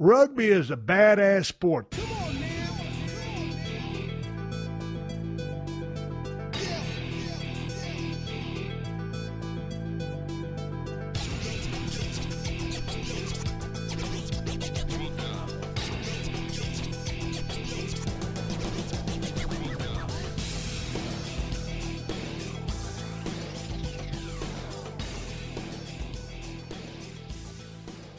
Rugby 0.00 0.46
is 0.46 0.70
a 0.70 0.76
badass 0.76 1.46
sport. 1.46 1.92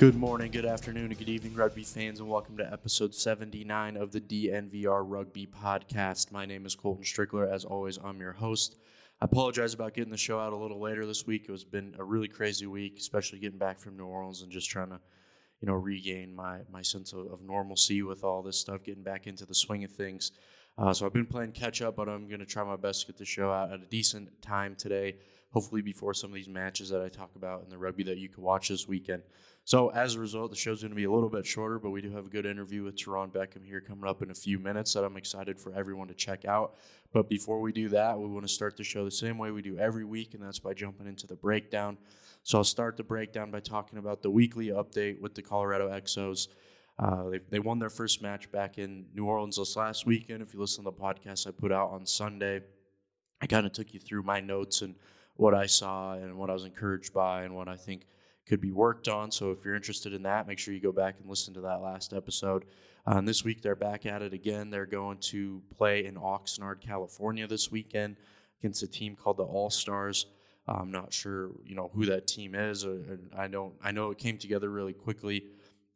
Good 0.09 0.17
morning, 0.17 0.49
good 0.49 0.65
afternoon, 0.65 1.11
and 1.11 1.17
good 1.19 1.29
evening, 1.29 1.53
rugby 1.53 1.83
fans, 1.83 2.19
and 2.19 2.27
welcome 2.27 2.57
to 2.57 2.73
episode 2.73 3.13
79 3.13 3.95
of 3.95 4.11
the 4.11 4.19
DNVR 4.19 5.03
Rugby 5.05 5.45
Podcast. 5.45 6.31
My 6.31 6.47
name 6.47 6.65
is 6.65 6.73
Colton 6.73 7.03
Strickler. 7.03 7.47
As 7.47 7.63
always, 7.63 7.99
I'm 8.03 8.19
your 8.19 8.33
host. 8.33 8.77
I 9.21 9.25
apologize 9.25 9.75
about 9.75 9.93
getting 9.93 10.09
the 10.09 10.17
show 10.17 10.39
out 10.39 10.51
a 10.51 10.57
little 10.57 10.81
later 10.81 11.05
this 11.05 11.27
week. 11.27 11.45
It 11.47 11.51
was 11.51 11.63
been 11.63 11.93
a 11.99 12.03
really 12.03 12.27
crazy 12.27 12.65
week, 12.65 12.97
especially 12.97 13.37
getting 13.37 13.59
back 13.59 13.77
from 13.77 13.97
New 13.97 14.07
Orleans 14.07 14.41
and 14.41 14.51
just 14.51 14.67
trying 14.67 14.89
to, 14.89 14.99
you 15.61 15.67
know, 15.67 15.75
regain 15.75 16.35
my 16.35 16.61
my 16.71 16.81
sense 16.81 17.13
of, 17.13 17.31
of 17.31 17.43
normalcy 17.43 18.01
with 18.01 18.23
all 18.23 18.41
this 18.41 18.57
stuff, 18.57 18.83
getting 18.83 19.03
back 19.03 19.27
into 19.27 19.45
the 19.45 19.53
swing 19.53 19.83
of 19.83 19.91
things. 19.91 20.31
Uh, 20.75 20.91
so 20.91 21.05
I've 21.05 21.13
been 21.13 21.27
playing 21.27 21.51
catch 21.51 21.83
up, 21.83 21.97
but 21.97 22.09
I'm 22.09 22.27
going 22.27 22.39
to 22.39 22.47
try 22.47 22.63
my 22.63 22.77
best 22.77 23.01
to 23.01 23.07
get 23.07 23.17
the 23.19 23.25
show 23.25 23.51
out 23.51 23.71
at 23.71 23.79
a 23.81 23.85
decent 23.85 24.41
time 24.41 24.75
today. 24.75 25.17
Hopefully, 25.51 25.83
before 25.83 26.15
some 26.15 26.31
of 26.31 26.35
these 26.35 26.49
matches 26.49 26.89
that 26.89 27.03
I 27.03 27.09
talk 27.09 27.35
about 27.35 27.63
in 27.63 27.69
the 27.69 27.77
rugby 27.77 28.01
that 28.05 28.17
you 28.17 28.27
can 28.27 28.41
watch 28.41 28.69
this 28.69 28.87
weekend. 28.87 29.21
So 29.69 29.89
as 29.89 30.15
a 30.15 30.19
result, 30.19 30.49
the 30.49 30.57
show's 30.57 30.81
going 30.81 30.89
to 30.89 30.95
be 30.95 31.03
a 31.03 31.11
little 31.11 31.29
bit 31.29 31.45
shorter, 31.45 31.77
but 31.77 31.91
we 31.91 32.01
do 32.01 32.09
have 32.13 32.25
a 32.25 32.29
good 32.29 32.47
interview 32.47 32.81
with 32.81 32.95
Teron 32.95 33.31
Beckham 33.31 33.63
here 33.63 33.79
coming 33.79 34.09
up 34.09 34.23
in 34.23 34.31
a 34.31 34.33
few 34.33 34.57
minutes 34.57 34.93
that 34.93 35.03
I'm 35.03 35.15
excited 35.15 35.59
for 35.59 35.71
everyone 35.75 36.07
to 36.07 36.15
check 36.15 36.43
out. 36.43 36.73
But 37.13 37.29
before 37.29 37.61
we 37.61 37.71
do 37.71 37.87
that, 37.89 38.17
we 38.17 38.25
want 38.25 38.47
to 38.47 38.51
start 38.51 38.77
the 38.77 38.83
show 38.83 39.05
the 39.05 39.11
same 39.11 39.37
way 39.37 39.51
we 39.51 39.61
do 39.61 39.77
every 39.77 40.05
week, 40.05 40.33
and 40.33 40.41
that's 40.41 40.57
by 40.57 40.73
jumping 40.73 41.05
into 41.05 41.27
the 41.27 41.35
breakdown. 41.35 41.99
So 42.41 42.57
I'll 42.57 42.63
start 42.63 42.97
the 42.97 43.03
breakdown 43.03 43.51
by 43.51 43.59
talking 43.59 43.99
about 43.99 44.23
the 44.23 44.31
weekly 44.31 44.69
update 44.69 45.21
with 45.21 45.35
the 45.35 45.43
Colorado 45.43 45.87
XOs. 45.91 46.47
Uh, 46.97 47.29
they, 47.29 47.39
they 47.51 47.59
won 47.59 47.77
their 47.77 47.91
first 47.91 48.23
match 48.23 48.51
back 48.51 48.79
in 48.79 49.05
New 49.13 49.27
Orleans 49.27 49.57
this 49.57 49.75
last 49.75 50.03
weekend. 50.03 50.41
If 50.41 50.51
you 50.51 50.59
listen 50.59 50.83
to 50.83 50.89
the 50.89 50.97
podcast 50.97 51.45
I 51.45 51.51
put 51.51 51.71
out 51.71 51.91
on 51.91 52.07
Sunday, 52.07 52.61
I 53.39 53.45
kind 53.45 53.67
of 53.67 53.73
took 53.73 53.93
you 53.93 53.99
through 53.99 54.23
my 54.23 54.39
notes 54.39 54.81
and 54.81 54.95
what 55.35 55.53
I 55.53 55.67
saw 55.67 56.13
and 56.13 56.39
what 56.39 56.49
I 56.49 56.53
was 56.53 56.65
encouraged 56.65 57.13
by 57.13 57.43
and 57.43 57.55
what 57.55 57.67
I 57.67 57.75
think– 57.75 58.07
could 58.49 58.59
be 58.59 58.71
worked 58.71 59.07
on. 59.07 59.29
So 59.31 59.51
if 59.51 59.63
you're 59.63 59.75
interested 59.75 60.11
in 60.11 60.23
that, 60.23 60.47
make 60.47 60.57
sure 60.57 60.73
you 60.73 60.79
go 60.79 60.91
back 60.91 61.17
and 61.19 61.29
listen 61.29 61.53
to 61.53 61.61
that 61.61 61.81
last 61.81 62.13
episode. 62.13 62.65
Um, 63.05 63.25
this 63.25 63.43
week 63.43 63.61
they're 63.61 63.75
back 63.75 64.07
at 64.07 64.23
it 64.23 64.33
again. 64.33 64.71
They're 64.71 64.87
going 64.87 65.19
to 65.19 65.61
play 65.77 66.03
in 66.05 66.15
Oxnard, 66.15 66.81
California 66.81 67.45
this 67.45 67.71
weekend 67.71 68.17
against 68.59 68.81
a 68.81 68.87
team 68.87 69.15
called 69.15 69.37
the 69.37 69.43
All 69.43 69.69
Stars. 69.69 70.25
I'm 70.67 70.91
not 70.91 71.13
sure, 71.13 71.51
you 71.63 71.75
know, 71.75 71.91
who 71.93 72.07
that 72.07 72.27
team 72.27 72.53
is. 72.55 72.85
I 73.35 73.47
don't. 73.47 73.73
I 73.83 73.91
know 73.91 74.11
it 74.11 74.17
came 74.17 74.37
together 74.37 74.69
really 74.69 74.93
quickly. 74.93 75.45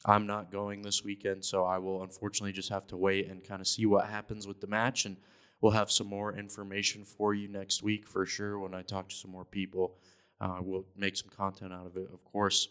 I'm 0.05 0.25
not 0.25 0.51
going 0.51 0.81
this 0.81 1.03
weekend, 1.03 1.45
so 1.45 1.63
I 1.63 1.77
will 1.77 2.03
unfortunately 2.03 2.53
just 2.53 2.69
have 2.69 2.87
to 2.87 2.97
wait 2.97 3.29
and 3.29 3.43
kind 3.43 3.61
of 3.61 3.67
see 3.67 3.85
what 3.85 4.05
happens 4.07 4.47
with 4.47 4.61
the 4.61 4.67
match, 4.67 5.05
and 5.05 5.17
we'll 5.61 5.73
have 5.73 5.91
some 5.91 6.07
more 6.07 6.35
information 6.35 7.05
for 7.05 7.33
you 7.33 7.47
next 7.47 7.83
week 7.83 8.07
for 8.07 8.25
sure 8.25 8.57
when 8.57 8.73
I 8.73 8.81
talk 8.81 9.09
to 9.09 9.15
some 9.15 9.31
more 9.31 9.45
people 9.45 9.95
uh, 10.43 10.57
we'll 10.59 10.85
make 10.97 11.15
some 11.15 11.29
content 11.29 11.71
out 11.71 11.85
of 11.85 11.95
it, 11.95 12.09
of 12.13 12.23
course. 12.25 12.67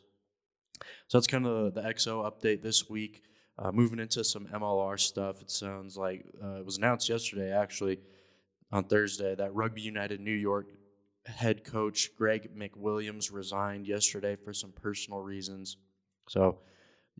So 1.09 1.19
that's 1.19 1.27
kind 1.27 1.47
of 1.47 1.75
the, 1.75 1.81
the 1.81 1.89
XO 1.89 2.31
update 2.31 2.63
this 2.63 2.91
week. 2.91 3.23
Uh, 3.59 3.73
moving 3.73 3.99
into 3.99 4.25
some 4.25 4.47
MLR 4.47 5.01
stuff, 5.01 5.41
it 5.41 5.51
sounds 5.51 5.97
like 5.97 6.25
uh, 6.43 6.57
it 6.57 6.67
was 6.67 6.77
announced 6.77 7.09
yesterday, 7.09 7.51
actually, 7.51 7.99
on 8.71 8.85
Thursday, 8.85 9.35
that 9.35 9.55
Rugby 9.55 9.81
United 9.81 10.21
New 10.21 10.35
York 10.35 10.69
head 11.25 11.65
coach 11.65 12.11
Greg 12.17 12.51
McWilliams 12.55 13.33
resigned 13.33 13.87
yesterday 13.87 14.37
for 14.37 14.53
some 14.53 14.73
personal 14.73 15.21
reasons. 15.21 15.77
So, 16.29 16.59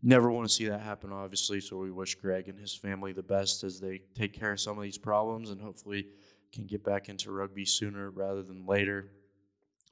never 0.01 0.29
want 0.29 0.47
to 0.47 0.53
see 0.53 0.67
that 0.67 0.81
happen, 0.81 1.11
obviously. 1.11 1.61
So, 1.61 1.77
we 1.77 1.91
wish 1.91 2.15
Greg 2.15 2.47
and 2.47 2.59
his 2.59 2.75
family 2.75 3.13
the 3.13 3.23
best 3.23 3.63
as 3.63 3.79
they 3.79 4.01
take 4.13 4.33
care 4.33 4.51
of 4.51 4.59
some 4.59 4.77
of 4.77 4.83
these 4.83 4.97
problems 4.97 5.49
and 5.49 5.61
hopefully 5.61 6.07
can 6.51 6.65
get 6.65 6.83
back 6.83 7.09
into 7.09 7.31
rugby 7.31 7.65
sooner 7.65 8.11
rather 8.11 8.43
than 8.43 8.65
later. 8.65 9.09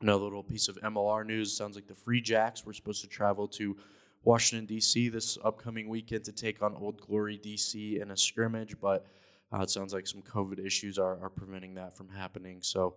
Another 0.02 0.24
little 0.24 0.44
piece 0.44 0.68
of 0.68 0.78
MLR 0.78 1.26
news 1.26 1.56
sounds 1.56 1.76
like 1.76 1.88
the 1.88 1.94
Free 1.94 2.22
Jacks 2.22 2.66
were 2.66 2.74
supposed 2.74 3.02
to 3.02 3.08
travel 3.08 3.48
to 3.50 3.78
Washington, 4.24 4.66
D.C. 4.66 5.10
this 5.10 5.38
upcoming 5.44 5.90
weekend 5.90 6.26
to 6.26 6.32
take 6.32 6.64
on 6.64 6.76
Old 6.76 7.00
Glory, 7.02 7.38
D.C. 7.38 8.00
in 8.00 8.10
a 8.10 8.18
scrimmage, 8.18 8.80
but 8.80 9.06
uh, 9.54 9.62
it 9.62 9.70
sounds 9.70 9.94
like 9.94 10.08
some 10.08 10.22
COVID 10.24 10.64
issues 10.66 10.98
are, 10.98 11.24
are 11.24 11.30
preventing 11.30 11.76
that 11.76 11.96
from 11.96 12.10
happening. 12.10 12.60
So 12.62 12.96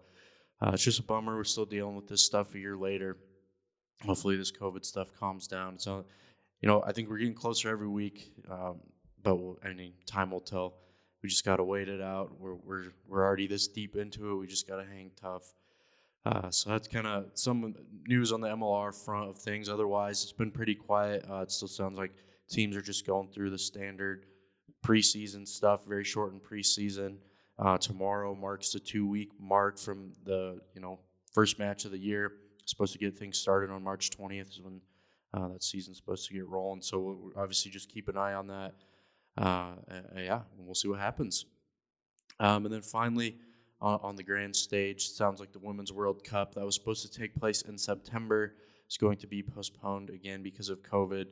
uh, 0.62 0.70
it's 0.74 0.84
just 0.84 0.98
a 0.98 1.02
bummer. 1.02 1.36
We're 1.36 1.44
still 1.44 1.66
dealing 1.66 1.96
with 1.96 2.08
this 2.08 2.22
stuff 2.22 2.54
a 2.54 2.58
year 2.58 2.76
later. 2.76 3.18
Hopefully, 4.04 4.36
this 4.36 4.52
COVID 4.52 4.84
stuff 4.84 5.08
calms 5.18 5.46
down. 5.46 5.78
So, 5.78 6.04
you 6.60 6.68
know, 6.68 6.82
I 6.86 6.92
think 6.92 7.10
we're 7.10 7.18
getting 7.18 7.34
closer 7.34 7.68
every 7.68 7.88
week, 7.88 8.32
um, 8.50 8.80
but 9.22 9.36
we'll, 9.36 9.58
I 9.62 9.72
mean, 9.72 9.92
time 10.06 10.30
will 10.30 10.40
tell. 10.40 10.74
We 11.22 11.28
just 11.28 11.44
got 11.44 11.56
to 11.56 11.64
wait 11.64 11.88
it 11.88 12.00
out. 12.00 12.38
We're, 12.38 12.54
we're, 12.54 12.84
we're 13.08 13.24
already 13.24 13.46
this 13.46 13.66
deep 13.66 13.96
into 13.96 14.30
it. 14.30 14.36
We 14.36 14.46
just 14.46 14.68
got 14.68 14.76
to 14.76 14.84
hang 14.84 15.10
tough. 15.20 15.54
Uh, 16.26 16.50
so 16.50 16.70
that's 16.70 16.88
kind 16.88 17.06
of 17.06 17.26
some 17.34 17.74
news 18.06 18.32
on 18.32 18.40
the 18.40 18.48
MLR 18.48 18.94
front 18.94 19.28
of 19.28 19.36
things. 19.36 19.68
Otherwise, 19.68 20.22
it's 20.22 20.32
been 20.32 20.50
pretty 20.50 20.74
quiet. 20.74 21.24
Uh, 21.30 21.40
it 21.40 21.50
still 21.50 21.68
sounds 21.68 21.98
like 21.98 22.12
teams 22.48 22.76
are 22.76 22.82
just 22.82 23.06
going 23.06 23.28
through 23.28 23.50
the 23.50 23.58
standard 23.58 24.26
preseason 24.84 25.46
stuff, 25.46 25.86
very 25.86 26.04
short 26.04 26.32
shortened 26.32 26.42
preseason. 26.42 27.16
Uh, 27.58 27.78
tomorrow 27.78 28.34
marks 28.34 28.72
the 28.72 28.80
two-week 28.80 29.30
mark 29.38 29.78
from 29.78 30.12
the 30.24 30.60
you 30.74 30.80
know 30.80 30.98
first 31.32 31.58
match 31.58 31.84
of 31.84 31.90
the 31.90 31.98
year. 31.98 32.32
Supposed 32.64 32.94
to 32.94 32.98
get 32.98 33.18
things 33.18 33.38
started 33.38 33.70
on 33.70 33.82
March 33.82 34.10
20th 34.10 34.50
is 34.50 34.60
when 34.60 34.80
uh, 35.34 35.48
that 35.48 35.62
season's 35.62 35.98
supposed 35.98 36.26
to 36.28 36.34
get 36.34 36.48
rolling. 36.48 36.80
So 36.80 36.98
we'll 36.98 37.32
obviously 37.36 37.70
just 37.70 37.90
keep 37.90 38.08
an 38.08 38.16
eye 38.16 38.32
on 38.32 38.46
that. 38.46 38.74
Uh, 39.36 39.72
yeah, 40.16 40.40
and 40.56 40.66
we'll 40.66 40.74
see 40.74 40.88
what 40.88 41.00
happens. 41.00 41.44
Um, 42.40 42.64
and 42.64 42.74
then 42.74 42.82
finally 42.82 43.36
on, 43.84 44.00
on 44.02 44.16
the 44.16 44.22
grand 44.22 44.56
stage. 44.56 45.08
Sounds 45.10 45.38
like 45.38 45.52
the 45.52 45.58
Women's 45.58 45.92
World 45.92 46.24
Cup 46.24 46.54
that 46.54 46.64
was 46.64 46.74
supposed 46.74 47.02
to 47.02 47.18
take 47.18 47.34
place 47.34 47.62
in 47.62 47.76
September 47.76 48.54
is 48.88 48.96
going 48.96 49.18
to 49.18 49.26
be 49.26 49.42
postponed 49.42 50.10
again 50.10 50.42
because 50.42 50.70
of 50.70 50.82
COVID, 50.82 51.26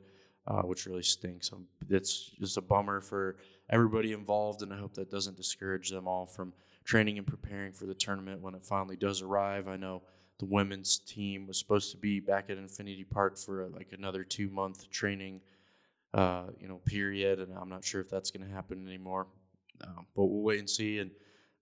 uh, 0.47 0.61
which 0.61 0.85
really 0.85 1.03
stinks. 1.03 1.51
Um, 1.51 1.65
it's 1.89 2.31
just 2.39 2.57
a 2.57 2.61
bummer 2.61 3.01
for 3.01 3.37
everybody 3.69 4.13
involved, 4.13 4.61
and 4.61 4.71
I 4.71 4.77
hope 4.77 4.93
that 4.93 5.09
doesn't 5.09 5.35
discourage 5.35 5.89
them 5.89 6.07
all 6.07 6.27
from 6.27 6.53
training 6.85 7.17
and 7.17 7.25
preparing 7.25 7.73
for 7.73 7.85
the 7.85 7.93
tournament 7.95 8.41
when 8.41 8.53
it 8.53 8.65
finally 8.65 8.97
does 8.97 9.21
arrive. 9.21 9.67
I 9.67 9.77
know 9.77 10.03
the 10.39 10.45
women's 10.45 10.99
team 10.99 11.47
was 11.47 11.57
supposed 11.57 11.91
to 11.91 11.97
be 11.97 12.19
back 12.19 12.49
at 12.49 12.57
Infinity 12.57 13.03
Park 13.03 13.37
for 13.37 13.63
uh, 13.63 13.69
like 13.69 13.89
another 13.93 14.23
two 14.23 14.49
month 14.49 14.89
training, 14.91 15.41
uh, 16.13 16.45
you 16.59 16.67
know, 16.67 16.81
period, 16.85 17.39
and 17.39 17.51
I'm 17.57 17.69
not 17.69 17.83
sure 17.83 18.01
if 18.01 18.09
that's 18.09 18.29
going 18.29 18.47
to 18.47 18.53
happen 18.53 18.85
anymore. 18.87 19.27
Um, 19.83 20.05
but 20.15 20.25
we'll 20.25 20.43
wait 20.43 20.59
and 20.59 20.69
see. 20.69 20.99
And 20.99 21.09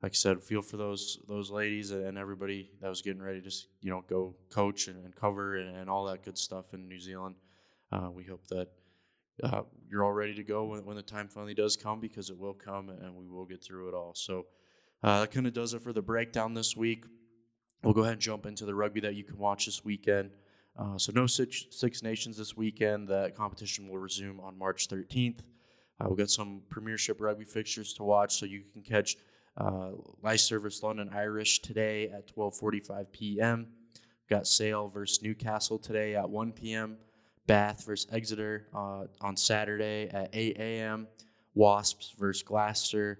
like 0.01 0.13
I 0.13 0.16
said, 0.16 0.44
feel 0.44 0.62
for 0.62 0.78
those 0.78 1.19
those 1.28 1.51
ladies 1.51 1.91
and 1.91 2.17
everybody 2.17 2.72
that 2.81 2.89
was 2.89 3.01
getting 3.01 3.22
ready 3.22 3.41
to 3.41 3.51
you 3.81 3.91
know 3.91 4.03
go 4.07 4.35
coach 4.50 4.88
and, 4.88 5.03
and 5.06 5.16
cover 5.16 5.57
and, 5.57 5.75
and, 5.75 5.89
all 5.89 6.06
that 6.06 6.23
good 6.23 6.38
stuff 6.38 6.73
in 6.73 6.88
New 6.88 7.00
Zealand. 7.00 7.35
Uh, 7.91 8.09
we 8.12 8.23
hope 8.23 8.47
that 8.47 8.69
uh, 9.44 9.62
you're 9.89 10.03
all 10.03 10.13
ready 10.13 10.34
to 10.34 10.44
go 10.44 10.66
when, 10.66 10.85
when, 10.85 10.95
the 10.95 11.01
time 11.01 11.28
finally 11.28 11.53
does 11.53 11.75
come 11.75 12.00
because 12.00 12.29
it 12.29 12.38
will 12.38 12.53
come 12.53 12.89
and 12.89 13.16
we 13.16 13.28
will 13.28 13.45
get 13.45 13.63
through 13.63 13.89
it 13.89 13.94
all. 13.94 14.13
So 14.16 14.45
uh, 15.03 15.22
that 15.22 15.31
kind 15.31 15.45
of 15.45 15.53
does 15.53 15.73
it 15.73 15.81
for 15.81 15.94
the 15.94 16.01
breakdown 16.01 16.53
this 16.53 16.75
week. 16.75 17.06
We'll 17.83 17.94
go 17.94 18.01
ahead 18.01 18.13
and 18.13 18.22
jump 18.22 18.45
into 18.45 18.66
the 18.66 18.75
rugby 18.75 19.01
that 19.01 19.16
you 19.16 19.23
can 19.23 19.38
watch 19.38 19.66
this 19.66 19.83
weekend. 19.83 20.31
Uh, 20.78 20.97
so 20.97 21.12
no 21.13 21.28
six, 21.28 21.66
six 21.69 22.01
Nations 22.01 22.38
this 22.38 22.56
weekend. 22.56 23.07
That 23.09 23.35
competition 23.35 23.89
will 23.89 23.97
resume 23.97 24.39
on 24.39 24.57
March 24.57 24.88
13th. 24.88 25.39
Uh, 25.39 26.06
we'll 26.07 26.15
get 26.15 26.30
some 26.30 26.62
Premiership 26.69 27.19
rugby 27.19 27.45
fixtures 27.45 27.94
to 27.94 28.03
watch, 28.03 28.36
so 28.36 28.45
you 28.45 28.63
can 28.71 28.81
catch 28.81 29.18
uh, 29.57 29.92
Leicester 30.21 30.59
versus 30.59 30.83
London 30.83 31.09
Irish 31.13 31.62
today 31.62 32.09
at 32.09 32.33
12:45 32.36 33.12
p.m. 33.12 33.68
We've 33.94 34.38
got 34.38 34.48
Sale 34.48 34.89
versus 34.89 35.21
Newcastle 35.21 35.77
today 35.77 36.15
at 36.15 36.30
1 36.30 36.53
p.m. 36.53 36.98
Bath 37.48 37.86
versus 37.86 38.07
Exeter 38.12 38.68
uh, 38.74 39.06
on 39.19 39.36
Saturday 39.36 40.09
at 40.09 40.30
8 40.31 40.57
a.m. 40.57 41.07
Wasps 41.53 42.13
versus 42.18 42.44
Gloucester 42.44 43.19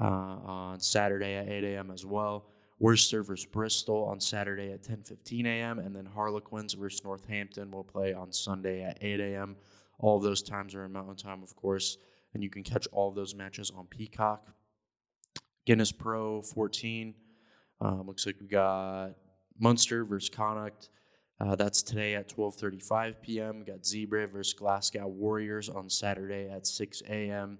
uh, 0.00 0.04
on 0.04 0.80
Saturday 0.80 1.34
at 1.34 1.48
8 1.48 1.64
a.m. 1.64 1.90
as 1.90 2.04
well. 2.04 2.46
Worcester 2.78 3.22
versus 3.22 3.46
Bristol 3.46 4.04
on 4.04 4.20
Saturday 4.20 4.72
at 4.72 4.82
10:15 4.82 5.46
a.m. 5.46 5.78
and 5.78 5.94
then 5.94 6.06
Harlequins 6.06 6.72
versus 6.74 7.04
Northampton 7.04 7.70
will 7.70 7.84
play 7.84 8.14
on 8.14 8.32
Sunday 8.32 8.82
at 8.82 8.98
8 9.00 9.20
a.m. 9.20 9.56
All 9.98 10.16
of 10.16 10.22
those 10.22 10.42
times 10.42 10.74
are 10.74 10.84
in 10.84 10.92
Mountain 10.92 11.16
Time, 11.16 11.42
of 11.42 11.54
course, 11.54 11.98
and 12.32 12.42
you 12.42 12.48
can 12.48 12.62
catch 12.62 12.88
all 12.90 13.10
of 13.10 13.14
those 13.14 13.34
matches 13.34 13.70
on 13.76 13.86
Peacock. 13.86 14.48
Guinness 15.66 15.92
Pro 15.92 16.42
14. 16.42 17.14
Um, 17.80 18.06
looks 18.06 18.26
like 18.26 18.36
we 18.40 18.46
got 18.46 19.12
Munster 19.58 20.04
versus 20.04 20.28
Connacht 20.30 20.88
Uh, 21.40 21.56
that's 21.56 21.82
today 21.82 22.14
at 22.14 22.28
12:35 22.28 23.14
p.m. 23.22 23.60
We 23.60 23.64
got 23.64 23.82
Zebre 23.82 24.30
versus 24.30 24.52
Glasgow 24.52 25.06
Warriors 25.06 25.68
on 25.70 25.88
Saturday 25.88 26.50
at 26.50 26.66
6 26.66 27.02
a.m. 27.08 27.58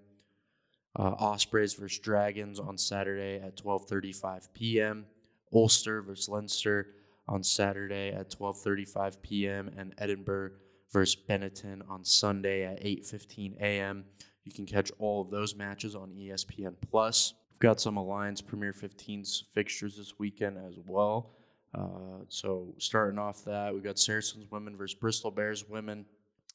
Uh, 0.97 1.15
Ospreys 1.19 1.75
versus 1.75 1.99
Dragons 1.99 2.59
on 2.59 2.77
Saturday 2.77 3.41
at 3.41 3.57
12:35 3.57 4.49
p.m. 4.53 5.07
Ulster 5.55 6.03
versus 6.03 6.29
Leinster 6.29 6.89
on 7.27 7.43
Saturday 7.43 8.11
at 8.11 8.31
12:35 8.31 9.23
p.m. 9.23 9.71
and 9.79 9.95
Edinburgh 9.97 10.51
versus 10.93 11.17
Benetton 11.29 11.81
on 11.89 12.05
Sunday 12.05 12.65
at 12.65 12.83
8:15 12.83 13.57
a.m. 13.61 14.05
You 14.45 14.53
can 14.53 14.67
catch 14.67 14.91
all 14.99 15.23
of 15.23 15.31
those 15.31 15.55
matches 15.55 15.95
on 15.95 16.11
ESPN 16.11 16.75
Plus. 16.91 17.35
Got 17.61 17.81
some 17.81 17.99
Alliance 17.99 18.41
Premier 18.41 18.73
15s 18.73 19.43
fixtures 19.55 19.97
this 19.99 20.19
weekend 20.19 20.57
as 20.57 20.79
well. 20.87 21.37
Uh, 21.75 22.25
so 22.29 22.75
starting 22.79 23.19
off 23.19 23.45
that, 23.45 23.73
we've 23.75 23.85
got 23.85 23.99
Saracens 23.99 24.47
women 24.51 24.77
versus 24.77 24.95
Bristol 24.99 25.31
Bears 25.31 25.69
women 25.69 26.07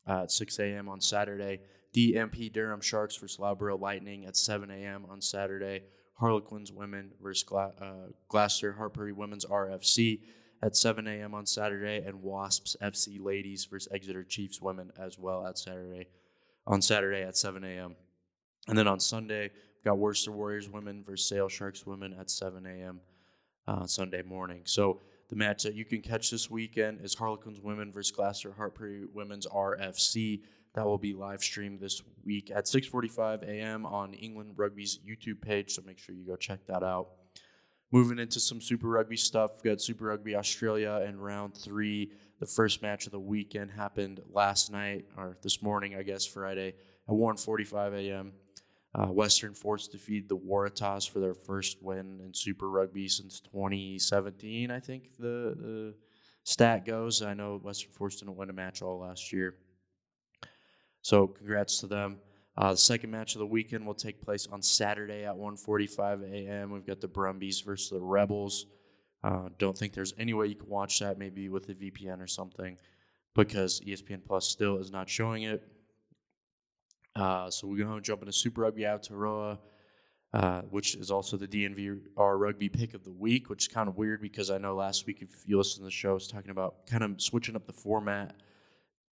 uh, 0.07 0.23
at 0.23 0.31
6 0.31 0.59
a.m. 0.59 0.89
on 0.89 0.99
Saturday. 0.99 1.59
DMP 1.95 2.51
Durham 2.51 2.81
Sharks 2.81 3.15
versus 3.17 3.39
Loughborough 3.39 3.77
Lightning 3.77 4.25
at 4.25 4.35
7 4.35 4.69
a.m. 4.71 5.05
on 5.09 5.21
Saturday. 5.21 5.83
Harlequins 6.15 6.71
women 6.71 7.11
versus 7.21 7.43
Gla- 7.43 7.73
uh, 7.79 8.07
Gloucester 8.27 8.75
Women's 9.15 9.45
RFC 9.45 10.21
at 10.63 10.75
7 10.75 11.07
a.m. 11.07 11.35
on 11.35 11.45
Saturday, 11.45 12.03
and 12.05 12.23
Wasps 12.23 12.75
FC 12.81 13.23
Ladies 13.23 13.65
versus 13.65 13.91
Exeter 13.93 14.23
Chiefs 14.23 14.61
women 14.61 14.91
as 14.97 15.19
well 15.19 15.45
at 15.45 15.57
Saturday 15.57 16.07
on 16.65 16.81
Saturday 16.81 17.21
at 17.21 17.37
7 17.37 17.63
a.m. 17.63 17.95
And 18.67 18.77
then 18.77 18.87
on 18.87 18.99
Sunday, 18.99 19.51
got 19.85 19.99
Worcester 19.99 20.31
Warriors 20.31 20.67
women 20.67 21.03
versus 21.03 21.29
Sale 21.29 21.47
Sharks 21.47 21.85
women 21.85 22.13
at 22.19 22.29
7 22.29 22.65
a.m. 22.65 22.99
Uh, 23.67 23.85
Sunday 23.85 24.23
morning. 24.23 24.61
So 24.65 25.01
the 25.29 25.35
match 25.35 25.63
that 25.63 25.75
you 25.75 25.85
can 25.85 26.01
catch 26.01 26.29
this 26.29 26.49
weekend 26.49 27.01
is 27.01 27.13
Harlequins 27.13 27.59
women 27.61 27.91
versus 27.91 28.11
Gloucester 28.11 28.53
Hartpury 28.57 29.05
Women's 29.13 29.47
RFC. 29.47 30.41
That 30.73 30.85
will 30.85 30.97
be 30.97 31.13
live 31.13 31.41
streamed 31.41 31.79
this 31.79 32.01
week 32.25 32.51
at 32.53 32.65
6:45 32.65 33.43
a.m. 33.43 33.85
on 33.85 34.13
England 34.13 34.53
Rugby's 34.57 34.99
YouTube 35.07 35.41
page. 35.41 35.73
So 35.73 35.81
make 35.85 35.97
sure 35.97 36.13
you 36.13 36.25
go 36.25 36.35
check 36.35 36.65
that 36.67 36.83
out. 36.83 37.09
Moving 37.91 38.19
into 38.19 38.39
some 38.39 38.59
Super 38.59 38.87
Rugby 38.87 39.15
stuff, 39.15 39.63
got 39.63 39.81
Super 39.81 40.05
Rugby 40.05 40.35
Australia 40.35 41.05
in 41.07 41.19
round 41.19 41.55
three. 41.55 42.11
The 42.39 42.45
first 42.45 42.81
match 42.81 43.05
of 43.05 43.13
the 43.13 43.19
weekend 43.19 43.71
happened 43.71 44.19
last 44.29 44.71
night, 44.71 45.05
or 45.15 45.37
this 45.41 45.61
morning, 45.61 45.95
I 45.95 46.03
guess, 46.03 46.25
Friday, 46.25 46.75
at 47.07 47.13
1.45 47.15 47.93
a.m. 47.93 48.33
Uh, 48.97 49.07
Western 49.07 49.53
Force 49.53 49.89
defeated 49.89 50.29
the 50.29 50.37
Waratahs 50.37 51.09
for 51.09 51.19
their 51.19 51.33
first 51.33 51.83
win 51.83 52.21
in 52.23 52.33
Super 52.33 52.69
Rugby 52.69 53.09
since 53.09 53.41
2017, 53.41 54.71
I 54.71 54.79
think 54.79 55.17
the, 55.19 55.55
the 55.59 55.93
stat 56.45 56.85
goes. 56.85 57.21
I 57.21 57.33
know 57.33 57.59
Western 57.61 57.91
Force 57.91 58.15
didn't 58.15 58.37
win 58.37 58.49
a 58.49 58.53
match 58.53 58.81
all 58.81 58.99
last 58.99 59.33
year. 59.33 59.55
So 61.01 61.27
congrats 61.27 61.79
to 61.79 61.87
them. 61.87 62.19
Uh, 62.57 62.71
the 62.71 62.77
second 62.77 63.11
match 63.11 63.35
of 63.35 63.39
the 63.39 63.45
weekend 63.45 63.85
will 63.85 63.95
take 63.95 64.21
place 64.21 64.47
on 64.47 64.61
Saturday 64.61 65.25
at 65.25 65.35
1:45 65.35 66.23
a.m. 66.23 66.71
We've 66.71 66.87
got 66.87 67.01
the 67.01 67.09
Brumbies 67.09 67.59
versus 67.59 67.89
the 67.89 67.99
Rebels. 67.99 68.65
Uh, 69.21 69.49
don't 69.57 69.77
think 69.77 69.91
there's 69.91 70.13
any 70.17 70.33
way 70.33 70.47
you 70.47 70.55
can 70.55 70.69
watch 70.69 70.99
that, 70.99 71.19
maybe 71.19 71.49
with 71.49 71.67
a 71.67 71.73
VPN 71.73 72.21
or 72.21 72.27
something, 72.27 72.77
because 73.33 73.81
ESPN 73.81 74.23
Plus 74.25 74.47
still 74.47 74.77
is 74.77 74.89
not 74.89 75.09
showing 75.09 75.43
it. 75.43 75.67
Uh, 77.15 77.49
so 77.49 77.67
we're 77.67 77.83
going 77.83 77.95
to 77.95 78.01
jump 78.01 78.21
into 78.21 78.33
Super 78.33 78.61
Rugby 78.61 78.81
Aotearoa, 78.81 79.57
uh, 80.33 80.61
which 80.63 80.95
is 80.95 81.11
also 81.11 81.37
the 81.37 81.47
DNVR 81.47 82.39
Rugby 82.39 82.67
Pick 82.67 82.93
of 82.93 83.05
the 83.05 83.11
Week, 83.11 83.49
which 83.49 83.63
is 83.63 83.67
kind 83.69 83.87
of 83.87 83.97
weird 83.97 84.21
because 84.21 84.51
I 84.51 84.57
know 84.57 84.75
last 84.75 85.07
week, 85.07 85.21
if 85.21 85.29
you 85.45 85.57
listen 85.57 85.79
to 85.79 85.85
the 85.85 85.91
show, 85.91 86.11
I 86.11 86.13
was 86.13 86.27
talking 86.27 86.51
about 86.51 86.87
kind 86.87 87.03
of 87.03 87.21
switching 87.21 87.55
up 87.55 87.67
the 87.67 87.73
format 87.73 88.35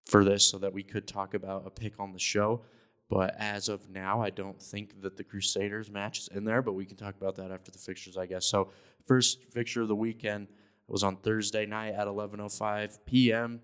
for 0.06 0.26
this 0.26 0.46
so 0.46 0.58
that 0.58 0.74
we 0.74 0.84
could 0.84 1.08
talk 1.08 1.34
about 1.34 1.64
a 1.66 1.70
pick 1.70 2.00
on 2.00 2.12
the 2.12 2.20
show. 2.20 2.62
But 3.10 3.36
as 3.38 3.70
of 3.70 3.90
now, 3.90 4.22
I 4.22 4.32
don't 4.32 4.62
think 4.62 5.02
that 5.02 5.16
the 5.16 5.24
Crusaders 5.24 5.90
match 5.90 6.20
is 6.20 6.28
in 6.30 6.44
there, 6.44 6.62
but 6.62 6.74
we 6.74 6.86
can 6.86 6.98
talk 6.98 7.16
about 7.16 7.36
that 7.36 7.52
after 7.52 7.72
the 7.72 7.78
fixtures, 7.78 8.18
I 8.18 8.26
guess. 8.26 8.46
So, 8.46 8.70
first 9.06 9.44
fixture 9.52 9.82
of 9.84 9.88
the 9.88 9.96
weekend 9.96 10.48
was 10.88 11.04
on 11.04 11.18
Thursday 11.18 11.66
night 11.66 11.94
at 11.94 12.08
11:05 12.08 13.00
p.m. 13.06 13.62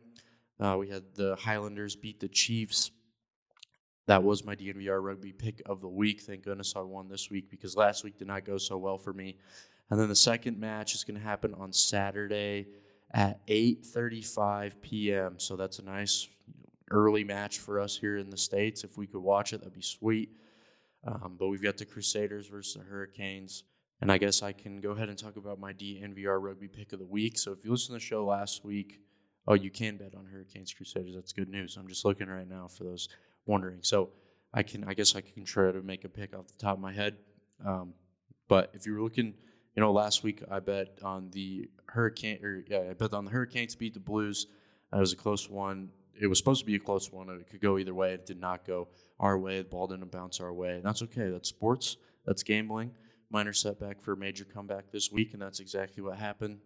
Uh, 0.59 0.77
we 0.77 0.89
had 0.89 1.03
the 1.15 1.35
Highlanders 1.35 1.95
beat 1.95 2.19
the 2.19 2.27
Chiefs. 2.27 2.91
That 4.09 4.23
was 4.23 4.43
my 4.43 4.55
DNVR 4.55 5.03
rugby 5.03 5.31
pick 5.31 5.61
of 5.67 5.81
the 5.81 5.87
week. 5.87 6.21
Thank 6.21 6.41
goodness 6.41 6.73
I 6.75 6.79
won 6.79 7.09
this 7.09 7.29
week 7.29 7.47
because 7.47 7.77
last 7.77 8.03
week 8.03 8.17
did 8.17 8.27
not 8.27 8.43
go 8.43 8.57
so 8.57 8.75
well 8.75 8.97
for 8.97 9.13
me. 9.13 9.37
And 9.91 9.99
then 9.99 10.09
the 10.09 10.15
second 10.15 10.59
match 10.59 10.95
is 10.95 11.03
going 11.03 11.19
to 11.19 11.23
happen 11.23 11.53
on 11.53 11.71
Saturday 11.71 12.69
at 13.13 13.45
8:35 13.45 14.81
p.m. 14.81 15.35
So 15.37 15.55
that's 15.55 15.77
a 15.77 15.83
nice 15.83 16.27
early 16.89 17.23
match 17.23 17.59
for 17.59 17.79
us 17.79 17.95
here 17.95 18.17
in 18.17 18.31
the 18.31 18.37
States. 18.37 18.83
If 18.83 18.97
we 18.97 19.05
could 19.05 19.21
watch 19.21 19.53
it, 19.53 19.59
that'd 19.59 19.75
be 19.75 19.81
sweet. 19.83 20.31
Um, 21.05 21.35
but 21.37 21.49
we've 21.49 21.61
got 21.61 21.77
the 21.77 21.85
Crusaders 21.85 22.47
versus 22.47 22.73
the 22.73 22.89
Hurricanes. 22.89 23.63
And 24.01 24.11
I 24.11 24.17
guess 24.17 24.41
I 24.41 24.53
can 24.53 24.81
go 24.81 24.89
ahead 24.89 25.09
and 25.09 25.19
talk 25.19 25.35
about 25.35 25.59
my 25.59 25.71
DNVR 25.71 26.41
rugby 26.41 26.67
pick 26.67 26.93
of 26.93 26.99
the 26.99 27.05
week. 27.05 27.37
So 27.37 27.51
if 27.51 27.63
you 27.63 27.69
listened 27.69 27.89
to 27.89 28.03
the 28.03 28.09
show 28.09 28.25
last 28.25 28.65
week, 28.65 29.01
oh, 29.47 29.53
you 29.53 29.69
can 29.69 29.97
bet 29.97 30.15
on 30.15 30.25
Hurricanes 30.25 30.73
Crusaders. 30.73 31.13
That's 31.13 31.31
good 31.31 31.49
news. 31.49 31.77
I'm 31.77 31.87
just 31.87 32.05
looking 32.05 32.27
right 32.27 32.49
now 32.49 32.67
for 32.67 32.85
those 32.85 33.07
wondering. 33.49 33.79
So 33.81 34.09
I 34.53 34.63
can, 34.63 34.83
I 34.85 34.93
guess 34.93 35.15
I 35.15 35.21
can 35.21 35.43
try 35.43 35.71
to 35.71 35.81
make 35.81 36.05
a 36.05 36.09
pick 36.09 36.35
off 36.35 36.47
the 36.47 36.57
top 36.57 36.75
of 36.75 36.79
my 36.79 36.93
head. 36.93 37.17
Um, 37.65 37.93
but 38.47 38.71
if 38.73 38.85
you 38.85 38.93
were 38.93 39.01
looking, 39.01 39.33
you 39.75 39.81
know, 39.81 39.91
last 39.91 40.23
week 40.23 40.43
I 40.49 40.59
bet 40.59 40.99
on 41.03 41.29
the 41.31 41.69
Hurricane, 41.87 42.39
or 42.43 42.63
yeah, 42.67 42.89
I 42.89 42.93
bet 42.93 43.13
on 43.13 43.25
the 43.25 43.31
Hurricanes 43.31 43.75
beat 43.75 43.93
the 43.93 43.99
Blues. 43.99 44.47
That 44.91 44.99
was 44.99 45.13
a 45.13 45.15
close 45.15 45.49
one 45.49 45.89
it 46.19 46.27
was 46.27 46.37
supposed 46.37 46.59
to 46.59 46.65
be 46.65 46.75
a 46.75 46.79
close 46.79 47.11
one. 47.11 47.29
It 47.29 47.49
could 47.49 47.61
go 47.61 47.77
either 47.77 47.93
way. 47.93 48.13
It 48.13 48.25
did 48.25 48.39
not 48.39 48.65
go 48.67 48.89
our 49.19 49.37
way. 49.37 49.59
The 49.59 49.69
ball 49.69 49.87
didn't 49.87 50.11
bounce 50.11 50.41
our 50.41 50.53
way. 50.53 50.75
And 50.75 50.83
that's 50.83 51.01
okay. 51.03 51.29
That's 51.29 51.49
sports. 51.49 51.97
That's 52.25 52.43
gambling. 52.43 52.91
Minor 53.31 53.53
setback 53.53 54.01
for 54.01 54.13
a 54.13 54.17
major 54.17 54.43
comeback 54.43 54.91
this 54.91 55.11
week, 55.11 55.33
and 55.33 55.41
that's 55.41 55.59
exactly 55.59 56.03
what 56.03 56.17
happened. 56.17 56.59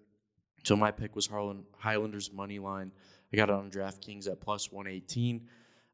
So 0.64 0.76
my 0.76 0.92
pick 0.92 1.16
was 1.16 1.28
Harlan, 1.28 1.66
Highlanders 1.78 2.32
money 2.32 2.58
line. 2.58 2.92
I 3.32 3.38
got 3.38 3.50
it 3.50 3.56
on 3.56 3.70
DraftKings 3.70 4.28
at 4.28 4.40
plus 4.40 4.72
118. 4.72 5.48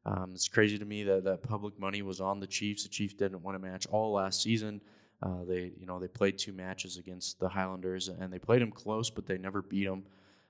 Um, 0.06 0.32
it's 0.34 0.48
crazy 0.48 0.78
to 0.78 0.84
me 0.84 1.02
that 1.04 1.24
that 1.24 1.42
public 1.42 1.78
money 1.78 2.02
was 2.02 2.20
on 2.20 2.40
the 2.40 2.46
Chiefs. 2.46 2.84
The 2.84 2.88
Chiefs 2.88 3.14
didn't 3.14 3.42
win 3.42 3.56
a 3.56 3.58
match 3.58 3.86
all 3.90 4.12
last 4.12 4.42
season. 4.42 4.80
Uh, 5.22 5.44
they, 5.46 5.72
you 5.78 5.86
know, 5.86 5.98
they 5.98 6.08
played 6.08 6.38
two 6.38 6.52
matches 6.52 6.96
against 6.96 7.38
the 7.38 7.48
Highlanders, 7.48 8.08
and 8.08 8.32
they 8.32 8.38
played 8.38 8.62
them 8.62 8.70
close, 8.70 9.10
but 9.10 9.26
they 9.26 9.36
never 9.36 9.60
beat 9.60 9.84
them. 9.84 10.04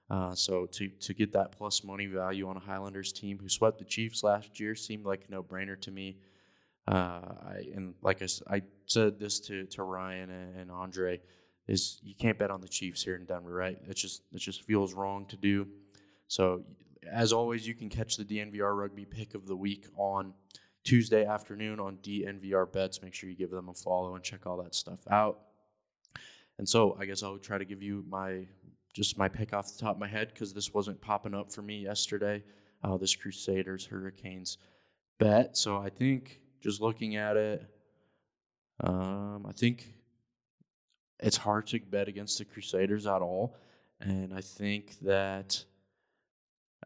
Uh, 0.09 0.35
so 0.35 0.67
to 0.67 0.89
to 0.89 1.15
get 1.15 1.33
that 1.33 1.53
plus 1.53 1.85
money 1.85 2.07
value 2.07 2.49
on 2.49 2.57
a 2.57 2.61
Highlanders 2.61 3.13
team 3.13 3.39
who 3.39 3.49
swept 3.49 3.79
the 3.79 3.85
Chiefs 3.85 4.23
last 4.25 4.59
year 4.59 4.75
seemed 4.75 5.05
like 5.05 5.25
a 5.29 5.31
no 5.31 5.43
brainer 5.43 5.81
to 5.81 5.91
me. 5.91 6.17
Uh, 6.89 7.21
I, 7.47 7.69
and 7.75 7.95
like 8.03 8.21
I, 8.21 8.27
I 8.53 8.63
said 8.87 9.21
this 9.21 9.39
to, 9.41 9.67
to 9.67 9.85
Ryan 9.85 10.31
and, 10.31 10.57
and 10.57 10.71
Andre 10.73 11.21
is 11.69 12.01
you 12.03 12.15
can't 12.17 12.37
bet 12.37 12.51
on 12.51 12.61
the 12.61 12.69
Chiefs 12.69 13.05
here 13.05 13.15
in 13.15 13.25
Denver, 13.25 13.53
right? 13.53 13.79
It 13.89 13.95
just 13.95 14.23
it 14.33 14.39
just 14.39 14.63
feels 14.63 14.95
wrong 14.95 15.27
to 15.27 15.37
do. 15.37 15.69
So 16.27 16.65
as 17.09 17.33
always, 17.33 17.67
you 17.67 17.75
can 17.75 17.89
catch 17.89 18.17
the 18.17 18.25
DNVR 18.25 18.77
Rugby 18.77 19.05
Pick 19.05 19.35
of 19.35 19.47
the 19.47 19.57
Week 19.57 19.87
on 19.97 20.35
Tuesday 20.85 21.25
afternoon 21.25 21.81
on 21.81 21.99
DNVR 21.99 22.71
Bets. 22.73 23.03
Make 23.03 23.15
sure 23.15 23.29
you 23.29 23.37
give 23.37 23.51
them 23.51 23.69
a 23.69 23.75
follow 23.75 24.15
and 24.15 24.25
check 24.25 24.47
all 24.47 24.63
that 24.63 24.75
stuff 24.75 25.01
out. 25.11 25.41
And 26.59 26.69
so 26.69 26.97
I 27.01 27.07
guess 27.07 27.23
I'll 27.23 27.39
try 27.39 27.59
to 27.59 27.65
give 27.65 27.83
you 27.83 28.05
my 28.09 28.47
just 28.93 29.17
my 29.17 29.29
pick 29.29 29.53
off 29.53 29.73
the 29.73 29.81
top 29.81 29.95
of 29.95 30.01
my 30.01 30.09
head 30.09 30.29
because 30.29 30.53
this 30.53 30.75
wasn't 30.75 31.01
popping 31.01 31.35
up 31.35 31.53
for 31.53 31.63
me 31.63 31.79
yesterday. 31.79 32.43
Uh, 32.83 32.97
this 32.97 33.15
Crusaders 33.15 33.87
Hurricanes 33.87 34.59
bet. 35.19 35.57
So 35.57 35.77
I 35.79 35.91
think 35.91 36.41
just 36.61 36.81
looking 36.81 37.17
at 37.17 37.37
it, 37.37 37.67
um, 38.83 39.47
I 39.49 39.53
think 39.53 39.95
it's 41.21 41.37
hard 41.37 41.67
to 41.69 41.79
bet 41.79 42.09
against 42.09 42.39
the 42.39 42.45
Crusaders 42.45 43.07
at 43.07 43.23
all. 43.23 43.57
And 44.01 44.33
I 44.33 44.41
think 44.41 44.99
that 45.01 45.65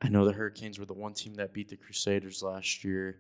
I 0.03 0.09
know 0.09 0.25
the 0.25 0.33
Hurricanes 0.33 0.79
were 0.79 0.87
the 0.87 0.93
one 0.93 1.15
team 1.15 1.35
that 1.35 1.53
beat 1.53 1.69
the 1.69 1.77
Crusaders 1.77 2.43
last 2.43 2.85
year. 2.85 3.19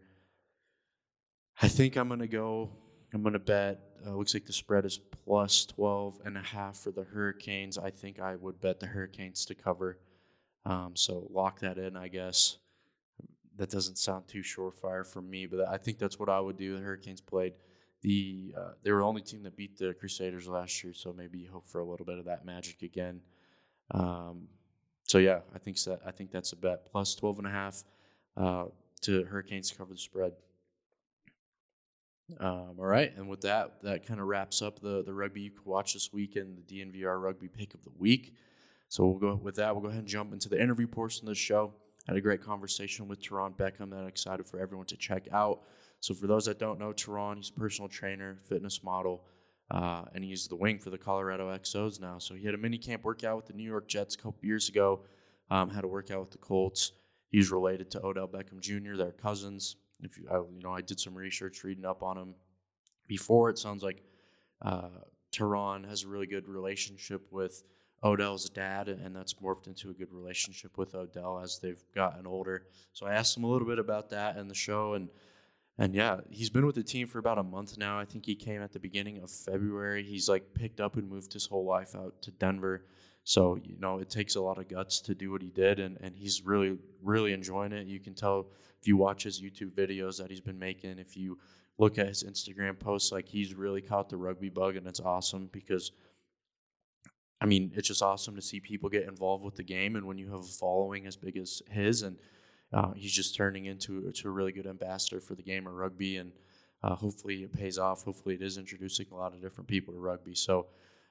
I 1.62 1.68
think 1.68 1.96
I'm 1.96 2.08
going 2.08 2.20
to 2.20 2.26
go 2.26 2.70
I'm 3.14 3.22
going 3.22 3.34
to 3.34 3.38
bet, 3.38 3.78
uh, 4.04 4.10
looks 4.10 4.34
like 4.34 4.44
the 4.44 4.52
spread 4.52 4.84
is 4.84 4.98
plus 4.98 5.64
12 5.66 6.20
and 6.24 6.36
a 6.36 6.42
half 6.42 6.78
for 6.78 6.90
the 6.90 7.04
Hurricanes. 7.04 7.78
I 7.78 7.90
think 7.90 8.18
I 8.18 8.34
would 8.34 8.60
bet 8.60 8.80
the 8.80 8.86
Hurricanes 8.86 9.46
to 9.46 9.54
cover. 9.54 10.00
Um, 10.66 10.96
so 10.96 11.28
lock 11.30 11.60
that 11.60 11.78
in, 11.78 11.96
I 11.96 12.08
guess. 12.08 12.58
That 13.56 13.70
doesn't 13.70 13.98
sound 13.98 14.26
too 14.26 14.40
surefire 14.40 15.06
for 15.06 15.22
me, 15.22 15.46
but 15.46 15.68
I 15.68 15.76
think 15.76 15.98
that's 15.98 16.18
what 16.18 16.28
I 16.28 16.40
would 16.40 16.56
do. 16.56 16.76
The 16.76 16.82
Hurricanes 16.82 17.20
played 17.20 17.52
the 18.02 18.52
uh, 18.58 18.72
they 18.82 18.90
were 18.90 18.98
the 18.98 19.04
only 19.04 19.22
team 19.22 19.44
that 19.44 19.56
beat 19.56 19.78
the 19.78 19.94
Crusaders 19.94 20.48
last 20.48 20.82
year, 20.82 20.92
so 20.92 21.12
maybe 21.16 21.44
hope 21.44 21.68
for 21.68 21.80
a 21.80 21.84
little 21.84 22.04
bit 22.04 22.18
of 22.18 22.24
that 22.24 22.44
magic 22.44 22.82
again. 22.82 23.20
Um, 23.92 24.48
so 25.14 25.18
yeah, 25.18 25.38
I 25.54 25.58
think 25.60 25.78
so, 25.78 25.96
I 26.04 26.10
think 26.10 26.32
that's 26.32 26.50
a 26.50 26.56
bet 26.56 26.86
plus 26.90 27.14
12 27.14 27.38
and 27.38 27.46
a 27.46 27.50
half 27.50 27.84
uh, 28.36 28.64
to 29.02 29.22
Hurricanes 29.22 29.70
cover 29.70 29.92
the 29.92 29.98
spread. 30.00 30.32
Um, 32.40 32.74
all 32.80 32.86
right, 32.86 33.16
and 33.16 33.28
with 33.28 33.42
that, 33.42 33.80
that 33.84 34.04
kind 34.04 34.18
of 34.18 34.26
wraps 34.26 34.60
up 34.60 34.80
the 34.80 35.04
the 35.04 35.14
rugby 35.14 35.42
you 35.42 35.50
can 35.52 35.62
watch 35.64 35.94
this 35.94 36.12
week 36.12 36.34
and 36.34 36.58
the 36.58 36.62
DNVR 36.62 37.22
Rugby 37.22 37.46
Pick 37.46 37.74
of 37.74 37.84
the 37.84 37.92
Week. 37.96 38.34
So 38.88 39.06
we'll 39.06 39.20
go 39.20 39.36
with 39.40 39.54
that. 39.54 39.72
We'll 39.72 39.82
go 39.82 39.88
ahead 39.88 40.00
and 40.00 40.08
jump 40.08 40.32
into 40.32 40.48
the 40.48 40.60
interview 40.60 40.88
portion 40.88 41.28
of 41.28 41.28
the 41.28 41.36
show. 41.36 41.72
Had 42.08 42.16
a 42.16 42.20
great 42.20 42.42
conversation 42.42 43.06
with 43.06 43.22
Teron 43.22 43.54
Beckham 43.54 43.90
that 43.90 43.98
I'm 43.98 44.08
excited 44.08 44.46
for 44.46 44.58
everyone 44.58 44.86
to 44.86 44.96
check 44.96 45.28
out. 45.30 45.60
So 46.00 46.12
for 46.12 46.26
those 46.26 46.46
that 46.46 46.58
don't 46.58 46.80
know 46.80 46.92
Teron, 46.92 47.36
he's 47.36 47.50
a 47.50 47.52
personal 47.52 47.88
trainer, 47.88 48.38
fitness 48.42 48.82
model, 48.82 49.22
uh, 49.70 50.04
and 50.14 50.22
he's 50.24 50.46
the 50.48 50.56
wing 50.56 50.78
for 50.78 50.90
the 50.90 50.98
Colorado 50.98 51.50
XOs 51.56 52.00
now. 52.00 52.18
So 52.18 52.34
he 52.34 52.44
had 52.44 52.54
a 52.54 52.58
mini 52.58 52.78
camp 52.78 53.04
workout 53.04 53.36
with 53.36 53.46
the 53.46 53.52
New 53.54 53.68
York 53.68 53.88
Jets 53.88 54.14
a 54.14 54.18
couple 54.18 54.38
years 54.42 54.68
ago. 54.68 55.00
Um, 55.50 55.70
had 55.70 55.84
a 55.84 55.88
workout 55.88 56.20
with 56.20 56.30
the 56.30 56.38
Colts. 56.38 56.92
He's 57.30 57.50
related 57.50 57.90
to 57.92 58.04
Odell 58.04 58.28
Beckham 58.28 58.60
Jr. 58.60 58.96
They're 58.96 59.12
cousins. 59.12 59.76
If 60.00 60.18
you, 60.18 60.28
I, 60.30 60.36
you 60.36 60.62
know, 60.62 60.72
I 60.72 60.80
did 60.80 61.00
some 61.00 61.14
research 61.14 61.64
reading 61.64 61.84
up 61.84 62.02
on 62.02 62.16
him 62.16 62.34
before. 63.06 63.50
It 63.50 63.58
sounds 63.58 63.82
like 63.82 64.02
uh, 64.62 64.88
Teron 65.32 65.88
has 65.88 66.04
a 66.04 66.08
really 66.08 66.26
good 66.26 66.48
relationship 66.48 67.26
with 67.30 67.62
Odell's 68.02 68.48
dad, 68.50 68.88
and 68.88 69.16
that's 69.16 69.34
morphed 69.34 69.66
into 69.66 69.90
a 69.90 69.94
good 69.94 70.12
relationship 70.12 70.76
with 70.76 70.94
Odell 70.94 71.40
as 71.42 71.58
they've 71.58 71.82
gotten 71.94 72.26
older. 72.26 72.66
So 72.92 73.06
I 73.06 73.14
asked 73.14 73.36
him 73.36 73.44
a 73.44 73.46
little 73.48 73.66
bit 73.66 73.78
about 73.78 74.10
that 74.10 74.36
in 74.36 74.46
the 74.46 74.54
show, 74.54 74.94
and 74.94 75.08
and 75.76 75.94
yeah, 75.94 76.20
he's 76.30 76.50
been 76.50 76.66
with 76.66 76.76
the 76.76 76.84
team 76.84 77.08
for 77.08 77.18
about 77.18 77.38
a 77.38 77.42
month 77.42 77.76
now. 77.76 77.98
I 77.98 78.04
think 78.04 78.26
he 78.26 78.36
came 78.36 78.62
at 78.62 78.72
the 78.72 78.78
beginning 78.78 79.18
of 79.22 79.30
February. 79.30 80.04
He's 80.04 80.28
like 80.28 80.54
picked 80.54 80.80
up 80.80 80.96
and 80.96 81.08
moved 81.08 81.32
his 81.32 81.46
whole 81.46 81.64
life 81.64 81.96
out 81.96 82.22
to 82.22 82.30
Denver. 82.30 82.84
So, 83.24 83.56
you 83.56 83.76
know, 83.80 83.98
it 83.98 84.08
takes 84.08 84.36
a 84.36 84.40
lot 84.40 84.58
of 84.58 84.68
guts 84.68 85.00
to 85.00 85.14
do 85.14 85.32
what 85.32 85.42
he 85.42 85.50
did 85.50 85.80
and, 85.80 85.98
and 86.00 86.14
he's 86.14 86.42
really, 86.44 86.76
really 87.02 87.32
enjoying 87.32 87.72
it. 87.72 87.86
You 87.86 87.98
can 87.98 88.14
tell 88.14 88.46
if 88.80 88.86
you 88.86 88.96
watch 88.96 89.24
his 89.24 89.40
YouTube 89.40 89.72
videos 89.72 90.18
that 90.18 90.30
he's 90.30 90.42
been 90.42 90.58
making, 90.58 90.98
if 90.98 91.16
you 91.16 91.38
look 91.78 91.98
at 91.98 92.06
his 92.06 92.22
Instagram 92.22 92.78
posts, 92.78 93.10
like 93.10 93.26
he's 93.26 93.54
really 93.54 93.80
caught 93.80 94.10
the 94.10 94.16
rugby 94.16 94.50
bug 94.50 94.76
and 94.76 94.86
it's 94.86 95.00
awesome 95.00 95.48
because 95.52 95.90
I 97.40 97.46
mean, 97.46 97.72
it's 97.74 97.88
just 97.88 98.02
awesome 98.02 98.36
to 98.36 98.42
see 98.42 98.60
people 98.60 98.88
get 98.88 99.08
involved 99.08 99.44
with 99.44 99.56
the 99.56 99.64
game 99.64 99.96
and 99.96 100.06
when 100.06 100.18
you 100.18 100.30
have 100.30 100.40
a 100.40 100.42
following 100.44 101.06
as 101.06 101.16
big 101.16 101.36
as 101.36 101.62
his 101.68 102.02
and 102.02 102.16
uh, 102.74 102.92
he's 102.96 103.12
just 103.12 103.36
turning 103.36 103.66
into 103.66 104.10
to 104.10 104.28
a 104.28 104.30
really 104.30 104.50
good 104.50 104.66
ambassador 104.66 105.20
for 105.20 105.36
the 105.36 105.42
game 105.42 105.66
of 105.66 105.74
rugby, 105.74 106.16
and 106.16 106.32
uh, 106.82 106.96
hopefully 106.96 107.44
it 107.44 107.52
pays 107.52 107.78
off. 107.78 108.02
Hopefully 108.02 108.34
it 108.34 108.42
is 108.42 108.58
introducing 108.58 109.06
a 109.12 109.14
lot 109.14 109.32
of 109.32 109.40
different 109.40 109.68
people 109.68 109.94
to 109.94 110.00
rugby. 110.00 110.34
So 110.34 110.66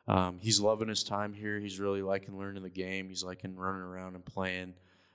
um, 0.07 0.39
he's 0.41 0.59
loving 0.59 0.89
his 0.89 1.03
time 1.03 1.33
here. 1.33 1.59
He's 1.59 1.79
really 1.79 2.01
liking 2.01 2.37
learning 2.37 2.63
the 2.63 2.69
game. 2.69 3.07
He's 3.07 3.23
liking 3.23 3.55
running 3.55 3.81
around 3.81 4.15
and 4.15 4.25
playing. 4.25 4.73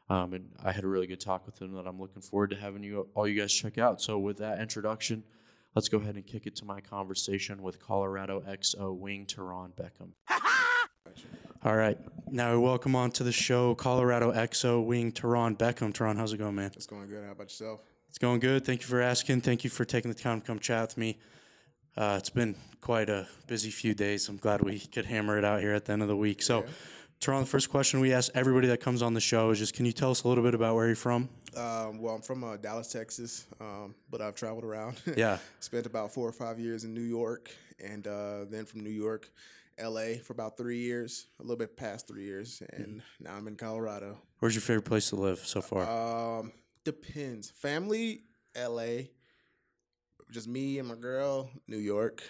Um, 0.09 0.33
and 0.33 0.49
I 0.65 0.73
had 0.73 0.85
a 0.85 0.89
really 0.89 1.07
good 1.07 1.21
talk 1.21 1.45
with 1.45 1.61
him 1.61 1.75
that 1.75 1.87
I'm 1.87 2.01
looking 2.01 2.23
forward 2.23 2.51
to 2.51 2.57
having 2.57 2.83
you 2.83 3.09
all 3.15 3.29
you 3.29 3.39
guys 3.39 3.53
check 3.53 3.77
out. 3.77 4.01
So 4.01 4.19
with 4.19 4.39
that 4.39 4.59
introduction, 4.59 5.25
let's 5.75 5.91
go 5.91 5.99
ahead 5.99 6.15
and 6.15 6.27
kick 6.27 6.47
it 6.47 6.57
to 6.57 6.65
my 6.65 6.81
conversation 6.81 7.63
with 7.63 7.79
Colorado 7.79 8.41
XO 8.49 8.97
wing 8.97 9.27
Teron 9.27 9.73
Beckham. 9.75 10.13
All 11.65 11.75
right. 11.75 11.99
Now, 12.31 12.57
welcome 12.61 12.95
on 12.95 13.11
to 13.13 13.25
the 13.25 13.33
show, 13.33 13.75
Colorado 13.75 14.33
XO 14.33 14.85
wing 14.85 15.11
Teron 15.11 15.59
Beckham. 15.59 15.93
Teron, 15.93 16.17
how's 16.17 16.33
it 16.33 16.39
going, 16.39 16.55
man? 16.55 16.71
It's 16.77 16.87
going 16.87 17.09
good. 17.09 17.25
How 17.25 17.33
about 17.33 17.45
yourself? 17.45 17.81
It's 18.09 18.19
going 18.19 18.39
good. 18.39 18.65
Thank 18.65 18.83
you 18.83 18.87
for 18.87 19.01
asking. 19.01 19.41
Thank 19.41 19.65
you 19.65 19.71
for 19.71 19.85
taking 19.85 20.13
the 20.13 20.17
time 20.17 20.41
to 20.41 20.47
come 20.47 20.61
chat 20.61 20.83
with 20.83 20.99
me. 20.99 21.19
Uh, 21.97 22.15
it's 22.17 22.31
been 22.31 22.55
quite 22.81 23.09
a 23.09 23.27
busy 23.49 23.71
few 23.71 23.93
days. 23.93 24.29
I'm 24.29 24.37
glad 24.37 24.63
we 24.63 24.79
could 24.79 25.07
hammer 25.07 25.37
it 25.37 25.45
out 25.45 25.61
here 25.61 25.75
at 25.75 25.85
the 25.85 25.93
end 25.93 26.03
of 26.03 26.07
the 26.07 26.17
week. 26.17 26.43
So, 26.43 26.61
yeah. 26.61 26.71
Teron, 27.21 27.41
the 27.41 27.47
first 27.47 27.71
question 27.71 27.99
we 27.99 28.13
ask 28.13 28.31
everybody 28.37 28.69
that 28.69 28.81
comes 28.81 29.03
on 29.03 29.15
the 29.15 29.21
show 29.21 29.51
is 29.51 29.59
just 29.59 29.75
can 29.75 29.85
you 29.85 29.91
tell 29.91 30.13
us 30.13 30.23
a 30.23 30.29
little 30.29 30.45
bit 30.45 30.55
about 30.55 30.77
where 30.77 30.87
you're 30.87 30.95
from? 30.95 31.29
Um, 31.57 31.99
well, 31.99 32.15
I'm 32.15 32.23
from 32.23 32.45
uh, 32.45 32.57
Dallas, 32.57 32.93
Texas, 32.93 33.47
um, 33.61 33.97
but 34.11 34.21
I've 34.21 34.37
traveled 34.37 34.63
around. 34.63 35.01
Yeah. 35.17 35.39
Spent 35.59 35.87
about 35.87 36.15
four 36.15 36.29
or 36.29 36.33
five 36.33 36.61
years 36.61 36.85
in 36.85 36.95
New 36.95 37.01
York, 37.01 37.51
and 37.85 38.07
uh, 38.07 38.45
then 38.49 38.65
from 38.65 38.85
New 38.85 38.91
York, 38.91 39.29
LA 39.81 40.19
for 40.23 40.33
about 40.33 40.57
three 40.57 40.79
years, 40.79 41.27
a 41.39 41.43
little 41.43 41.57
bit 41.57 41.77
past 41.77 42.09
three 42.09 42.25
years, 42.25 42.63
and 42.73 43.03
now 43.21 43.35
I'm 43.35 43.47
in 43.49 43.57
Colorado. 43.57 44.19
Where's 44.41 44.55
your 44.55 44.63
favorite 44.63 44.85
place 44.85 45.11
to 45.11 45.17
live 45.17 45.39
so 45.41 45.61
far? 45.61 45.89
Um, 46.41 46.53
depends. 46.85 47.51
Family, 47.51 48.23
LA. 48.57 49.05
Just 50.31 50.49
me 50.49 50.79
and 50.79 50.89
my 50.89 50.95
girl, 50.95 51.51
New 51.67 51.79
York. 51.79 52.23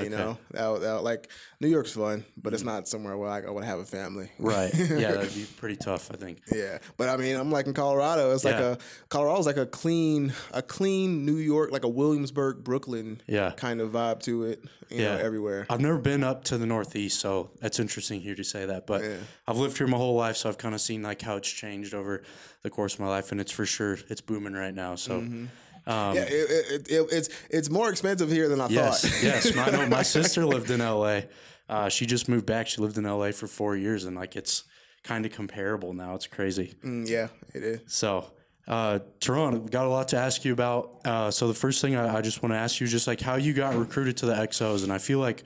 You 0.00 0.14
okay. 0.14 0.16
know, 0.16 0.38
that, 0.52 0.80
that, 0.80 1.02
like 1.02 1.28
New 1.60 1.68
York's 1.68 1.92
fun, 1.92 2.24
but 2.36 2.52
it's 2.52 2.62
mm-hmm. 2.62 2.72
not 2.72 2.88
somewhere 2.88 3.16
where 3.16 3.28
I, 3.28 3.42
I 3.42 3.50
would 3.50 3.64
have 3.64 3.78
a 3.78 3.84
family. 3.84 4.30
Right. 4.40 4.74
Yeah, 4.74 5.12
that'd 5.12 5.34
be 5.34 5.46
pretty 5.58 5.76
tough, 5.76 6.10
I 6.12 6.16
think. 6.16 6.38
Yeah, 6.52 6.78
but 6.96 7.08
I 7.08 7.16
mean, 7.16 7.36
I'm 7.36 7.50
like 7.52 7.66
in 7.66 7.74
Colorado. 7.74 8.32
It's 8.32 8.44
yeah. 8.44 8.50
like 8.50 8.60
a 8.60 8.78
Colorado's 9.08 9.46
like 9.46 9.56
a 9.56 9.66
clean, 9.66 10.32
a 10.52 10.62
clean 10.62 11.24
New 11.24 11.36
York, 11.36 11.70
like 11.70 11.84
a 11.84 11.88
Williamsburg, 11.88 12.64
Brooklyn, 12.64 13.20
yeah. 13.26 13.52
kind 13.52 13.80
of 13.80 13.92
vibe 13.92 14.20
to 14.24 14.44
it. 14.44 14.64
You 14.88 15.02
yeah, 15.02 15.14
know, 15.14 15.22
everywhere. 15.22 15.66
I've 15.70 15.80
never 15.80 15.98
been 15.98 16.24
up 16.24 16.42
to 16.44 16.58
the 16.58 16.66
Northeast, 16.66 17.20
so 17.20 17.50
that's 17.60 17.78
interesting 17.78 18.20
here 18.20 18.34
to 18.34 18.42
say 18.42 18.66
that. 18.66 18.86
But 18.86 19.04
yeah. 19.04 19.16
I've 19.46 19.56
lived 19.56 19.78
here 19.78 19.86
my 19.86 19.96
whole 19.96 20.16
life, 20.16 20.36
so 20.36 20.48
I've 20.48 20.58
kind 20.58 20.74
of 20.74 20.80
seen 20.80 21.02
like 21.02 21.22
how 21.22 21.36
it's 21.36 21.48
changed 21.48 21.94
over 21.94 22.24
the 22.62 22.70
course 22.70 22.94
of 22.94 23.00
my 23.00 23.08
life, 23.08 23.30
and 23.30 23.40
it's 23.40 23.52
for 23.52 23.66
sure 23.66 23.98
it's 24.08 24.20
booming 24.20 24.54
right 24.54 24.74
now. 24.74 24.96
So. 24.96 25.20
Mm-hmm. 25.20 25.46
Um, 25.86 26.14
yeah, 26.14 26.22
it, 26.22 26.30
it, 26.30 26.90
it, 26.90 27.08
it's 27.12 27.28
it's 27.50 27.70
more 27.70 27.90
expensive 27.90 28.30
here 28.30 28.48
than 28.48 28.60
I 28.60 28.68
yes, 28.68 29.02
thought. 29.02 29.22
yes, 29.22 29.56
I 29.56 29.70
know 29.70 29.86
my 29.88 30.02
sister 30.18 30.44
lived 30.44 30.70
in 30.70 30.80
L.A. 30.80 31.26
Uh, 31.68 31.88
she 31.88 32.06
just 32.06 32.28
moved 32.28 32.46
back. 32.46 32.66
She 32.66 32.80
lived 32.80 32.98
in 32.98 33.06
L.A. 33.06 33.32
for 33.32 33.46
four 33.46 33.76
years, 33.76 34.04
and 34.04 34.16
like 34.16 34.36
it's 34.36 34.64
kind 35.02 35.24
of 35.24 35.32
comparable 35.32 35.92
now. 35.92 36.14
It's 36.14 36.26
crazy. 36.26 36.74
Mm, 36.84 37.08
yeah, 37.08 37.28
it 37.54 37.62
is. 37.62 37.80
So, 37.86 38.30
uh, 38.68 39.00
Teron, 39.20 39.70
got 39.70 39.86
a 39.86 39.88
lot 39.88 40.08
to 40.08 40.16
ask 40.16 40.44
you 40.44 40.52
about. 40.52 41.00
Uh, 41.04 41.30
so 41.30 41.48
the 41.48 41.54
first 41.54 41.80
thing 41.80 41.96
I, 41.96 42.18
I 42.18 42.20
just 42.20 42.42
want 42.42 42.52
to 42.52 42.58
ask 42.58 42.80
you 42.80 42.84
is 42.84 42.90
just 42.90 43.06
like 43.06 43.20
how 43.20 43.36
you 43.36 43.52
got 43.52 43.74
recruited 43.74 44.16
to 44.18 44.26
the 44.26 44.34
XOs, 44.34 44.82
and 44.82 44.92
I 44.92 44.98
feel 44.98 45.18
like. 45.18 45.44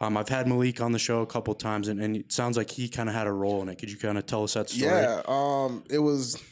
Um, 0.00 0.16
I've 0.16 0.28
had 0.28 0.48
Malik 0.48 0.80
on 0.80 0.90
the 0.90 0.98
show 0.98 1.22
a 1.22 1.26
couple 1.26 1.54
times, 1.54 1.86
and, 1.86 2.00
and 2.00 2.16
it 2.16 2.32
sounds 2.32 2.56
like 2.56 2.68
he 2.68 2.88
kind 2.88 3.08
of 3.08 3.14
had 3.14 3.28
a 3.28 3.32
role 3.32 3.62
in 3.62 3.68
it. 3.68 3.78
Could 3.78 3.88
you 3.88 3.96
kind 3.96 4.18
of 4.18 4.26
tell 4.26 4.42
us 4.42 4.54
that 4.54 4.68
story? 4.68 4.90
Yeah, 4.90 5.22
um, 5.28 5.84
it 5.88 6.00
was 6.00 6.42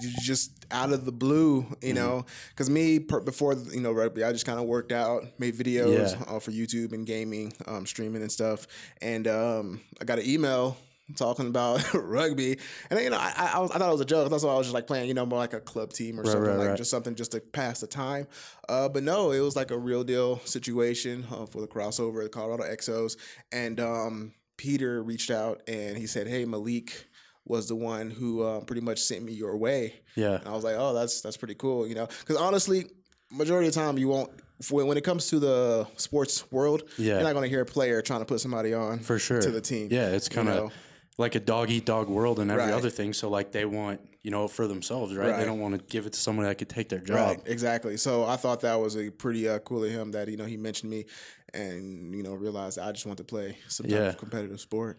just 0.00 0.66
out 0.70 0.92
of 0.92 1.04
the 1.04 1.12
blue, 1.12 1.66
you 1.82 1.94
mm-hmm. 1.94 1.94
know, 1.94 2.26
because 2.50 2.70
me 2.70 2.98
per, 2.98 3.20
before 3.20 3.54
you 3.54 3.80
know 3.80 3.92
rugby, 3.92 4.24
I 4.24 4.32
just 4.32 4.46
kind 4.46 4.58
of 4.58 4.66
worked 4.66 4.92
out, 4.92 5.24
made 5.38 5.54
videos 5.54 6.12
yeah. 6.12 6.34
uh, 6.34 6.38
for 6.38 6.50
YouTube 6.50 6.92
and 6.92 7.06
gaming, 7.06 7.52
um, 7.66 7.86
streaming 7.86 8.22
and 8.22 8.30
stuff, 8.32 8.66
and 9.00 9.26
um, 9.28 9.80
I 10.00 10.04
got 10.04 10.18
an 10.18 10.26
email 10.26 10.76
talking 11.16 11.48
about 11.48 11.92
rugby, 11.94 12.58
and 12.90 13.00
you 13.00 13.10
know, 13.10 13.18
I, 13.18 13.52
I, 13.54 13.58
was, 13.58 13.70
I, 13.70 13.78
thought 13.78 13.88
it 13.88 13.92
was 13.92 14.00
a 14.00 14.06
joke. 14.06 14.30
That's 14.30 14.44
why 14.44 14.52
I 14.52 14.58
was 14.58 14.66
just 14.66 14.74
like 14.74 14.86
playing, 14.86 15.08
you 15.08 15.14
know, 15.14 15.26
more 15.26 15.38
like 15.38 15.54
a 15.54 15.60
club 15.60 15.92
team 15.92 16.18
or 16.18 16.22
right, 16.22 16.32
something, 16.32 16.50
right, 16.50 16.58
like 16.58 16.68
right. 16.68 16.78
just 16.78 16.90
something 16.90 17.14
just 17.14 17.32
to 17.32 17.40
pass 17.40 17.80
the 17.80 17.86
time. 17.86 18.26
Uh, 18.68 18.88
but 18.88 19.02
no, 19.02 19.32
it 19.32 19.40
was 19.40 19.56
like 19.56 19.70
a 19.70 19.78
real 19.78 20.04
deal 20.04 20.38
situation 20.40 21.26
uh, 21.32 21.46
for 21.46 21.60
the 21.60 21.68
crossover, 21.68 22.22
the 22.22 22.28
Colorado 22.28 22.64
XOs. 22.64 23.16
and 23.52 23.80
um, 23.80 24.32
Peter 24.56 25.02
reached 25.02 25.30
out 25.30 25.62
and 25.66 25.96
he 25.96 26.06
said, 26.06 26.26
"Hey, 26.26 26.44
Malik." 26.44 27.06
Was 27.46 27.68
the 27.68 27.76
one 27.76 28.10
who 28.10 28.42
uh, 28.42 28.60
pretty 28.60 28.82
much 28.82 29.00
sent 29.00 29.22
me 29.22 29.32
your 29.32 29.56
way. 29.56 29.94
Yeah, 30.14 30.36
and 30.36 30.48
I 30.48 30.52
was 30.52 30.64
like, 30.64 30.76
oh, 30.78 30.94
that's 30.94 31.20
that's 31.20 31.36
pretty 31.36 31.54
cool, 31.54 31.86
you 31.86 31.94
know, 31.94 32.06
because 32.06 32.36
honestly, 32.36 32.86
majority 33.30 33.68
of 33.68 33.74
the 33.74 33.80
time 33.80 33.98
you 33.98 34.08
won't. 34.08 34.30
When, 34.70 34.98
it 34.98 35.04
comes 35.04 35.28
to 35.28 35.38
the 35.38 35.88
sports 35.96 36.52
world, 36.52 36.82
yeah. 36.98 37.14
you're 37.14 37.22
not 37.22 37.32
going 37.32 37.44
to 37.44 37.48
hear 37.48 37.62
a 37.62 37.66
player 37.66 38.02
trying 38.02 38.20
to 38.20 38.26
put 38.26 38.42
somebody 38.42 38.74
on 38.74 38.98
for 38.98 39.18
sure 39.18 39.40
to 39.40 39.50
the 39.50 39.62
team. 39.62 39.88
Yeah, 39.90 40.10
it's 40.10 40.28
kind 40.28 40.50
of 40.50 40.54
you 40.54 40.60
know? 40.64 40.70
like 41.16 41.34
a 41.34 41.40
dog 41.40 41.70
eat 41.70 41.86
dog 41.86 42.08
world 42.08 42.40
and 42.40 42.50
every 42.50 42.64
right. 42.64 42.74
other 42.74 42.90
thing. 42.90 43.14
So 43.14 43.30
like 43.30 43.52
they 43.52 43.64
want 43.64 44.00
you 44.22 44.30
know 44.30 44.48
for 44.48 44.66
themselves, 44.66 45.14
right? 45.14 45.30
right? 45.30 45.38
They 45.38 45.44
don't 45.46 45.60
want 45.60 45.78
to 45.78 45.84
give 45.86 46.06
it 46.06 46.12
to 46.12 46.20
somebody 46.20 46.48
that 46.48 46.56
could 46.56 46.68
take 46.68 46.88
their 46.88 47.00
job. 47.00 47.16
Right, 47.16 47.40
exactly. 47.46 47.96
So 47.96 48.24
I 48.24 48.36
thought 48.36 48.60
that 48.60 48.78
was 48.78 48.96
a 48.96 49.10
pretty 49.10 49.48
uh, 49.48 49.60
cool 49.60 49.84
of 49.84 49.90
him 49.90 50.12
that 50.12 50.28
you 50.28 50.36
know 50.36 50.44
he 50.44 50.56
mentioned 50.56 50.90
me, 50.90 51.06
and 51.54 52.14
you 52.14 52.22
know 52.22 52.34
realized 52.34 52.78
I 52.78 52.92
just 52.92 53.06
want 53.06 53.18
to 53.18 53.24
play 53.24 53.56
some 53.68 53.86
type 53.86 53.98
yeah. 53.98 54.08
of 54.08 54.18
competitive 54.18 54.60
sport. 54.60 54.98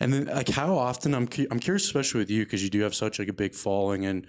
And 0.00 0.12
then, 0.12 0.24
like, 0.26 0.48
how 0.48 0.76
often 0.76 1.14
I'm 1.14 1.28
cu- 1.28 1.46
I'm 1.50 1.60
curious, 1.60 1.84
especially 1.84 2.20
with 2.20 2.30
you, 2.30 2.44
because 2.44 2.64
you 2.64 2.70
do 2.70 2.80
have 2.80 2.94
such 2.94 3.18
like 3.18 3.28
a 3.28 3.34
big 3.34 3.54
following, 3.54 4.06
and 4.06 4.26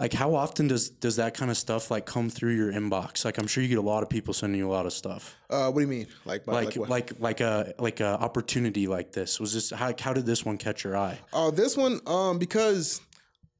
like, 0.00 0.14
how 0.14 0.34
often 0.34 0.68
does 0.68 0.88
does 0.88 1.16
that 1.16 1.34
kind 1.34 1.50
of 1.50 1.56
stuff 1.58 1.90
like 1.90 2.06
come 2.06 2.30
through 2.30 2.54
your 2.56 2.72
inbox? 2.72 3.24
Like, 3.24 3.36
I'm 3.38 3.46
sure 3.46 3.62
you 3.62 3.68
get 3.68 3.78
a 3.78 3.82
lot 3.82 4.02
of 4.02 4.08
people 4.08 4.32
sending 4.32 4.58
you 4.58 4.68
a 4.68 4.72
lot 4.72 4.86
of 4.86 4.92
stuff. 4.92 5.36
Uh, 5.50 5.70
what 5.70 5.80
do 5.80 5.86
you 5.86 5.86
mean? 5.86 6.06
Like, 6.24 6.46
like, 6.46 6.76
like, 6.76 6.88
like, 6.88 7.12
like 7.20 7.40
a 7.40 7.74
like 7.78 8.00
a 8.00 8.18
opportunity 8.20 8.86
like 8.86 9.12
this? 9.12 9.38
Was 9.38 9.52
this 9.52 9.70
how 9.70 9.92
how 10.00 10.14
did 10.14 10.24
this 10.24 10.46
one 10.46 10.56
catch 10.56 10.82
your 10.82 10.96
eye? 10.96 11.18
Oh, 11.32 11.48
uh, 11.48 11.50
this 11.50 11.76
one, 11.76 12.00
um, 12.06 12.38
because, 12.38 13.02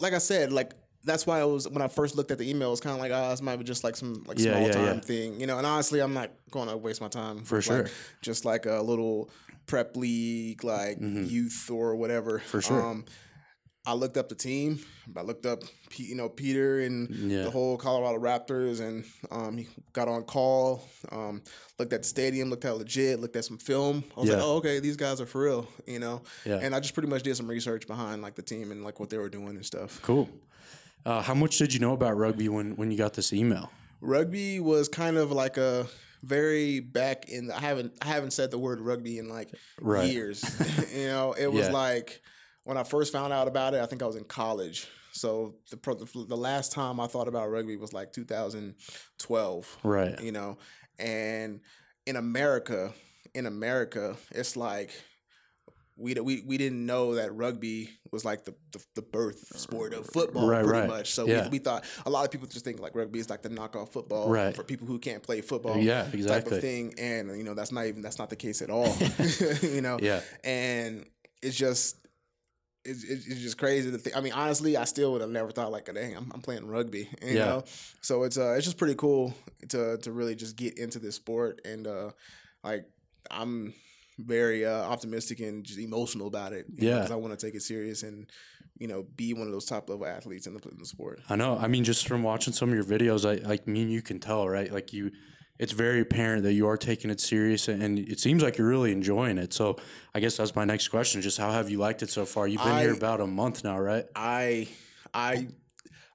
like 0.01 0.15
I 0.15 0.19
said, 0.19 0.53
like 0.53 0.73
that's 1.05 1.27
why 1.27 1.41
I 1.41 1.45
was 1.45 1.69
when 1.69 1.83
I 1.83 1.89
first 1.89 2.17
looked 2.17 2.31
at 2.31 2.39
the 2.39 2.49
email, 2.49 2.69
it 2.69 2.73
was 2.73 2.81
kind 2.81 2.95
of 2.95 3.01
like, 3.01 3.13
oh, 3.13 3.31
this 3.31 3.43
might 3.43 3.57
be 3.57 3.65
just 3.65 3.85
like 3.85 3.97
some 3.97 4.25
like 4.27 4.39
yeah, 4.39 4.53
small 4.53 4.67
yeah, 4.67 4.73
time 4.73 4.97
yeah. 4.97 5.01
thing, 5.01 5.41
you 5.41 5.47
know. 5.47 5.59
And 5.59 5.67
honestly, 5.67 6.01
I'm 6.01 6.15
not 6.15 6.31
going 6.51 6.69
to 6.69 6.77
waste 6.77 7.01
my 7.01 7.09
time 7.09 7.45
for 7.45 7.61
sure. 7.61 7.83
Like, 7.83 7.93
just 8.23 8.45
like 8.45 8.67
a 8.67 8.81
little 8.81 9.29
prep 9.67 9.97
league, 9.97 10.65
like 10.65 10.99
mm-hmm. 10.99 11.25
youth 11.25 11.71
or 11.71 11.97
whatever. 11.97 12.39
For 12.41 12.61
sure. 12.61 12.83
Um, 12.83 13.05
I 13.85 13.95
looked 13.95 14.17
up 14.17 14.29
the 14.29 14.37
team. 14.37 14.79
I 15.17 15.23
looked 15.23 15.45
up, 15.45 15.65
you 15.97 16.15
know, 16.15 16.29
Peter 16.29 16.81
and 16.81 17.11
yeah. 17.11 17.43
the 17.43 17.51
whole 17.51 17.77
Colorado 17.77 18.19
Raptors, 18.21 18.81
and 18.81 19.05
um, 19.33 19.57
he 19.57 19.67
got 19.93 20.07
on 20.07 20.23
call. 20.23 20.89
Um, 21.11 21.43
looked 21.81 21.93
at 21.93 22.03
the 22.03 22.09
stadium, 22.09 22.49
looked 22.49 22.65
at 22.65 22.77
legit, 22.77 23.19
looked 23.19 23.35
at 23.35 23.45
some 23.45 23.59
film. 23.59 24.05
I 24.17 24.21
was 24.21 24.29
yeah. 24.29 24.37
like, 24.37 24.45
oh, 24.45 24.57
okay, 24.59 24.79
these 24.79 24.97
guys 24.97 25.21
are 25.21 25.27
for 25.27 25.43
real, 25.43 25.67
you 25.87 25.99
know. 25.99 26.23
Yeah. 26.45 26.61
And 26.63 26.77
I 26.77 26.81
just 26.81 26.95
pretty 26.95 27.09
much 27.09 27.25
did 27.25 27.37
some 27.37 27.49
research 27.49 27.89
behind 27.89 28.23
like 28.23 28.37
the 28.37 28.43
team 28.43 28.71
and 28.71 28.85
like 28.85 29.01
what 29.01 29.11
they 29.11 29.19
were 29.19 29.29
doing 29.29 29.57
and 29.57 29.67
stuff. 29.67 30.01
Cool. 30.03 30.29
Uh, 31.05 31.21
how 31.21 31.35
much 31.35 31.59
did 31.59 31.75
you 31.75 31.81
know 31.81 31.93
about 31.93 32.17
rugby 32.17 32.49
when 32.49 32.77
when 32.77 32.93
you 32.93 32.97
got 32.97 33.15
this 33.15 33.33
email? 33.33 33.73
Rugby 34.01 34.61
was 34.61 34.89
kind 34.89 35.17
of 35.17 35.33
like 35.33 35.57
a 35.57 35.89
very 36.23 36.81
back 36.81 37.29
in. 37.29 37.49
The, 37.49 37.57
I 37.57 37.61
haven't 37.61 37.93
I 38.03 38.07
haven't 38.07 38.33
said 38.33 38.51
the 38.51 38.59
word 38.59 38.81
rugby 38.81 39.19
in 39.19 39.29
like 39.29 39.51
Right. 39.81 40.11
years. 40.11 40.43
you 40.95 41.07
know, 41.09 41.33
it 41.33 41.47
was 41.53 41.67
Yeah. 41.67 41.73
like 41.73 42.23
when 42.65 42.77
I 42.77 42.83
first 42.85 43.13
found 43.13 43.33
out 43.33 43.49
about 43.49 43.75
it. 43.75 43.81
I 43.81 43.87
think 43.87 44.03
I 44.03 44.07
was 44.07 44.17
in 44.17 44.25
college. 44.25 44.87
So 45.15 45.57
the 45.71 45.77
pro- 45.77 45.95
the 45.95 46.37
last 46.37 46.73
time 46.73 46.99
I 46.99 47.07
thought 47.07 47.29
about 47.29 47.51
rugby 47.51 47.77
was 47.77 47.93
like 47.93 48.13
2012 48.13 49.79
Right. 49.85 50.21
you 50.23 50.33
know 50.33 50.59
and 50.99 51.61
in 52.07 52.17
america 52.17 52.93
in 53.35 53.47
america 53.47 54.17
it's 54.31 54.57
like 54.57 54.91
we, 55.97 56.15
we, 56.15 56.43
we 56.47 56.57
didn't 56.57 56.85
know 56.87 57.15
that 57.17 57.35
rugby 57.35 57.91
was 58.11 58.25
like 58.25 58.45
the, 58.45 58.55
the, 58.73 58.85
the 58.97 59.03
birth 59.03 59.45
sport 59.57 59.93
of 59.93 60.07
football 60.07 60.49
Right, 60.49 60.65
pretty 60.65 60.81
right. 60.81 60.89
much 60.89 61.13
so 61.13 61.27
Yeah. 61.27 61.45
we, 61.45 61.51
we 61.51 61.59
thought 61.59 61.85
a 62.07 62.11
lot 62.11 62.25
of 62.25 62.31
people 62.31 62.49
just 62.49 62.65
think 62.65 62.81
like 62.81 62.95
rugby 62.95 63.19
is 63.19 63.29
like 63.29 63.43
the 63.43 63.51
knockoff 63.51 63.91
football 63.91 64.31
Right. 64.31 64.55
for 64.57 64.65
people 64.65 64.87
who 64.87 64.99
can't 64.99 65.23
play 65.23 65.41
football 65.43 65.77
Yeah, 65.79 66.07
exactly. 66.13 66.27
type 66.29 66.47
of 66.47 66.61
thing 66.61 66.95
and 66.99 67.37
you 67.37 67.45
know 67.45 67.55
that's 67.55 67.73
not 67.73 67.87
even 67.87 68.01
that's 68.03 68.19
not 68.19 68.31
the 68.31 68.37
case 68.37 68.63
at 68.63 68.71
all 68.71 68.97
you 69.63 69.81
know 69.83 69.99
Yeah. 70.01 70.21
and 70.45 71.05
it's 71.43 71.57
just 71.57 71.99
it's, 72.85 73.05
it's 73.05 73.41
just 73.41 73.59
crazy 73.59 73.93
to 73.93 73.99
think. 73.99 74.17
I 74.17 74.21
mean, 74.21 74.33
honestly, 74.33 74.77
I 74.77 74.83
still 74.87 75.13
would 75.13 75.21
have 75.21 75.31
never 75.31 75.53
thought 75.53 75.71
like, 75.71 75.85
dang, 75.95 76.17
I'm, 76.17 76.33
I'm 76.35 76.41
playing 76.41 76.67
rugby, 76.67 77.09
you 77.23 77.37
Yeah. 77.37 77.45
know. 77.45 77.65
So 78.01 78.25
it's 78.25 78.37
uh, 78.37 78.55
it's 78.57 78.65
just 78.65 78.77
pretty 78.77 78.97
cool 78.97 79.35
to 79.69 79.99
to 79.99 80.11
really 80.11 80.35
just 80.35 80.57
get 80.57 80.77
into 80.79 80.99
this 80.99 81.15
sport, 81.15 81.61
and 81.65 81.87
uh, 81.87 82.11
like 82.65 82.87
I'm 83.31 83.73
very 84.19 84.65
uh, 84.67 84.71
optimistic 84.83 85.41
and 85.41 85.65
just 85.65 85.79
emotional 85.79 86.27
about 86.27 86.53
it. 86.53 86.67
Yeah. 86.75 86.97
because 86.97 87.11
I 87.11 87.17
want 87.17 87.39
to 87.39 87.47
take 87.47 87.55
it 87.55 87.63
serious 87.63 88.03
and 88.03 88.31
you 88.79 88.89
know 88.89 89.05
be 89.17 89.33
one 89.35 89.47
of 89.47 89.53
those 89.53 89.67
top 89.67 89.89
level 89.89 90.07
athletes 90.07 90.47
in 90.47 90.55
the, 90.55 90.69
in 90.69 90.79
the 90.79 90.87
sport. 90.87 91.21
I 91.29 91.37
know. 91.37 91.59
I 91.59 91.67
mean, 91.69 91.85
just 91.85 92.07
from 92.09 92.23
watching 92.23 92.53
some 92.53 92.69
of 92.71 92.75
your 92.75 92.85
videos, 92.85 93.25
I 93.29 93.47
like 93.47 93.67
mean 93.67 93.89
you 93.89 94.03
can 94.03 94.19
tell, 94.19 94.49
right? 94.49 94.73
Like 94.73 94.93
you, 94.93 95.11
it's 95.59 95.73
very 95.73 96.01
apparent 96.01 96.43
that 96.45 96.55
you 96.55 96.67
are 96.67 96.77
taking 96.77 97.11
it 97.11 97.21
serious, 97.21 97.69
and- 97.69 97.83
and 97.83 97.99
it 97.99 98.19
seems 98.19 98.43
like 98.43 98.59
you're 98.59 98.67
really 98.69 98.91
enjoying 98.93 99.39
it. 99.39 99.53
So 99.53 99.77
I 100.15 100.21
guess 100.21 100.37
that's 100.37 100.57
my 100.57 100.65
next 100.65 100.89
question: 100.89 101.21
just 101.23 101.39
how 101.39 101.51
have 101.53 101.71
you 101.71 101.79
liked 101.79 102.03
it 102.03 102.11
so 102.11 102.25
far? 102.25 102.49
You've 102.49 102.63
been 102.65 102.79
here 102.79 102.95
about 102.95 103.21
a 103.21 103.27
month 103.27 103.63
now, 103.65 103.79
right? 103.79 104.05
I 104.17 104.69
I 105.15 105.49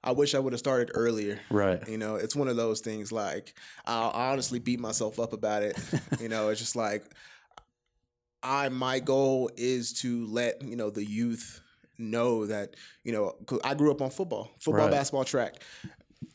I 0.04 0.12
wish 0.12 0.34
I 0.34 0.38
would 0.38 0.52
have 0.52 0.60
started 0.60 0.90
earlier. 0.94 1.40
Right. 1.50 1.86
You 1.88 1.98
know, 1.98 2.16
it's 2.16 2.36
one 2.36 2.48
of 2.48 2.56
those 2.56 2.80
things 2.80 3.10
like 3.12 3.54
I'll 3.86 4.10
honestly 4.10 4.58
beat 4.58 4.80
myself 4.80 5.18
up 5.18 5.32
about 5.32 5.62
it. 5.62 5.78
you 6.20 6.28
know, 6.28 6.48
it's 6.50 6.60
just 6.60 6.76
like 6.76 7.04
I 8.42 8.68
my 8.68 9.00
goal 9.00 9.50
is 9.56 9.92
to 10.02 10.26
let, 10.26 10.62
you 10.62 10.76
know, 10.76 10.90
the 10.90 11.04
youth 11.04 11.60
know 11.98 12.46
that, 12.46 12.74
you 13.04 13.12
know, 13.12 13.34
'cause 13.46 13.60
I 13.64 13.74
grew 13.74 13.90
up 13.90 14.00
on 14.00 14.10
football, 14.10 14.50
football, 14.60 14.84
Right. 14.86 14.90
basketball, 14.92 15.24
track. 15.24 15.60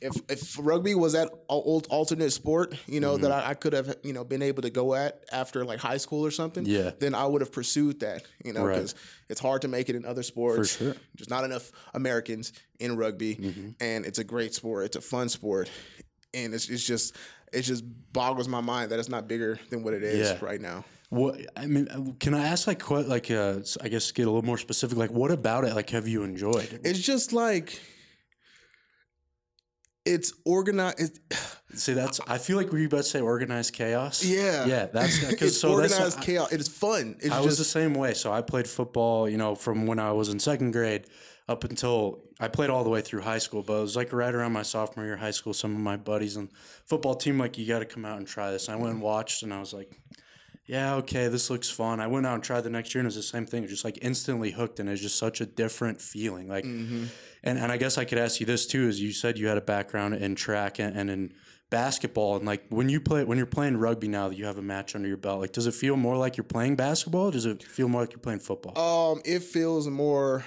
If 0.02 0.14
if 0.30 0.58
rugby 0.60 0.96
was 0.96 1.14
that 1.14 1.30
old 1.48 1.88
alternate 1.90 2.32
sport, 2.32 2.76
you 2.88 3.00
know, 3.00 3.16
that 3.18 3.32
Mm-hmm. 3.32 3.48
I, 3.48 3.52
I 3.52 3.54
could 3.54 3.72
have, 3.74 3.96
you 4.04 4.12
know, 4.12 4.26
been 4.26 4.42
able 4.42 4.62
to 4.64 4.70
go 4.70 4.94
at 4.96 5.24
after 5.32 5.64
like 5.64 5.80
high 5.80 5.98
school 5.98 6.26
or 6.26 6.32
something, 6.32 6.66
Yeah. 6.66 6.92
then 7.00 7.16
I 7.16 7.26
would 7.26 7.42
have 7.42 7.52
pursued 7.54 8.02
that, 8.02 8.24
you 8.44 8.52
know, 8.52 8.66
Right. 8.66 8.76
because 8.76 8.96
it's 9.30 9.40
hard 9.40 9.62
to 9.62 9.68
make 9.70 9.88
it 9.90 9.96
in 9.96 10.06
other 10.06 10.24
sports. 10.24 10.76
sure. 10.78 10.96
There's 11.16 11.30
not 11.30 11.46
enough 11.46 11.72
Americans 11.94 12.52
in 12.80 12.98
rugby, 12.98 13.36
Mm-hmm. 13.36 13.70
and 13.80 14.06
it's 14.06 14.20
a 14.20 14.24
great 14.26 14.54
sport. 14.54 14.86
It's 14.86 14.98
a 14.98 15.02
fun 15.02 15.30
sport, 15.30 15.70
and 16.34 16.54
it's, 16.54 16.68
it's 16.70 16.84
just 16.86 17.16
it 17.54 17.62
just 17.62 17.84
boggles 18.12 18.48
my 18.48 18.62
mind 18.62 18.92
that 18.92 19.00
it's 19.00 19.10
not 19.10 19.28
bigger 19.28 19.60
than 19.70 19.84
what 19.84 19.94
it 19.94 20.04
is 20.04 20.30
Yeah. 20.32 20.38
right 20.44 20.60
now. 20.60 20.84
What 21.14 21.42
I 21.56 21.68
mean, 21.68 21.88
uh, 21.90 22.12
can 22.20 22.34
I 22.34 22.48
ask 22.48 22.66
like 22.66 22.90
what 22.90 23.08
like 23.08 23.30
uh, 23.30 23.60
I 23.82 23.88
guess 23.88 24.12
get 24.12 24.24
a 24.24 24.32
little 24.32 24.42
more 24.42 24.58
specific? 24.58 24.98
Like, 24.98 25.12
what 25.12 25.30
about 25.30 25.64
it? 25.64 25.76
Like, 25.76 25.92
have 25.92 26.08
you 26.08 26.24
enjoyed? 26.24 26.80
It's 26.84 27.00
just 27.00 27.34
like 27.34 27.80
it's 30.06 30.34
organized. 30.44 31.00
It, 31.00 31.20
See, 31.76 31.94
that's 31.94 32.20
I 32.28 32.40
feel 32.40 32.58
like 32.58 32.72
were 32.72 32.80
you 32.80 32.88
about 32.88 32.98
to 32.98 33.04
say 33.04 33.22
organized 33.22 33.74
chaos? 33.74 34.24
yeah, 34.24 34.66
yeah. 34.66 34.88
That's 34.88 35.24
because 35.24 35.60
so 35.60 35.78
that's 35.78 35.94
organized 35.94 36.22
chaos. 36.22 36.52
It 36.52 36.62
is 36.62 36.68
fun. 36.68 37.16
It's 37.20 37.30
I 37.30 37.42
was 37.42 37.58
just 37.58 37.60
the 37.60 37.80
same 37.80 37.94
way. 37.94 38.16
So 38.16 38.34
I 38.34 38.42
played 38.42 38.68
football, 38.68 39.30
you 39.30 39.38
know, 39.38 39.54
from 39.54 39.86
when 39.86 40.00
I 40.00 40.14
was 40.14 40.30
in 40.30 40.40
second 40.40 40.72
grade 40.72 41.06
up 41.48 41.64
until 41.64 42.24
I 42.40 42.48
played 42.48 42.72
all 42.72 42.84
the 42.84 42.90
way 42.90 43.02
through 43.02 43.22
high 43.22 43.38
school. 43.38 43.62
But 43.62 43.74
it 43.78 43.82
was 43.82 43.96
like 43.96 44.14
right 44.14 44.34
around 44.34 44.54
my 44.54 44.64
sophomore 44.64 45.06
year 45.06 45.14
of 45.14 45.20
high 45.20 45.32
school. 45.32 45.54
Some 45.54 45.76
of 45.76 45.80
my 45.80 45.98
buddies 45.98 46.38
and 46.38 46.50
football 46.86 47.14
team 47.14 47.38
like, 47.38 47.58
you 47.58 47.68
got 47.68 47.80
to 47.80 47.86
come 47.86 48.04
out 48.04 48.18
and 48.18 48.28
try 48.28 48.52
this. 48.52 48.68
I 48.68 48.76
went 48.76 48.94
and 48.94 49.02
watched, 49.02 49.44
and 49.44 49.54
I 49.54 49.60
was 49.60 49.74
like, 49.74 49.92
yeah, 50.66 50.96
okay, 50.96 51.28
this 51.28 51.50
looks 51.50 51.70
fun. 51.70 52.00
I 52.00 52.08
went 52.08 52.26
out 52.26 52.36
and 52.36 52.44
tried 52.44 52.62
the 52.62 52.70
next 52.70 52.94
year, 52.96 53.00
and 53.02 53.06
it 53.06 53.10
was 53.10 53.16
the 53.16 53.24
same 53.24 53.46
thing. 53.46 53.68
Just 53.68 53.84
like 53.84 54.00
instantly 54.02 54.52
hooked, 54.52 54.80
and 54.80 54.88
it's 54.90 55.02
just 55.02 55.18
such 55.18 55.42
a 55.42 55.46
different 55.46 56.02
feeling. 56.02 56.48
Like, 56.48 56.64
Mm-hmm. 56.66 57.06
and 57.44 57.58
and 57.60 57.72
I 57.72 57.78
guess 57.78 57.98
I 57.98 58.06
could 58.06 58.18
ask 58.18 58.40
you 58.40 58.46
this 58.46 58.66
too: 58.66 58.88
is 58.88 59.02
you 59.02 59.12
said 59.12 59.38
you 59.38 59.48
had 59.48 59.58
a 59.58 59.62
background 59.62 60.16
in 60.16 60.36
track 60.36 60.80
and, 60.80 60.96
and 60.98 61.10
in 61.10 61.34
basketball, 61.70 62.38
and 62.38 62.46
like 62.46 62.64
when 62.70 62.88
you 62.88 63.02
play 63.02 63.24
when 63.24 63.38
you're 63.38 63.48
playing 63.48 63.78
rugby 63.78 64.08
now 64.08 64.30
that 64.30 64.38
you 64.38 64.46
have 64.46 64.58
a 64.58 64.62
match 64.62 64.96
under 64.96 65.08
your 65.08 65.18
belt, 65.18 65.42
like 65.42 65.52
does 65.52 65.68
it 65.68 65.74
feel 65.74 65.98
more 65.98 66.16
like 66.18 66.38
you're 66.38 66.44
playing 66.44 66.76
basketball? 66.76 67.26
Or 67.28 67.32
does 67.32 67.46
it 67.46 67.62
feel 67.64 67.88
more 67.90 68.02
like 68.02 68.12
you're 68.12 68.20
playing 68.20 68.40
football? 68.40 69.12
um, 69.14 69.22
it 69.26 69.44
feels 69.44 69.88
more. 69.90 70.46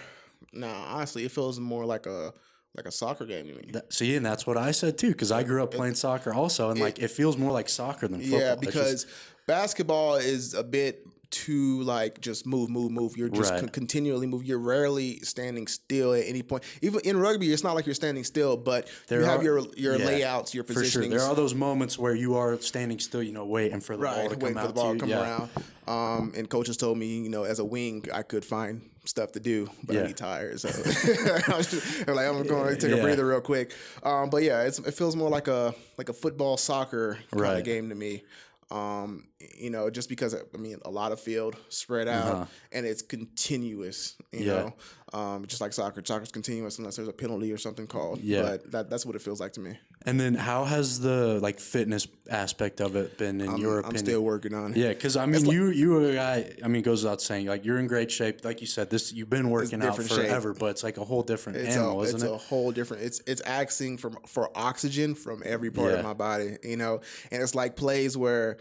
Nah, 0.53 0.69
honestly, 0.95 1.25
it 1.25 1.33
feels 1.33 1.61
more 1.61 1.85
like 1.85 2.07
a 2.07 2.33
like 2.77 2.87
a 2.87 2.93
soccer 2.93 3.27
game 3.27 3.47
to 3.49 3.55
me. 3.55 3.71
That- 3.73 3.93
see, 3.93 4.17
and 4.17 4.25
that's 4.25 4.47
what 4.47 4.57
I 4.57 4.71
said 4.71 4.97
too, 4.99 5.09
because 5.09 5.33
I 5.33 5.43
grew 5.43 5.63
up 5.63 5.73
playing 5.73 5.95
soccer 5.95 6.33
also, 6.33 6.71
and 6.71 6.81
like 6.81 6.99
it 6.99 7.09
feels 7.11 7.37
more 7.37 7.51
like 7.53 7.69
soccer 7.69 8.07
than 8.09 8.21
football. 8.21 8.39
Yeah, 8.41 8.53
It's 8.55 8.63
just- 8.63 8.75
because 8.75 9.07
basketball 9.47 10.17
is 10.17 10.55
a 10.55 10.63
bit 10.65 11.07
too 11.31 11.83
like 11.83 12.21
just 12.21 12.47
move, 12.47 12.71
move, 12.71 12.93
move. 12.93 13.17
You're 13.17 13.29
just 13.29 13.51
Right. 13.51 13.61
con- 13.61 13.69
continually 13.69 14.27
move. 14.29 14.45
You're 14.45 14.61
rarely 14.61 15.19
standing 15.21 15.67
still 15.67 16.15
at 16.15 16.25
any 16.27 16.43
point. 16.43 16.63
Even 16.83 17.01
in 17.01 17.17
rugby, 17.19 17.53
it's 17.53 17.65
not 17.65 17.75
like 17.75 17.85
you're 17.85 17.97
standing 17.97 18.23
still, 18.23 18.57
but 18.57 18.89
There 19.09 19.21
you 19.21 19.27
have 19.27 19.41
are- 19.41 19.45
your 19.45 19.67
your 19.77 19.97
yeah, 19.99 20.07
layouts, 20.07 20.55
your 20.55 20.63
for 20.65 20.73
sure, 20.73 20.83
positioning. 20.83 21.11
there 21.11 21.23
are 21.23 21.35
those 21.35 21.53
moments 21.53 21.99
where 21.99 22.15
you 22.15 22.37
are 22.37 22.57
standing 22.61 23.01
still, 23.01 23.23
you 23.25 23.33
know, 23.33 23.45
waiting 23.45 23.81
for 23.81 23.97
the 23.97 24.05
ball 24.05 24.15
to 24.15 24.31
come 24.31 24.39
waiting 24.39 24.59
for 24.59 24.67
the 24.69 24.73
ball 24.73 24.93
to 24.93 24.99
to 24.99 25.01
come 25.01 25.09
Yeah. 25.11 25.21
around. 25.23 25.51
Um, 25.89 26.33
and 26.37 26.49
coaches 26.49 26.77
told 26.77 26.97
me, 26.97 27.07
you 27.07 27.29
know, 27.29 27.43
as 27.45 27.59
a 27.59 27.65
wing, 27.65 28.05
I 28.15 28.23
could 28.23 28.45
find 28.45 28.89
stuff 29.05 29.33
to 29.33 29.41
do, 29.41 29.69
but 29.85 29.95
Yeah. 29.95 30.03
I'd 30.03 30.09
be 30.09 30.15
tired. 30.15 30.61
So 30.61 30.69
I 31.53 31.57
was 31.57 31.71
just, 31.71 32.09
I'm 32.09 32.15
like, 32.15 32.27
I'm 32.29 32.45
going 32.47 32.75
to 32.75 32.81
take 32.81 32.91
Yeah. 32.93 32.97
a 32.99 33.03
breather 33.03 33.27
real 33.27 33.41
quick. 33.41 33.73
Um, 34.05 34.31
but 34.31 34.43
yeah, 34.45 34.63
it's, 34.63 34.79
it 34.79 34.95
feels 34.95 35.15
more 35.17 35.29
like 35.29 35.49
a 35.49 35.75
like 35.99 36.09
a 36.09 36.13
football 36.13 36.57
soccer 36.57 37.19
kind 37.31 37.41
Right. 37.41 37.59
of 37.59 37.65
game 37.65 37.89
to 37.89 37.95
me. 37.97 38.23
Um, 38.71 39.29
you 39.59 39.71
know, 39.71 39.91
just 39.91 40.09
because 40.09 40.35
I 40.35 40.57
mean, 40.59 40.79
a 40.85 40.91
lot 40.91 41.13
of 41.13 41.21
field 41.21 41.57
spread 41.69 42.09
out, 42.09 42.27
Uh-huh. 42.29 42.47
and 42.73 42.85
it's 42.87 43.03
continuous. 43.03 44.17
You 44.33 44.45
Yeah. 44.47 44.53
know, 44.53 44.75
um, 45.17 45.47
just 45.47 45.63
like 45.63 45.73
soccer, 45.73 46.03
soccer's 46.05 46.31
continuous 46.31 46.79
unless 46.79 46.97
there's 46.97 47.09
a 47.09 47.13
penalty 47.13 47.51
or 47.51 47.57
something 47.57 47.87
called. 47.87 48.21
Yeah. 48.21 48.43
but 48.43 48.71
that, 48.73 48.91
that's 48.91 49.07
what 49.07 49.17
it 49.17 49.23
feels 49.23 49.41
like 49.41 49.55
to 49.55 49.61
me. 49.61 49.79
And 50.05 50.21
then 50.21 50.35
how 50.35 50.65
has 50.65 51.01
the 51.01 51.41
like 51.41 51.59
fitness 51.59 52.07
aspect 52.29 52.81
of 52.81 52.97
it 52.97 53.17
been 53.17 53.41
in 53.41 53.57
your 53.57 53.79
opinion? 53.79 53.97
I'm 54.01 54.07
still 54.07 54.21
working 54.23 54.53
on 54.53 54.73
it. 54.73 54.77
Yeah, 54.77 54.89
because 54.91 55.17
I 55.17 55.25
mean, 55.25 55.47
you 55.47 55.69
you 55.69 55.91
were 55.91 56.11
a 56.11 56.15
guy. 56.15 56.53
I 56.63 56.69
mean, 56.69 56.81
it 56.81 56.85
goes 56.85 57.03
without 57.03 57.23
saying, 57.23 57.47
like 57.47 57.65
you're 57.65 57.79
in 57.79 57.87
great 57.87 58.11
shape. 58.11 58.45
Like 58.45 58.61
you 58.61 58.67
said, 58.67 58.91
this 58.91 59.11
you've 59.13 59.31
been 59.31 59.49
working 59.49 59.81
out 59.83 59.87
different 59.97 60.11
shape. 60.11 60.27
forever, 60.29 60.53
but 60.53 60.67
it's 60.67 60.85
like 60.85 60.99
a 60.99 61.05
whole 61.05 61.23
different 61.23 61.59
it's 61.59 61.77
animal, 61.77 62.01
a, 62.01 62.05
isn't 62.05 62.17
it's 62.17 62.25
it? 62.25 62.31
a 62.31 62.37
whole 62.37 62.71
different 62.71 63.03
it's 63.03 63.23
it's 63.27 63.41
asking 63.41 63.97
from 63.97 64.19
for 64.27 64.51
oxygen 64.55 65.15
from 65.15 65.43
every 65.47 65.71
part 65.71 65.93
Yeah. 65.93 65.99
of 66.01 66.05
my 66.05 66.15
body 66.15 66.57
you 66.63 66.77
know 66.77 67.01
and 67.31 67.43
it's 67.43 67.55
like 67.55 67.75
plays 67.75 68.17
where 68.17 68.59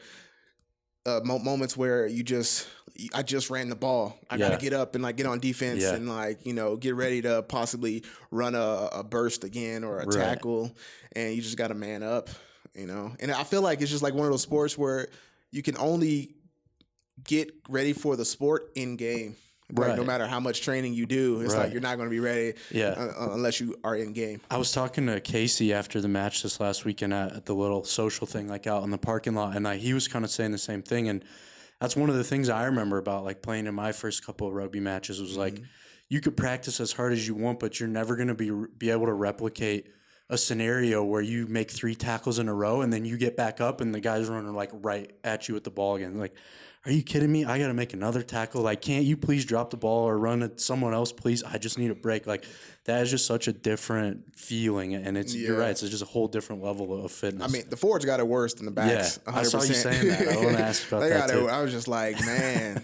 uh, 1.05 1.19
moments 1.23 1.77
where 1.77 2.07
you 2.07 2.23
just 2.23 2.67
I 3.13 3.23
just 3.23 3.49
ran 3.49 3.69
the 3.69 3.75
ball. 3.75 4.17
I 4.29 4.35
Yeah. 4.35 4.49
gotta 4.49 4.61
get 4.61 4.73
up 4.73 4.95
and 4.95 5.03
like 5.03 5.17
get 5.17 5.25
on 5.25 5.39
defense 5.39 5.81
Yeah. 5.81 5.95
and 5.95 6.07
like 6.07 6.45
you 6.45 6.53
know 6.53 6.75
get 6.77 6.95
ready 6.95 7.21
to 7.23 7.41
possibly 7.43 8.03
run 8.31 8.55
a, 8.55 8.89
a 8.93 9.03
burst 9.03 9.43
again 9.43 9.83
or 9.83 9.99
a 9.99 10.05
Right. 10.05 10.17
tackle, 10.17 10.71
and 11.13 11.33
you 11.35 11.41
just 11.41 11.57
gotta 11.57 11.73
man 11.75 12.03
up, 12.03 12.29
you 12.73 12.85
know. 12.87 13.13
And 13.19 13.31
I 13.31 13.43
feel 13.43 13.61
like 13.61 13.81
it's 13.81 13.91
just 13.91 14.03
like 14.03 14.13
one 14.13 14.25
of 14.25 14.31
those 14.31 14.41
sports 14.43 14.77
where 14.77 15.07
you 15.51 15.61
can 15.61 15.77
only 15.77 16.35
get 17.23 17.53
ready 17.69 17.93
for 17.93 18.15
the 18.15 18.25
sport 18.25 18.71
in 18.75 18.95
game. 18.95 19.35
Like 19.73 19.97
no 19.97 20.03
matter 20.03 20.27
how 20.27 20.39
much 20.39 20.61
training 20.61 20.93
you 20.93 21.07
do, 21.07 21.41
it's 21.41 21.53
Right. 21.53 21.63
like 21.63 21.71
you're 21.73 21.81
not 21.81 21.95
going 21.95 22.07
to 22.07 22.11
be 22.11 22.19
ready 22.19 22.53
Yeah. 22.69 22.89
uh, 22.89 23.29
unless 23.31 23.59
you 23.59 23.75
are 23.83 23.95
in 23.95 24.13
game. 24.13 24.39
I 24.51 24.57
was 24.57 24.71
talking 24.71 25.07
to 25.07 25.19
Casey 25.19 25.73
after 25.73 25.99
the 25.99 26.07
match 26.07 26.43
this 26.43 26.59
last 26.59 26.85
weekend 26.85 27.15
at, 27.15 27.33
at 27.33 27.45
the 27.47 27.55
little 27.55 27.83
social 27.83 28.27
thing, 28.27 28.47
like 28.47 28.67
out 28.67 28.83
in 28.83 28.91
the 28.91 28.99
parking 28.99 29.33
lot, 29.33 29.55
and 29.55 29.65
like, 29.65 29.79
he 29.79 29.95
was 29.95 30.07
kind 30.07 30.23
of 30.23 30.29
saying 30.29 30.51
the 30.51 30.59
same 30.59 30.83
thing. 30.83 31.09
And 31.09 31.25
that's 31.85 31.95
one 31.95 32.09
of 32.09 32.15
the 32.15 32.23
things 32.23 32.49
I 32.49 32.65
remember 32.65 32.97
about 32.97 33.25
like 33.25 33.43
playing 33.43 33.67
in 33.67 33.75
my 33.75 33.91
first 33.91 34.25
couple 34.25 34.47
of 34.47 34.55
rugby 34.55 34.79
matches 34.79 35.21
was 35.21 35.37
like 35.37 35.53
mm-hmm. 35.53 35.65
you 36.09 36.19
could 36.19 36.35
practice 36.35 36.79
as 36.79 36.91
hard 36.91 37.13
as 37.13 37.27
you 37.27 37.35
want, 37.35 37.59
but 37.59 37.79
you're 37.79 37.87
never 37.87 38.15
going 38.15 38.27
to 38.27 38.33
be 38.33 38.51
be 38.75 38.89
able 38.89 39.05
to 39.05 39.13
replicate 39.13 39.91
a 40.27 40.35
scenario 40.35 41.03
where 41.03 41.21
you 41.21 41.45
make 41.45 41.69
three 41.69 41.93
tackles 41.93 42.39
in 42.39 42.49
a 42.49 42.53
row 42.53 42.81
and 42.81 42.91
then 42.91 43.05
you 43.05 43.19
get 43.19 43.37
back 43.37 43.61
up 43.61 43.81
and 43.81 43.93
the 43.93 43.99
guy's 43.99 44.27
running 44.27 44.55
like 44.55 44.71
right 44.73 45.13
at 45.23 45.47
you 45.47 45.53
with 45.53 45.63
the 45.63 45.69
ball 45.69 45.95
again. 45.95 46.17
Like, 46.17 46.33
are 46.85 46.91
you 46.91 47.01
kidding 47.03 47.31
me? 47.31 47.45
I 47.45 47.57
got 47.57 47.67
to 47.67 47.73
make 47.73 47.93
another 47.93 48.21
tackle. 48.21 48.61
Like, 48.61 48.81
can't 48.81 49.05
you 49.05 49.17
please 49.17 49.43
drop 49.45 49.71
the 49.71 49.77
ball 49.77 50.03
or 50.07 50.17
run 50.17 50.43
at 50.43 50.59
someone 50.59 50.93
else, 50.93 51.11
please? 51.11 51.43
I 51.43 51.57
just 51.57 51.79
need 51.79 51.89
a 51.91 51.95
break. 51.95 52.27
Like, 52.27 52.45
that 52.85 53.01
is 53.01 53.09
just 53.09 53.25
such 53.25 53.47
a 53.47 53.53
different 53.53 54.37
feeling, 54.37 54.93
and 54.93 55.17
it's 55.17 55.33
you're 55.33 55.57
right. 55.57 55.71
It's 55.71 55.81
just 55.81 56.03
a 56.03 56.05
whole 56.05 56.27
different 56.27 56.63
level 56.63 57.03
of 57.03 57.11
fitness. 57.11 57.43
I 57.47 57.51
mean, 57.51 57.63
the 57.69 57.77
forwards 57.77 58.05
got 58.05 58.19
it 58.19 58.27
worse 58.27 58.53
than 58.53 58.65
the 58.65 58.71
backs. 58.71 59.19
Yeah, 59.27 59.33
I 59.35 59.41
saw 59.43 59.63
you 59.63 59.69
100%. 59.71 59.73
saying 59.73 60.07
that. 60.09 60.27
I 60.27 60.35
wanna 60.45 60.59
ask 60.59 60.87
about 60.87 60.99
they 61.01 61.09
that 61.09 61.27
got 61.27 61.33
too. 61.33 61.47
It, 61.47 61.51
I 61.51 61.61
was 61.63 61.71
just 61.71 61.87
like, 61.87 62.19
man, 62.23 62.83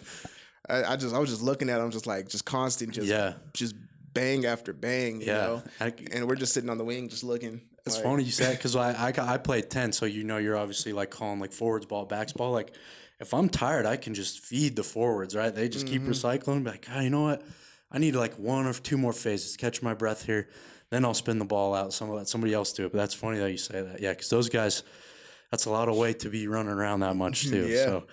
I, 0.67 0.83
I 0.83 0.95
just 0.95 1.13
I 1.13 1.19
was 1.19 1.29
just 1.29 1.43
looking 1.43 1.69
at 1.69 1.77
them, 1.77 1.91
just 1.91 2.07
like 2.07 2.27
just 2.29 2.45
constant, 2.45 2.93
just 2.95 3.07
Yeah. 3.07 3.33
just 3.53 3.75
bang 4.13 4.45
after 4.47 4.73
bang, 4.73 5.21
you 5.21 5.27
Yeah. 5.27 5.33
know. 5.37 5.63
I- 5.79 5.93
and 6.11 6.27
we're 6.27 6.35
just 6.35 6.53
sitting 6.53 6.69
on 6.71 6.79
the 6.79 6.83
wing, 6.85 7.07
just 7.07 7.23
looking. 7.23 7.61
It's 7.85 7.95
Like- 7.97 8.03
funny 8.03 8.23
you 8.23 8.31
said 8.31 8.57
because 8.57 8.75
I, 8.75 8.91
I 9.09 9.13
I 9.33 9.37
played 9.37 9.69
ten, 9.69 9.91
so 9.91 10.05
you 10.07 10.23
know 10.23 10.37
you're 10.37 10.57
obviously 10.57 10.93
like 10.93 11.11
calling 11.11 11.39
like 11.39 11.53
forwards 11.53 11.85
ball, 11.85 12.05
backs 12.05 12.33
ball. 12.33 12.51
Like 12.51 12.73
if 13.21 13.33
I'm 13.33 13.49
tired, 13.49 13.85
I 13.85 13.97
can 13.97 14.13
just 14.13 14.39
feed 14.39 14.75
the 14.75 14.83
forwards, 14.83 15.35
right? 15.35 15.53
They 15.53 15.69
just 15.69 15.85
keep 15.85 16.01
mm-hmm. 16.01 16.11
recycling. 16.11 16.63
Be 16.63 16.71
like, 16.71 16.87
oh, 16.93 16.99
you 16.99 17.11
know 17.11 17.21
what? 17.21 17.43
I 17.91 17.99
need 17.99 18.15
like 18.15 18.33
one 18.33 18.65
or 18.65 18.73
two 18.73 18.97
more 18.97 19.13
phases, 19.13 19.55
catch 19.55 19.81
my 19.81 19.93
breath 19.93 20.25
here, 20.25 20.49
then 20.89 21.05
I'll 21.05 21.13
spin 21.13 21.37
the 21.37 21.45
ball 21.45 21.75
out. 21.75 21.93
Some 21.93 22.09
let 22.09 22.27
somebody 22.27 22.53
else 22.53 22.73
do 22.73 22.85
it. 22.85 22.91
But 22.91 22.97
that's 22.97 23.13
funny 23.13 23.37
that 23.37 23.51
you 23.51 23.57
say 23.57 23.81
that. 23.81 24.01
Yeah, 24.01 24.11
because 24.11 24.29
those 24.29 24.49
guys, 24.49 24.83
that's 25.51 25.65
a 25.65 25.69
lot 25.69 25.87
of 25.87 25.95
weight 25.95 26.19
to 26.19 26.29
be 26.29 26.47
running 26.47 26.71
around 26.71 27.01
that 27.01 27.15
much 27.15 27.43
too. 27.49 27.67
Yeah. 27.67 27.85
So 27.85 28.07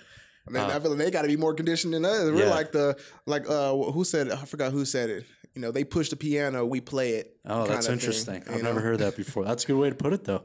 I 0.46 0.50
mean, 0.50 0.62
uh, 0.62 0.66
I 0.68 0.80
feel 0.80 0.90
like 0.90 0.98
they 0.98 1.10
got 1.10 1.22
to 1.22 1.28
be 1.28 1.36
more 1.36 1.54
conditioned 1.54 1.94
than 1.94 2.04
us. 2.04 2.24
We're 2.24 2.44
Yeah. 2.44 2.50
like 2.50 2.72
the 2.72 2.98
like 3.26 3.48
uh 3.48 3.74
who 3.74 4.04
said 4.04 4.28
it? 4.28 4.34
I 4.34 4.44
forgot 4.44 4.72
who 4.72 4.84
said 4.84 5.10
it. 5.10 5.26
You 5.54 5.62
know, 5.62 5.70
they 5.70 5.84
push 5.84 6.10
the 6.10 6.16
piano, 6.16 6.66
we 6.66 6.80
play 6.80 7.14
it. 7.14 7.36
Oh, 7.46 7.66
that's 7.66 7.68
kinda 7.68 7.82
thing, 7.82 7.92
interesting. 7.94 8.44
I've 8.48 8.62
never 8.62 8.80
heard 8.80 8.98
that 8.98 9.16
before. 9.24 9.44
That's 9.44 9.64
a 9.64 9.66
good 9.68 9.78
way 9.78 9.88
to 9.88 9.96
put 9.96 10.12
it, 10.12 10.24
though. 10.24 10.44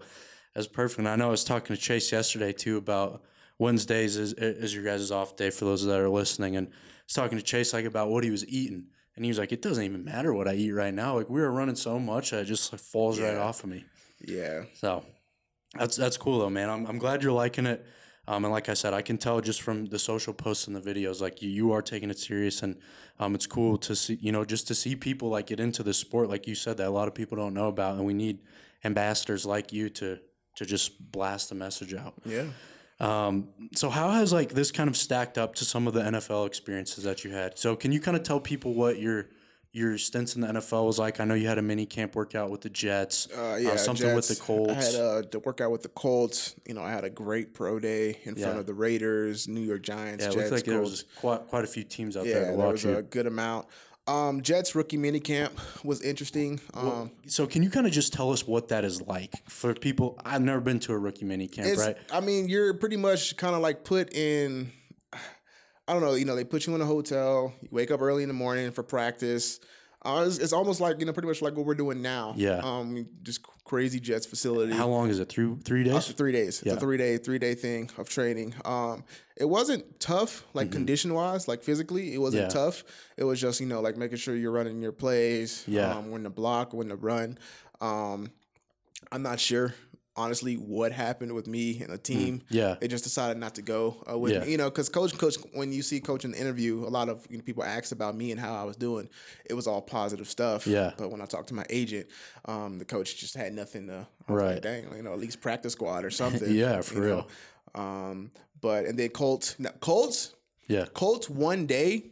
That's 0.55 0.67
perfect. 0.67 0.99
And 0.99 1.07
I 1.09 1.15
know 1.15 1.27
I 1.27 1.31
was 1.31 1.43
talking 1.43 1.75
to 1.75 1.81
Chase 1.81 2.11
yesterday 2.11 2.53
too 2.53 2.77
about 2.77 3.23
Wednesdays 3.59 4.17
is, 4.17 4.33
is 4.33 4.73
your 4.73 4.83
guys' 4.83 5.11
off 5.11 5.35
day 5.35 5.49
for 5.49 5.65
those 5.65 5.85
that 5.85 5.99
are 5.99 6.09
listening, 6.09 6.55
and 6.55 6.67
I 6.67 6.71
was 7.05 7.13
talking 7.13 7.37
to 7.37 7.43
Chase 7.43 7.73
like 7.73 7.85
about 7.85 8.09
what 8.09 8.23
he 8.23 8.31
was 8.31 8.47
eating, 8.47 8.87
and 9.15 9.25
he 9.25 9.29
was 9.29 9.37
like, 9.37 9.51
"It 9.51 9.61
doesn't 9.61 9.83
even 9.83 10.03
matter 10.03 10.33
what 10.33 10.47
I 10.47 10.53
eat 10.53 10.71
right 10.71 10.93
now. 10.93 11.17
Like 11.17 11.29
we 11.29 11.41
were 11.41 11.51
running 11.51 11.75
so 11.75 11.99
much 11.99 12.31
that 12.31 12.41
it 12.41 12.45
just 12.45 12.71
like, 12.71 12.81
falls 12.81 13.19
right 13.19 13.37
off 13.37 13.63
of 13.63 13.69
me." 13.69 13.85
Yeah. 14.21 14.63
So 14.73 15.03
that's 15.73 15.95
that's 15.95 16.17
cool 16.17 16.39
though, 16.39 16.49
man. 16.49 16.69
I'm 16.69 16.85
I'm 16.85 16.97
glad 16.97 17.23
you're 17.23 17.31
liking 17.31 17.65
it. 17.65 17.85
Um, 18.25 18.45
and 18.45 18.53
like 18.53 18.69
I 18.69 18.73
said, 18.73 18.93
I 18.93 19.01
can 19.01 19.17
tell 19.17 19.41
just 19.41 19.61
from 19.61 19.85
the 19.87 19.99
social 19.99 20.33
posts 20.33 20.67
and 20.67 20.75
the 20.75 20.79
videos, 20.79 21.19
like 21.19 21.41
you, 21.41 21.49
you 21.49 21.73
are 21.73 21.81
taking 21.81 22.09
it 22.09 22.17
serious, 22.17 22.63
and 22.63 22.77
um, 23.19 23.35
it's 23.35 23.45
cool 23.45 23.77
to 23.79 23.95
see, 23.95 24.17
you 24.21 24.31
know, 24.31 24.45
just 24.45 24.65
to 24.69 24.75
see 24.75 24.95
people 24.95 25.27
like 25.27 25.47
get 25.47 25.59
into 25.59 25.83
the 25.83 25.93
sport, 25.93 26.29
like 26.29 26.47
you 26.47 26.55
said, 26.55 26.77
that 26.77 26.87
a 26.87 26.89
lot 26.89 27.09
of 27.09 27.13
people 27.13 27.37
don't 27.37 27.53
know 27.53 27.67
about, 27.67 27.95
and 27.95 28.05
we 28.05 28.13
need 28.13 28.39
ambassadors 28.85 29.45
like 29.45 29.73
you 29.73 29.89
to 29.89 30.19
to 30.55 30.65
just 30.65 31.11
blast 31.11 31.49
the 31.49 31.55
message 31.55 31.93
out. 31.93 32.13
Yeah. 32.25 32.45
Um, 32.99 33.49
so 33.73 33.89
how 33.89 34.11
has 34.11 34.31
like 34.31 34.49
this 34.49 34.71
kind 34.71 34.89
of 34.89 34.95
stacked 34.95 35.37
up 35.37 35.55
to 35.55 35.65
some 35.65 35.87
of 35.87 35.93
the 35.93 36.01
NFL 36.01 36.47
experiences 36.47 37.03
that 37.03 37.23
you 37.23 37.31
had? 37.31 37.57
So 37.57 37.75
can 37.75 37.91
you 37.91 37.99
kind 37.99 38.15
of 38.15 38.23
tell 38.23 38.39
people 38.39 38.73
what 38.73 38.99
your 38.99 39.27
your 39.73 39.97
stints 39.97 40.35
in 40.35 40.41
the 40.41 40.47
NFL 40.47 40.85
was 40.85 40.99
like? 40.99 41.19
I 41.19 41.25
know 41.25 41.33
you 41.33 41.47
had 41.47 41.57
a 41.57 41.61
mini 41.61 41.87
camp 41.87 42.15
workout 42.15 42.51
with 42.51 42.61
the 42.61 42.69
Jets, 42.69 43.27
Uh, 43.35 43.57
yeah, 43.59 43.75
something 43.75 44.13
with 44.15 44.27
the 44.27 44.35
Colts. 44.35 44.71
I 44.71 44.75
had 44.75 44.95
uh, 44.95 45.21
the 45.29 45.39
workout 45.39 45.71
with 45.71 45.81
the 45.81 45.89
Colts. 45.89 46.55
You 46.67 46.75
know, 46.75 46.83
I 46.83 46.91
had 46.91 47.03
a 47.03 47.09
great 47.09 47.53
pro 47.53 47.79
day 47.79 48.19
in 48.23 48.35
front 48.35 48.59
of 48.59 48.67
the 48.67 48.73
Raiders, 48.73 49.47
New 49.47 49.61
York 49.61 49.81
Giants, 49.81 50.23
yeah, 50.23 50.29
it 50.29 50.33
Jets, 50.33 50.51
looked 50.51 50.51
like 50.51 50.65
there 50.65 50.81
was 50.81 51.05
quite 51.19 51.47
quite 51.47 51.63
a 51.63 51.67
few 51.67 51.83
teams 51.83 52.15
out 52.15 52.25
yeah, 52.25 52.33
there 52.35 52.51
to 52.51 52.57
there 52.57 52.67
was 52.67 52.83
you. 52.83 52.97
a 52.97 53.01
good 53.03 53.25
amount. 53.25 53.67
Um, 54.05 54.41
Jets 54.41 54.75
rookie 54.75 54.97
mini 54.97 55.19
camp 55.19 55.57
was 55.83 56.01
interesting. 56.01 56.59
Um, 56.73 57.11
So 57.25 57.47
can 57.47 57.63
you 57.63 57.69
kind 57.69 57.87
of 57.87 57.93
just 57.93 58.11
tell 58.11 58.31
us 58.31 58.45
what 58.45 58.67
that 58.67 58.83
is 58.83 59.01
like 59.01 59.31
for 59.49 59.73
people? 59.73 60.19
I've 60.25 60.41
never 60.41 60.59
been 60.59 60.79
to 60.81 60.93
a 60.93 60.97
rookie 60.97 61.25
mini 61.25 61.47
camp, 61.47 61.77
right? 61.77 61.97
I 62.11 62.19
mean, 62.19 62.49
you're 62.49 62.73
pretty 62.73 62.97
much 62.97 63.37
kind 63.37 63.55
of 63.55 63.61
like 63.61 63.85
put 63.85 64.13
in. 64.13 64.71
I 65.87 65.93
don't 65.93 66.01
know. 66.01 66.15
You 66.15 66.25
know, 66.25 66.35
they 66.35 66.43
put 66.43 66.67
you 66.67 66.75
in 66.75 66.81
a 66.81 66.85
hotel. 66.85 67.53
You 67.61 67.69
wake 67.71 67.91
up 67.91 68.01
early 68.01 68.23
in 68.23 68.29
the 68.29 68.33
morning 68.33 68.71
for 68.71 68.83
practice. 68.83 69.59
Uh, 70.05 70.25
it's, 70.27 70.37
it's 70.37 70.51
almost 70.53 70.81
like 70.81 70.99
you 70.99 71.05
know, 71.05 71.13
pretty 71.13 71.27
much 71.27 71.41
like 71.41 71.55
what 71.55 71.65
we're 71.65 71.75
doing 71.75 72.01
now. 72.01 72.33
Yeah. 72.35 72.59
Um, 72.63 73.07
just 73.23 73.41
crazy 73.63 73.99
Jets 73.99 74.25
facility. 74.25 74.73
How 74.73 74.87
long 74.87 75.09
is 75.09 75.19
it? 75.19 75.29
Through 75.29 75.59
three 75.63 75.83
days? 75.83 76.05
To 76.07 76.13
three 76.13 76.31
days. 76.33 76.57
It's 76.59 76.65
Yeah. 76.67 76.73
a 76.73 76.77
three 76.79 76.97
day, 76.97 77.17
three 77.17 77.39
day 77.39 77.55
thing 77.55 77.89
of 77.97 78.09
training. 78.09 78.53
Um, 78.65 79.03
it 79.37 79.45
wasn't 79.45 79.99
tough, 79.99 80.43
like 80.53 80.71
condition 80.71 81.13
wise, 81.13 81.47
like 81.47 81.63
physically, 81.63 82.13
it 82.13 82.17
wasn't 82.17 82.49
Mm-hmm. 82.49 82.57
Yeah. 82.57 82.63
tough. 82.65 82.83
It 83.17 83.23
was 83.23 83.39
just 83.39 83.61
you 83.61 83.67
know 83.67 83.79
like 83.81 83.95
making 83.97 84.17
sure 84.17 84.35
you're 84.35 84.51
running 84.51 84.81
your 84.81 84.91
plays. 84.91 85.63
Yeah. 85.67 85.93
Um, 85.95 86.11
when 86.11 86.23
to 86.23 86.29
block, 86.29 86.73
when 86.73 86.89
to 86.89 86.95
run. 86.95 87.37
Um, 87.79 88.29
I'm 89.11 89.21
not 89.23 89.39
sure 89.39 89.73
honestly 90.15 90.55
what 90.55 90.91
happened 90.91 91.33
with 91.33 91.47
me 91.47 91.81
and 91.81 91.91
the 91.91 91.97
team. 91.97 92.41
yeah. 92.49 92.75
They 92.79 92.87
just 92.87 93.03
decided 93.03 93.37
not 93.37 93.55
to 93.55 93.61
go 93.63 94.03
uh, 94.09 94.17
with 94.17 94.31
Yeah. 94.33 94.39
me, 94.45 94.51
you 94.51 94.57
know, 94.57 94.69
because 94.69 94.87
coach, 94.89 95.17
coach, 95.17 95.37
when 95.53 95.71
you 95.73 95.81
see 95.81 95.99
coach 95.99 96.23
in 96.23 96.31
the 96.31 96.39
interview, 96.39 96.85
a 96.85 96.89
lot 96.89 97.09
of 97.09 97.25
you 97.29 97.37
know, 97.37 97.43
people 97.43 97.63
asked 97.63 97.91
about 97.91 98.15
me 98.15 98.31
and 98.31 98.39
how 98.39 98.53
I 98.55 98.63
was 98.63 98.75
doing. 98.75 99.09
It 99.49 99.53
was 99.55 99.65
all 99.67 99.81
positive 99.81 100.27
stuff. 100.29 100.67
Yeah. 100.67 100.91
But 100.97 101.09
when 101.11 101.19
I 101.21 101.25
talked 101.25 101.47
to 101.49 101.53
my 101.55 101.65
agent, 101.69 102.07
um, 102.45 102.77
the 102.77 102.85
coach 102.85 103.15
just 103.17 103.33
had 103.35 103.53
nothing 103.53 103.87
to. 103.87 104.07
Right. 104.27 104.53
Like, 104.53 104.61
Dang, 104.61 104.95
you 104.95 105.01
know, 105.03 105.13
at 105.13 105.19
least 105.19 105.41
practice 105.41 105.73
squad 105.73 106.05
or 106.05 106.11
something. 106.21 106.51
Yeah, 106.53 106.81
for 106.81 107.01
real. 107.01 107.27
know. 107.75 107.81
Um, 107.81 108.31
but 108.61 108.85
and 108.85 108.97
then 108.99 109.09
Colts, 109.09 109.59
no, 109.59 109.71
Colts, 109.79 110.35
Yeah. 110.67 110.85
Colts 110.93 111.29
one 111.29 111.65
day. 111.65 112.11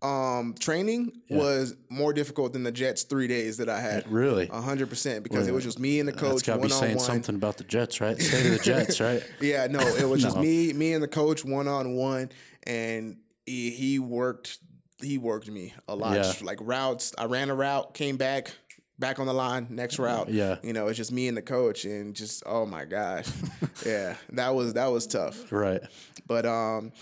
Um, 0.00 0.54
training 0.58 1.12
Yeah. 1.28 1.38
was 1.38 1.74
more 1.88 2.12
difficult 2.12 2.52
than 2.52 2.62
the 2.62 2.70
Jets 2.70 3.02
three 3.02 3.26
days 3.26 3.56
that 3.56 3.68
I 3.68 3.80
had. 3.80 4.10
Really? 4.10 4.48
A 4.50 4.60
hundred 4.60 4.88
percent 4.90 5.24
because 5.24 5.48
it 5.48 5.52
was 5.52 5.64
just 5.64 5.78
me 5.80 5.98
and 5.98 6.08
the 6.08 6.12
That's 6.12 6.22
coach 6.22 6.44
got 6.46 6.54
to 6.54 6.58
one 6.60 6.68
be 6.68 6.72
saying 6.74 6.96
one. 6.96 7.04
something 7.04 7.34
about 7.34 7.56
the 7.56 7.64
Jets, 7.64 8.00
right? 8.00 8.16
State 8.20 8.46
of 8.46 8.52
the 8.58 8.64
Jets, 8.64 9.00
right? 9.00 9.22
Yeah, 9.40 9.66
no, 9.66 9.80
it 9.80 10.08
was 10.08 10.22
just 10.28 10.36
me, 10.36 10.72
me 10.72 10.92
and 10.92 11.02
the 11.02 11.08
coach 11.08 11.44
one 11.44 11.66
on 11.66 11.94
one, 11.96 12.30
and 12.64 13.16
he, 13.44 13.70
he 13.70 13.98
worked, 13.98 14.58
he 15.02 15.18
worked 15.18 15.48
me 15.50 15.74
a 15.88 15.96
lot. 15.96 16.14
Yeah. 16.14 16.32
Like 16.42 16.58
routes, 16.62 17.12
I 17.18 17.24
ran 17.24 17.50
a 17.50 17.54
route, 17.56 17.92
came 17.94 18.16
back, 18.16 18.52
back 19.00 19.18
on 19.18 19.26
the 19.26 19.34
line, 19.34 19.66
next 19.70 19.98
route. 19.98 20.28
Yeah. 20.28 20.56
you 20.62 20.72
know, 20.72 20.86
it's 20.88 20.96
just 20.96 21.10
me 21.12 21.26
and 21.28 21.36
the 21.36 21.42
coach, 21.42 21.84
and 21.84 22.14
just 22.14 22.44
oh 22.46 22.66
my 22.66 22.84
gosh, 22.84 23.26
yeah, 23.86 24.14
that 24.32 24.54
was 24.54 24.74
that 24.74 24.86
was 24.92 25.06
tough. 25.08 25.50
Right. 25.50 25.80
But 26.26 26.44
um, 26.46 26.92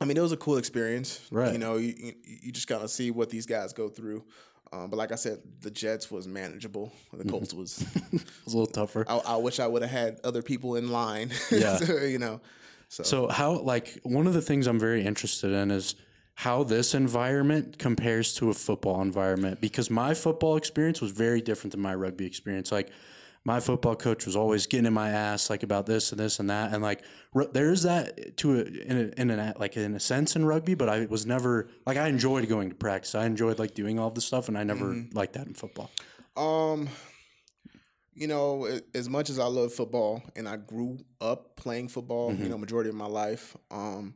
I 0.00 0.04
mean, 0.04 0.16
it 0.16 0.20
was 0.20 0.32
a 0.32 0.36
cool 0.36 0.56
experience. 0.58 1.20
Right. 1.30 1.52
You 1.52 1.58
know, 1.58 1.76
you 1.76 2.14
you, 2.24 2.52
just 2.52 2.68
kind 2.68 2.82
of 2.82 2.90
see 2.90 3.10
what 3.10 3.30
these 3.30 3.46
guys 3.46 3.72
go 3.72 3.88
through. 3.88 4.24
Um, 4.72 4.90
but 4.90 4.96
like 4.96 5.12
I 5.12 5.14
said, 5.14 5.38
the 5.60 5.70
Jets 5.70 6.10
was 6.10 6.26
manageable. 6.26 6.92
The 7.12 7.18
Mm-hmm. 7.18 7.30
Colts 7.30 7.54
was. 7.54 7.84
Was 8.44 8.54
a 8.54 8.58
little 8.58 8.66
tougher. 8.66 9.04
I, 9.08 9.16
I 9.18 9.36
wish 9.36 9.58
I 9.60 9.66
would 9.66 9.82
have 9.82 9.90
had 9.90 10.20
other 10.24 10.42
people 10.42 10.76
in 10.76 10.90
line. 10.90 11.30
Yeah. 11.50 11.78
you 12.02 12.18
know. 12.18 12.40
So, 12.88 13.02
So 13.02 13.28
how 13.28 13.52
like 13.60 13.98
one 14.02 14.26
of 14.26 14.34
the 14.34 14.42
things 14.42 14.66
I'm 14.66 14.78
very 14.80 15.02
interested 15.04 15.52
in 15.52 15.70
is 15.70 15.94
how 16.34 16.62
this 16.64 16.94
environment 16.94 17.78
compares 17.78 18.34
to 18.34 18.50
a 18.50 18.54
football 18.54 19.00
environment 19.00 19.60
because 19.60 19.90
my 19.90 20.12
football 20.14 20.56
experience 20.56 21.00
was 21.00 21.10
very 21.12 21.40
different 21.40 21.72
than 21.72 21.80
my 21.80 21.94
rugby 21.94 22.26
experience. 22.26 22.70
Like 22.70 22.90
my 23.46 23.60
football 23.60 23.94
coach 23.94 24.26
was 24.26 24.34
always 24.34 24.66
getting 24.66 24.86
in 24.86 24.92
my 24.92 25.10
ass 25.10 25.48
like 25.50 25.62
about 25.62 25.86
this 25.86 26.10
and 26.10 26.18
this 26.18 26.40
and 26.40 26.50
that 26.50 26.72
and 26.74 26.82
like 26.82 27.02
r- 27.32 27.46
there's 27.52 27.82
that 27.84 28.36
to 28.36 28.46
a, 28.58 28.62
in 28.64 28.96
a, 29.16 29.20
in 29.20 29.30
a 29.30 29.54
like 29.56 29.76
in 29.76 29.94
a 29.94 30.00
sense 30.00 30.34
in 30.34 30.44
rugby 30.44 30.74
but 30.74 30.88
I 30.88 31.06
was 31.06 31.24
never 31.26 31.68
like 31.86 31.96
I 31.96 32.08
enjoyed 32.08 32.48
going 32.48 32.68
to 32.70 32.74
practice. 32.74 33.14
I 33.14 33.24
enjoyed 33.24 33.58
like 33.60 33.72
doing 33.74 33.98
all 34.00 34.10
this 34.10 34.24
stuff 34.26 34.48
and 34.48 34.58
I 34.58 34.64
never 34.64 34.86
Mm-hmm. 34.86 35.16
liked 35.16 35.34
that 35.34 35.46
in 35.46 35.54
football. 35.54 35.90
Um, 36.36 36.88
you 38.14 38.26
know, 38.26 38.66
as 38.94 39.08
much 39.08 39.30
as 39.30 39.38
I 39.38 39.44
love 39.46 39.72
football 39.72 40.22
and 40.34 40.48
I 40.48 40.56
grew 40.56 40.98
up 41.20 41.54
playing 41.56 41.88
football, 41.88 42.32
Mm-hmm. 42.32 42.42
you 42.42 42.48
know, 42.48 42.58
majority 42.58 42.90
of 42.90 42.96
my 42.96 43.06
life, 43.06 43.56
um, 43.70 44.14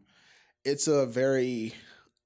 it's 0.64 0.88
a 0.88 1.06
very 1.06 1.74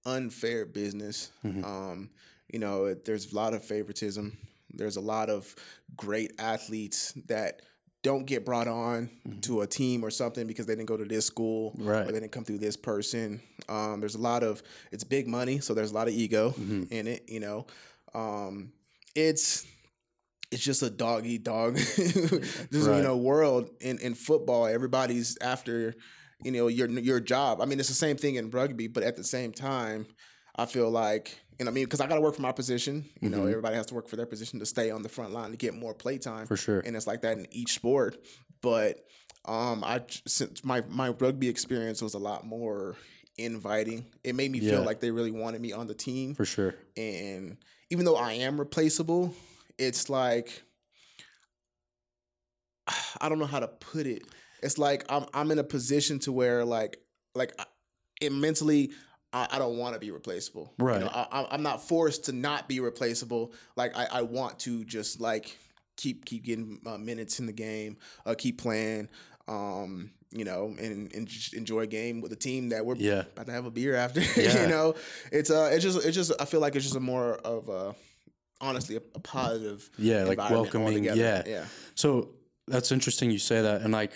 unfair 0.07 0.65
business. 0.67 1.31
Mm-hmm. 1.45 1.65
Um, 1.65 2.11
you 2.53 2.59
know, 2.61 2.85
it, 2.87 3.05
there's 3.05 3.33
a 3.33 3.35
lot 3.37 3.55
of 3.55 3.65
favoritism. 3.65 4.37
There's 4.77 4.97
a 4.97 5.01
lot 5.01 5.31
of 5.31 5.55
great 5.97 6.33
athletes 6.39 7.13
that 7.29 7.63
don't 8.03 8.27
get 8.27 8.45
brought 8.45 8.69
on 8.69 9.09
to 9.43 9.63
a 9.63 9.67
team 9.67 10.05
or 10.05 10.11
something 10.11 10.47
because 10.47 10.67
they 10.67 10.75
didn't 10.75 10.89
go 10.89 10.97
to 10.97 11.05
this 11.07 11.25
school 11.27 11.71
Mm-hmm. 11.73 11.89
Right. 11.89 12.03
or 12.03 12.13
they 12.13 12.21
didn't 12.21 12.33
come 12.33 12.45
through 12.45 12.59
this 12.59 12.77
person. 12.77 13.41
Um, 13.69 14.01
there's 14.01 14.15
a 14.15 14.21
lot 14.21 14.43
of 14.43 14.63
it's 14.93 15.05
big 15.05 15.27
money, 15.27 15.59
so 15.61 15.73
there's 15.75 15.91
a 15.91 15.95
lot 15.95 16.09
of 16.09 16.15
ego 16.15 16.51
Mm-hmm. 16.51 16.83
in 16.93 17.07
it. 17.07 17.25
You 17.29 17.41
know, 17.41 17.67
um, 18.15 18.73
it's 19.15 19.67
it's 20.51 20.63
just 20.63 20.83
a 20.83 20.91
dog 20.91 21.25
eat 21.27 21.43
dog 21.45 21.75
this 21.97 22.73
Right. 22.73 22.97
you 22.99 23.03
know 23.03 23.17
world 23.17 23.71
in 23.81 23.99
in 23.99 24.15
football 24.15 24.67
everybody's 24.67 25.39
after 25.41 25.95
you 26.45 26.51
know 26.53 26.69
your 26.69 26.89
your 26.91 27.19
job 27.19 27.61
i 27.61 27.65
mean 27.65 27.81
it's 27.81 27.89
the 27.89 27.95
same 27.95 28.17
thing 28.17 28.35
in 28.37 28.51
rugby 28.51 28.87
but 28.87 29.03
at 29.03 29.17
the 29.17 29.25
same 29.25 29.53
time 29.53 30.07
i 30.57 30.67
feel 30.67 30.91
like 30.91 31.39
and 31.61 31.69
i 31.69 31.73
mean 31.73 31.85
because 31.85 32.01
i 32.01 32.07
got 32.07 32.15
to 32.17 32.21
work 32.21 32.35
for 32.35 32.43
my 32.43 32.53
position 32.53 33.05
you 33.21 33.29
know 33.31 33.47
everybody 33.47 33.77
has 33.77 33.87
to 33.87 33.95
work 33.95 34.09
for 34.09 34.17
their 34.17 34.27
position 34.27 34.59
to 34.59 34.67
stay 34.67 34.91
on 34.91 35.03
the 35.03 35.09
front 35.09 35.33
line 35.33 35.51
to 35.51 35.57
get 35.57 35.75
more 35.75 35.95
play 35.95 36.19
time 36.19 36.47
For 36.47 36.57
sure. 36.57 36.81
and 36.81 36.97
it's 36.97 37.07
like 37.07 37.23
that 37.23 37.39
in 37.39 37.47
each 37.51 37.75
sport 37.75 38.17
but 38.63 39.05
um 39.45 39.85
i 39.85 40.01
since 40.27 40.65
my 40.65 40.83
my 40.89 41.09
rugby 41.11 41.49
experience 41.49 42.01
was 42.03 42.15
a 42.15 42.19
lot 42.19 42.45
more 42.47 42.97
inviting 43.37 44.07
it 44.23 44.35
made 44.35 44.51
me 44.51 44.59
Yeah. 44.61 44.73
feel 44.73 44.83
like 44.85 45.01
they 45.01 45.11
really 45.11 45.31
wanted 45.33 45.61
me 45.61 45.73
on 45.73 45.87
the 45.87 45.95
team 45.95 46.35
For 46.35 46.45
sure. 46.45 46.75
and 46.97 47.57
even 47.91 48.05
though 48.07 48.17
I 48.17 48.33
am 48.33 48.59
replaceable, 48.59 49.35
it's 49.79 50.09
like 50.09 50.63
I 53.21 53.29
don't 53.29 53.39
know 53.39 53.47
how 53.47 53.61
to 53.61 53.69
put 53.69 54.07
it. 54.07 54.23
It's 54.63 54.79
like 54.79 55.05
I'm 55.09 55.27
I'm 55.33 55.51
in 55.51 55.59
a 55.59 55.65
position 55.65 56.19
to 56.21 56.33
where 56.33 56.65
like 56.65 56.99
like 57.35 57.53
it 58.21 58.33
mentally 58.33 58.91
I, 59.35 59.49
I 59.53 59.59
don't 59.59 59.77
want 59.77 59.93
to 59.95 60.01
be 60.01 60.11
replaceable. 60.11 60.73
You 60.79 60.85
Right. 60.87 61.01
know, 61.01 61.09
I, 61.09 61.27
I- 61.31 61.49
I'm 61.55 61.63
not 61.63 61.83
forced 61.87 62.25
to 62.27 62.33
not 62.33 62.69
be 62.69 62.81
replaceable. 62.81 63.53
Like 63.77 63.97
I, 63.97 64.07
I 64.11 64.23
want 64.23 64.59
to 64.61 64.85
just 64.85 65.21
like 65.21 65.59
keep 65.97 66.25
keep 66.25 66.45
getting 66.45 66.81
uh, 66.87 66.97
minutes 66.97 67.41
in 67.41 67.47
the 67.47 67.53
game, 67.53 67.99
uh, 68.25 68.35
keep 68.39 68.59
playing. 68.59 69.09
Um, 69.49 70.11
you 70.31 70.45
know, 70.45 70.75
and, 70.81 71.13
and 71.15 71.29
just 71.29 71.55
enjoy 71.55 71.81
a 71.81 71.87
game 71.87 72.21
with 72.21 72.33
a 72.33 72.37
team 72.37 72.71
that 72.71 72.85
we're 72.85 72.97
Yeah. 72.97 73.21
about 73.35 73.47
to 73.47 73.53
have 73.53 73.67
a 73.67 73.71
beer 73.71 73.95
after. 73.95 74.21
Yeah. 74.41 74.63
you 74.63 74.69
know, 74.69 74.95
it's 75.31 75.51
uh, 75.51 75.71
it's 75.73 75.85
just 75.85 76.05
it's 76.05 76.15
just 76.17 76.33
I 76.41 76.45
feel 76.45 76.61
like 76.61 76.75
it's 76.77 76.85
just 76.85 76.97
a 76.97 77.01
more 77.01 77.35
of 77.35 77.69
a 77.69 77.95
honestly 78.61 78.97
a, 78.97 79.03
a 79.15 79.21
positive. 79.21 79.89
Yeah, 79.99 80.25
like 80.25 80.39
welcoming. 80.39 80.89
altogether. 80.89 81.21
Yeah. 81.21 81.43
yeah. 81.47 81.65
So 81.95 82.31
that's 82.67 82.91
interesting 82.91 83.31
you 83.31 83.39
say 83.39 83.61
that. 83.63 83.83
And 83.83 83.93
like, 83.93 84.13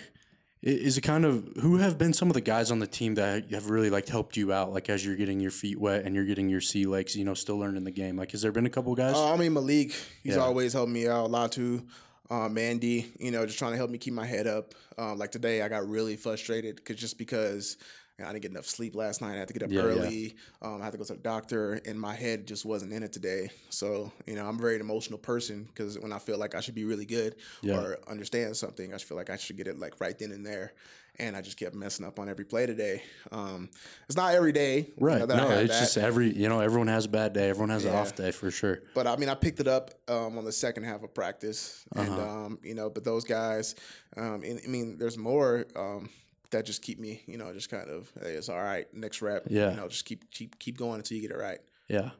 is 0.61 0.97
it 0.97 1.01
kind 1.01 1.23
of 1.25 1.47
who 1.61 1.77
have 1.77 1.97
been 1.97 2.11
some 2.11 2.27
of 2.29 2.33
the 2.33 2.41
guys 2.41 2.69
on 2.71 2.79
the 2.79 2.87
team 2.87 3.15
that 3.15 3.49
have 3.51 3.69
really 3.69 3.89
like 3.89 4.07
helped 4.07 4.35
you 4.35 4.51
out, 4.51 4.73
like 4.73 4.89
as 4.89 5.05
you're 5.05 5.15
getting 5.15 5.39
your 5.39 5.51
feet 5.51 5.79
wet 5.79 6.03
and 6.05 6.13
you're 6.15 6.25
getting 6.25 6.49
your 6.49 6.59
sea 6.61 6.85
legs, 6.85 7.15
you 7.15 7.23
know, 7.23 7.33
still 7.33 7.57
learning 7.57 7.83
the 7.85 7.91
game? 7.91 8.17
Like, 8.17 8.31
has 8.31 8.41
there 8.41 8.51
been 8.51 8.65
a 8.65 8.69
couple 8.69 8.93
guys? 8.95 9.15
Uh, 9.15 9.33
I 9.33 9.37
mean 9.37 9.53
Malik, 9.53 9.93
he's 10.23 10.35
Yeah. 10.35 10.39
always 10.41 10.73
helped 10.73 10.91
me 10.91 11.07
out. 11.07 11.27
a 11.27 11.29
Latu, 11.29 11.85
um, 12.29 12.53
Mandy, 12.53 13.11
you 13.19 13.31
know, 13.31 13.45
just 13.45 13.57
trying 13.57 13.71
to 13.71 13.77
help 13.77 13.89
me 13.89 13.97
keep 13.97 14.13
my 14.13 14.25
head 14.25 14.47
up. 14.47 14.75
Um, 14.97 15.17
like 15.17 15.31
today, 15.31 15.61
I 15.61 15.69
got 15.69 15.87
really 15.87 16.17
frustrated 16.17 16.75
because 16.75 16.97
just 16.97 17.17
because 17.17 17.77
you 18.19 18.23
know, 18.25 18.29
I 18.29 18.33
didn't 18.33 18.41
get 18.43 18.51
enough 18.51 18.65
sleep 18.65 18.95
last 18.95 19.21
night, 19.21 19.35
I 19.35 19.37
had 19.39 19.47
to 19.47 19.53
get 19.53 19.63
up 19.63 19.71
Yeah, 19.71 19.79
yeah. 19.81 19.85
early. 19.87 20.35
Um, 20.61 20.81
I 20.81 20.83
had 20.85 20.91
to 20.91 20.97
go 20.97 21.05
to 21.05 21.13
the 21.13 21.19
doctor, 21.19 21.79
and 21.85 21.99
my 21.99 22.13
head 22.13 22.45
just 22.45 22.65
wasn't 22.65 22.91
in 22.91 23.01
it 23.01 23.13
today. 23.13 23.49
So 23.69 24.11
you 24.27 24.35
know, 24.35 24.45
I'm 24.45 24.59
a 24.59 24.61
very 24.61 24.77
emotional 24.79 25.17
person 25.19 25.63
because 25.63 25.97
when 25.97 26.11
I 26.11 26.19
feel 26.19 26.37
like 26.37 26.53
I 26.53 26.59
should 26.59 26.75
be 26.75 26.83
really 26.83 27.05
good 27.05 27.35
Yeah. 27.61 27.79
or 27.79 27.97
understand 28.09 28.57
something, 28.57 28.93
I 28.93 28.97
feel 28.97 29.17
like 29.17 29.29
I 29.29 29.37
should 29.37 29.57
get 29.57 29.67
it 29.67 29.79
like 29.79 29.99
right 30.01 30.17
then 30.19 30.31
and 30.31 30.45
there. 30.45 30.73
And 31.21 31.35
I 31.35 31.41
just 31.41 31.57
kept 31.57 31.75
messing 31.75 32.05
up 32.05 32.17
on 32.17 32.29
every 32.29 32.45
play 32.45 32.65
today. 32.65 33.03
Um, 33.29 33.69
it's 34.07 34.15
not 34.15 34.33
every 34.35 34.53
day, 34.53 34.77
you 34.77 34.93
right. 34.99 35.19
know, 35.19 35.25
that 35.25 35.35
no, 35.35 35.49
it's 35.49 35.73
that. 35.73 35.79
just 35.81 35.97
every, 35.97 36.31
you 36.33 36.47
know, 36.47 36.61
everyone 36.61 36.87
has 36.87 37.05
a 37.05 37.09
bad 37.09 37.33
day. 37.33 37.49
Everyone 37.49 37.71
has 37.71 37.83
an 37.83 37.93
off 37.93 38.15
day 38.15 38.31
for 38.31 38.49
sure. 38.51 38.83
But 38.95 39.05
I 39.05 39.17
mean, 39.17 39.27
I 39.27 39.35
picked 39.35 39.59
it 39.59 39.67
up 39.67 39.91
um, 40.07 40.37
on 40.37 40.45
the 40.45 40.51
second 40.53 40.83
half 40.85 41.03
of 41.03 41.13
practice, 41.13 41.83
and 41.93 42.07
Uh-huh. 42.09 42.45
um, 42.45 42.59
you 42.63 42.73
know, 42.73 42.89
but 42.89 43.03
those 43.03 43.25
guys, 43.25 43.75
um, 44.15 44.43
and, 44.43 44.61
I 44.63 44.67
mean, 44.69 44.97
there's 44.97 45.17
more 45.17 45.65
um, 45.75 46.09
that 46.51 46.65
just 46.65 46.81
keep 46.81 46.99
me, 46.99 47.23
you 47.27 47.37
know, 47.37 47.53
just 47.53 47.69
kind 47.69 47.89
of, 47.89 48.11
hey, 48.21 48.31
it's 48.31 48.49
all 48.49 48.61
right, 48.61 48.85
next 48.93 49.21
rep, 49.21 49.45
Yeah. 49.49 49.71
you 49.71 49.77
know, 49.77 49.87
just 49.87 50.05
keep 50.05 50.29
keep 50.31 50.57
keep 50.59 50.77
going 50.77 50.95
until 50.95 51.15
you 51.17 51.21
get 51.21 51.31
it 51.31 51.37
right. 51.39 51.59
Yeah. 51.87 52.11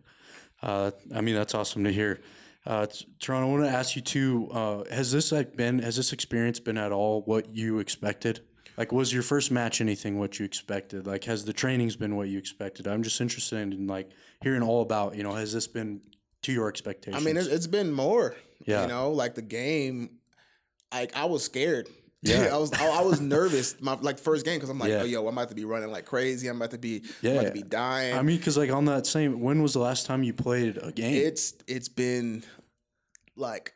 Uh, 0.61 0.91
I 1.15 1.21
mean, 1.21 1.35
that's 1.35 1.53
awesome 1.55 1.83
to 1.85 1.91
hear. 1.91 2.19
Uh, 2.65 2.85
Toronto, 3.19 3.47
I 3.47 3.51
want 3.51 3.63
to 3.63 3.69
ask 3.77 3.95
you 3.95 4.01
too. 4.01 4.49
Uh, 4.51 4.83
has 4.93 5.11
this 5.11 5.31
like 5.31 5.55
been? 5.55 5.79
Has 5.79 5.95
this 5.95 6.11
experience 6.13 6.59
been 6.59 6.77
at 6.77 6.91
all 6.91 7.21
what 7.21 7.49
you 7.55 7.79
expected? 7.79 8.41
Like, 8.77 8.91
was 8.91 9.11
your 9.11 9.23
first 9.23 9.51
match 9.51 9.81
anything 9.81 10.19
what 10.19 10.39
you 10.39 10.45
expected? 10.45 11.07
Like, 11.07 11.23
has 11.25 11.45
the 11.45 11.53
trainings 11.53 11.95
been 11.95 12.15
what 12.15 12.27
you 12.29 12.37
expected? 12.37 12.87
I'm 12.87 13.03
just 13.03 13.19
interested 13.19 13.57
in 13.73 13.87
like 13.87 14.11
hearing 14.41 14.61
all 14.61 14.81
about. 14.81 15.15
You 15.15 15.23
know, 15.23 15.33
has 15.33 15.51
this 15.53 15.67
been 15.67 16.01
to 16.43 16.51
your 16.51 16.67
expectations? 16.69 17.21
I 17.21 17.25
mean, 17.25 17.37
it's, 17.37 17.47
it's 17.47 17.67
been 17.67 17.91
more, 17.91 18.35
Yeah. 18.65 18.83
you 18.83 18.87
know, 18.87 19.11
like 19.11 19.35
the 19.35 19.41
game. 19.41 20.11
Like 20.93 21.15
I 21.15 21.25
was 21.25 21.43
scared. 21.43 21.87
Yeah. 22.21 22.49
I 22.53 22.57
was 22.57 22.73
I, 22.73 22.85
I 22.87 23.01
was 23.01 23.21
nervous 23.21 23.79
my 23.81 23.93
like 24.01 24.19
first 24.19 24.45
game 24.45 24.55
because 24.57 24.69
I'm 24.69 24.77
like 24.79 24.89
Yeah. 24.89 25.01
oh 25.01 25.05
yo 25.05 25.27
I'm 25.27 25.37
about 25.37 25.49
to 25.49 25.55
be 25.55 25.65
running 25.65 25.91
like 25.91 26.05
crazy 26.05 26.47
I'm 26.47 26.57
about 26.57 26.71
to 26.71 26.77
be 26.77 26.97
I'm 26.97 27.03
Yeah. 27.21 27.31
about 27.31 27.45
to 27.47 27.51
be 27.53 27.63
dying 27.63 28.15
I 28.17 28.21
mean, 28.21 28.37
because 28.37 28.57
like 28.57 28.71
on 28.71 28.85
that 28.85 29.05
same, 29.07 29.39
when 29.39 29.61
was 29.61 29.73
the 29.73 29.79
last 29.79 30.05
time 30.05 30.23
you 30.23 30.33
played 30.33 30.77
a 30.81 30.91
game? 30.91 31.15
it's 31.15 31.53
it's 31.67 31.87
been 31.89 32.43
like 33.35 33.73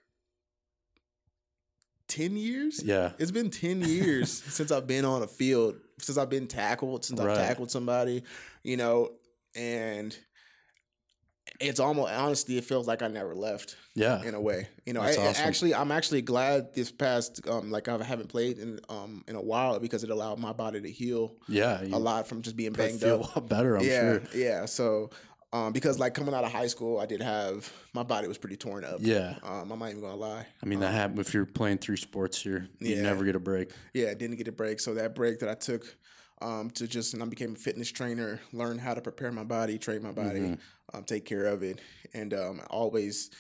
10 2.10 2.36
years 2.38 2.84
yeah, 2.84 3.12
It's 3.18 3.32
been 3.32 3.50
10 3.50 3.82
years 3.82 4.30
since 4.54 4.72
I've 4.72 4.86
been 4.88 5.06
on 5.06 5.24
a 5.24 5.28
field, 5.28 5.76
since 6.00 6.18
I've 6.18 6.30
been 6.30 6.48
tackled, 6.48 7.06
since 7.06 7.20
Right. 7.20 7.32
I've 7.32 7.38
tackled 7.48 7.72
somebody, 7.72 8.24
you 8.64 8.78
know, 8.78 9.12
and 9.56 10.16
it's 11.64 11.80
almost 11.80 12.12
honestly, 12.12 12.58
it 12.58 12.64
feels 12.64 12.88
like 12.88 13.02
I 13.02 13.08
never 13.08 13.34
left 13.36 13.76
yeah, 13.96 14.22
in 14.24 14.36
a 14.36 14.42
way. 14.42 14.68
You 14.86 14.94
know, 14.94 15.02
I, 15.02 15.10
awesome. 15.10 15.48
actually, 15.48 15.76
I'm 15.76 15.92
actually 15.92 16.22
glad 16.22 16.74
this 16.74 16.92
past, 16.92 17.48
um, 17.48 17.72
like 17.72 17.88
I 17.88 18.02
haven't 18.04 18.30
played 18.30 18.58
in 18.60 18.80
um 18.90 19.24
in 19.28 19.36
a 19.36 19.42
while 19.42 19.80
because 19.80 20.04
it 20.04 20.10
allowed 20.10 20.40
my 20.40 20.54
body 20.54 20.82
to 20.82 20.92
heal 20.92 21.36
yeah. 21.48 21.82
A 21.82 22.00
lot 22.00 22.28
from 22.28 22.42
just 22.42 22.56
being 22.56 22.74
banged 22.74 23.00
feel 23.00 23.24
up. 23.24 23.36
a 23.36 23.40
lot 23.40 23.50
better. 23.50 23.78
I'm 23.78 23.84
yeah, 23.86 24.00
sure. 24.02 24.22
yeah. 24.36 24.66
So, 24.66 25.10
um, 25.52 25.72
because 25.72 26.00
like 26.00 26.14
coming 26.16 26.34
out 26.34 26.44
of 26.44 26.52
high 26.52 26.68
school, 26.68 27.00
I 27.00 27.06
did 27.06 27.22
have 27.22 27.72
my 27.94 28.04
body 28.04 28.28
was 28.28 28.38
pretty 28.38 28.58
torn 28.58 28.84
up. 28.84 28.98
Yeah. 29.00 29.36
Um, 29.44 29.72
I'm 29.72 29.80
not 29.80 29.90
even 29.90 30.02
gonna 30.02 30.16
lie. 30.16 30.46
I 30.62 30.66
mean, 30.66 30.80
that 30.80 30.94
happen 30.94 31.20
if 31.20 31.34
you're 31.34 31.46
playing 31.46 31.78
three 31.78 31.98
sports. 31.98 32.44
You're 32.44 32.68
you 32.80 32.96
Yeah. 32.96 33.02
never 33.04 33.24
get 33.24 33.36
a 33.36 33.40
break. 33.40 33.72
yeah, 33.94 34.10
I 34.10 34.16
didn't 34.16 34.38
get 34.38 34.48
a 34.48 34.52
break. 34.52 34.80
So 34.80 34.96
that 34.96 35.14
break 35.16 35.40
that 35.40 35.50
I 35.50 35.54
took 35.56 35.86
um, 36.44 36.70
to 36.72 36.88
just, 36.88 37.14
and 37.14 37.24
I 37.24 37.26
became 37.26 37.54
a 37.54 37.56
fitness 37.56 37.90
trainer, 37.92 38.40
learn 38.52 38.78
how 38.78 38.94
to 38.94 39.02
prepare 39.02 39.32
my 39.32 39.44
body, 39.46 39.78
train 39.78 40.04
my 40.04 40.12
body, 40.12 40.40
Mm-hmm. 40.42 40.98
um, 40.98 41.04
take 41.06 41.26
care 41.26 41.46
of 41.46 41.64
it, 41.64 41.80
and 42.14 42.34
um, 42.34 42.62
always, 42.70 43.32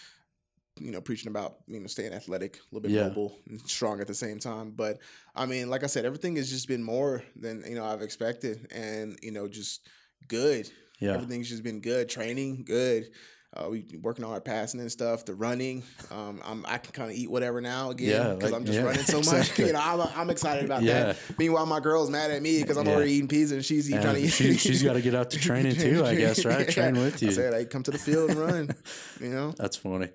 you 0.80 0.92
know, 0.92 1.02
preaching 1.02 1.30
about 1.30 1.58
you 1.68 1.80
know 1.80 1.88
staying 1.88 2.13
athletic, 2.13 2.56
a 2.58 2.60
little 2.74 2.82
bit 2.89 2.92
Yeah. 2.92 3.10
mobile 3.10 3.38
and 3.48 3.62
strong 3.62 4.02
at 4.02 4.08
the 4.08 4.13
same 4.16 4.39
time. 4.39 4.72
But 4.72 4.98
I 5.36 5.46
mean, 5.46 5.70
like 5.70 5.84
I 5.84 5.88
said, 5.88 6.06
everything 6.06 6.36
has 6.38 6.50
just 6.50 6.68
been 6.68 6.82
more 6.84 7.24
than 7.36 7.63
you 7.68 7.76
know 7.76 7.86
I've 7.86 8.02
expected, 8.02 8.68
and 8.72 9.20
you 9.22 9.32
know, 9.32 9.48
just 9.48 9.88
good. 10.28 10.72
Yeah. 11.00 11.13
Everything's 11.16 11.50
just 11.50 11.63
been 11.63 11.82
good. 11.82 12.08
Training, 12.10 12.63
good. 12.66 13.10
Uh, 13.56 13.70
we 13.70 13.86
working 14.02 14.26
on 14.26 14.32
our 14.32 14.42
passing 14.42 14.80
and 14.80 14.92
stuff. 14.92 15.26
The 15.26 15.36
running, 15.36 15.84
um, 16.10 16.42
I'm, 16.44 16.66
I 16.68 16.80
can 16.80 16.92
kind 16.92 17.12
of 17.12 17.16
eat 17.16 17.30
whatever 17.30 17.62
now 17.62 17.92
again 17.92 18.10
Yeah, 18.10 18.34
because 18.34 18.52
like- 18.52 18.60
I'm 18.60 18.66
just 18.66 18.80
yeah, 18.80 18.86
running 18.86 19.04
so 19.04 19.18
exactly. 19.20 19.66
much. 19.66 19.68
You 19.70 19.74
know, 19.74 19.80
I'm, 19.80 20.20
I'm 20.20 20.30
excited 20.32 20.66
about 20.66 20.82
Yeah. 20.82 21.04
that. 21.04 21.18
Meanwhile, 21.38 21.68
my 21.68 21.80
girl's 21.80 22.10
mad 22.10 22.32
at 22.32 22.42
me 22.42 22.62
because 22.62 22.78
I'm 22.78 22.88
Yeah. 22.88 22.96
already 22.96 23.12
eating 23.12 23.28
pizza 23.28 23.54
and 23.56 23.63
she's 23.63 23.89
eating, 23.89 24.02
trying 24.02 24.16
to 24.16 24.22
eat. 24.22 24.30
she, 24.34 24.56
she's 24.58 24.82
got 24.82 24.94
to 24.94 25.02
get 25.02 25.13
out 25.13 25.30
to 25.32 25.39
training 25.48 25.76
too, 25.76 26.04
I 26.04 26.16
guess, 26.16 26.46
right? 26.46 26.68
Train 26.68 26.96
with 26.96 27.22
I 27.22 27.26
you. 27.28 27.32
said, 27.32 27.54
"Hey, 27.54 27.66
come 27.66 27.84
to 27.84 27.92
the 27.92 28.00
field 28.00 28.32
and 28.32 28.39
run." 28.39 28.76
You 29.22 29.30
know, 29.30 29.52
That's 29.52 29.78
funny. 29.78 30.10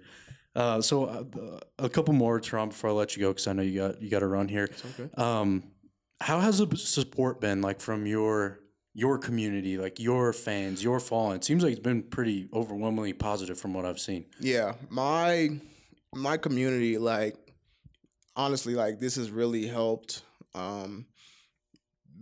Uh, 0.57 0.81
so 0.83 1.05
uh, 1.05 1.61
a 1.79 1.89
couple 1.89 2.13
more, 2.15 2.41
Toronto, 2.41 2.73
before 2.73 2.91
I 2.91 2.93
let 2.95 3.17
you 3.17 3.21
go, 3.23 3.29
because 3.31 3.47
I 3.47 3.53
know 3.53 3.63
you 3.63 3.79
got 3.79 4.03
you 4.03 4.11
got 4.11 4.21
to 4.21 4.27
run 4.27 4.49
here. 4.49 4.69
okay. 4.99 5.09
Um, 5.17 5.63
how 6.21 6.41
has 6.41 6.59
the 6.59 6.77
support 6.77 7.41
been 7.41 7.63
like 7.63 7.81
from 7.81 8.05
your 8.07 8.59
your 8.99 9.17
community, 9.17 9.79
like 9.79 10.01
your 10.01 10.33
fans, 10.33 10.83
your 10.83 10.99
following? 10.99 11.37
It 11.37 11.45
seems 11.45 11.63
like 11.63 11.73
it's 11.73 11.81
been 11.81 12.03
pretty 12.03 12.49
overwhelmingly 12.53 13.13
positive 13.13 13.57
from 13.59 13.73
what 13.73 13.85
I've 13.85 14.01
seen. 14.01 14.25
Yeah, 14.41 14.73
my 14.91 15.61
my 16.15 16.37
community, 16.37 16.99
like 16.99 17.37
honestly, 18.35 18.75
like 18.75 18.99
this 18.99 19.15
has 19.17 19.31
really 19.31 19.67
helped 19.69 20.23
um 20.55 21.07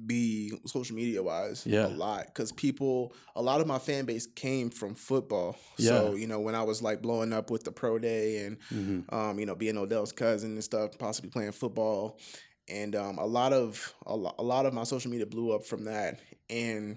be 0.05 0.53
social 0.67 0.95
media 0.95 1.23
wise 1.23 1.67
Yeah. 1.67 1.87
a 1.87 1.89
lot 1.89 2.27
because 2.27 2.53
people 2.53 3.15
a 3.35 3.41
lot 3.41 3.63
of 3.63 3.67
my 3.67 3.79
fan 3.79 4.05
base 4.05 4.27
came 4.27 4.69
from 4.69 4.95
football 4.95 5.57
yeah. 5.79 5.89
so 5.89 6.15
you 6.17 6.27
know 6.27 6.39
when 6.41 6.55
i 6.55 6.63
was 6.63 6.83
like 6.83 7.01
blowing 7.01 7.33
up 7.33 7.51
with 7.51 7.65
the 7.65 7.73
pro 7.73 7.99
day 7.99 8.45
and 8.45 8.59
Mhm. 8.71 9.11
um 9.11 9.39
you 9.39 9.47
know 9.47 9.55
being 9.55 9.79
odell's 9.79 10.13
cousin 10.13 10.53
and 10.53 10.63
stuff 10.63 10.99
possibly 10.99 11.31
playing 11.31 11.53
football 11.53 12.19
and 12.69 12.95
um 12.95 13.17
a 13.17 13.25
lot 13.25 13.55
of 13.55 13.95
a, 14.05 14.15
lo- 14.15 14.35
a 14.39 14.43
lot 14.43 14.67
of 14.67 14.75
my 14.75 14.85
social 14.85 15.11
media 15.11 15.25
blew 15.25 15.55
up 15.55 15.65
from 15.65 15.85
that 15.85 16.21
and 16.51 16.97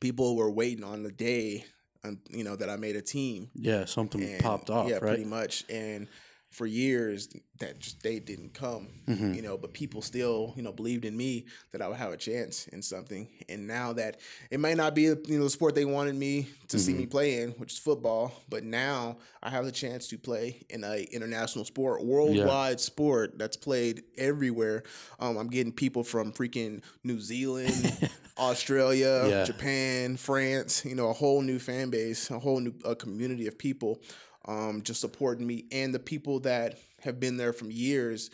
people 0.00 0.36
were 0.36 0.50
waiting 0.50 0.84
on 0.84 1.02
the 1.02 1.10
day 1.12 1.64
um, 2.04 2.18
you 2.30 2.44
know 2.44 2.56
that 2.56 2.70
i 2.70 2.76
made 2.76 2.96
a 2.96 3.02
team 3.02 3.50
Yeah, 3.54 3.84
something 3.84 4.22
and, 4.22 4.40
popped 4.42 4.70
off, 4.70 4.88
yeah, 4.88 4.94
right? 4.94 5.02
pretty 5.02 5.24
much. 5.24 5.64
And 5.68 6.08
for 6.50 6.66
years, 6.66 7.28
that 7.60 7.78
just 7.78 8.02
they 8.02 8.18
didn't 8.18 8.52
come, 8.54 8.88
Mhm. 9.06 9.36
you 9.36 9.42
know. 9.42 9.56
But 9.56 9.72
people 9.72 10.02
still, 10.02 10.52
you 10.56 10.62
know, 10.62 10.72
believed 10.72 11.04
in 11.04 11.16
me 11.16 11.46
that 11.70 11.80
I 11.80 11.86
would 11.88 11.96
have 11.98 12.12
a 12.12 12.16
chance 12.16 12.66
in 12.68 12.82
something. 12.82 13.28
And 13.48 13.66
now 13.68 13.92
that 13.92 14.18
it 14.50 14.58
might 14.58 14.76
not 14.76 14.94
be, 14.94 15.02
you 15.02 15.16
know, 15.28 15.44
the 15.44 15.50
sport 15.50 15.74
they 15.76 15.84
wanted 15.84 16.16
me 16.16 16.48
to 16.68 16.78
see 16.78 16.90
Mm-hmm. 16.92 17.00
me 17.00 17.06
play 17.06 17.38
in, 17.42 17.50
which 17.52 17.74
is 17.74 17.78
football, 17.78 18.32
but 18.48 18.64
now 18.64 19.18
I 19.42 19.50
have 19.50 19.64
the 19.64 19.70
chance 19.72 20.08
to 20.08 20.18
play 20.18 20.62
in 20.70 20.82
a 20.82 21.02
international 21.12 21.64
sport, 21.64 22.04
worldwide 22.04 22.80
sport 22.80 23.38
that's 23.38 23.56
played 23.56 24.02
everywhere. 24.18 24.82
Um, 25.20 25.36
I'm 25.36 25.48
getting 25.50 25.72
people 25.72 26.02
from 26.02 26.32
freaking 26.32 26.82
New 27.04 27.20
Zealand. 27.20 27.92
Australia, 28.38 29.26
Yeah. 29.28 29.44
Japan, 29.44 30.16
France, 30.16 30.84
you 30.84 30.94
know, 30.94 31.10
a 31.10 31.12
whole 31.12 31.42
new 31.42 31.58
fan 31.58 31.90
base, 31.90 32.30
a 32.30 32.38
whole 32.38 32.58
new 32.58 32.72
uh, 32.84 32.94
community 32.94 33.46
of 33.46 33.58
people 33.58 34.00
um, 34.46 34.82
just 34.82 35.00
supporting 35.00 35.46
me, 35.46 35.66
and 35.72 35.94
the 35.94 35.98
people 35.98 36.40
that 36.40 36.78
have 37.02 37.18
been 37.20 37.36
there 37.36 37.52
from 37.52 37.70
years 37.70 38.30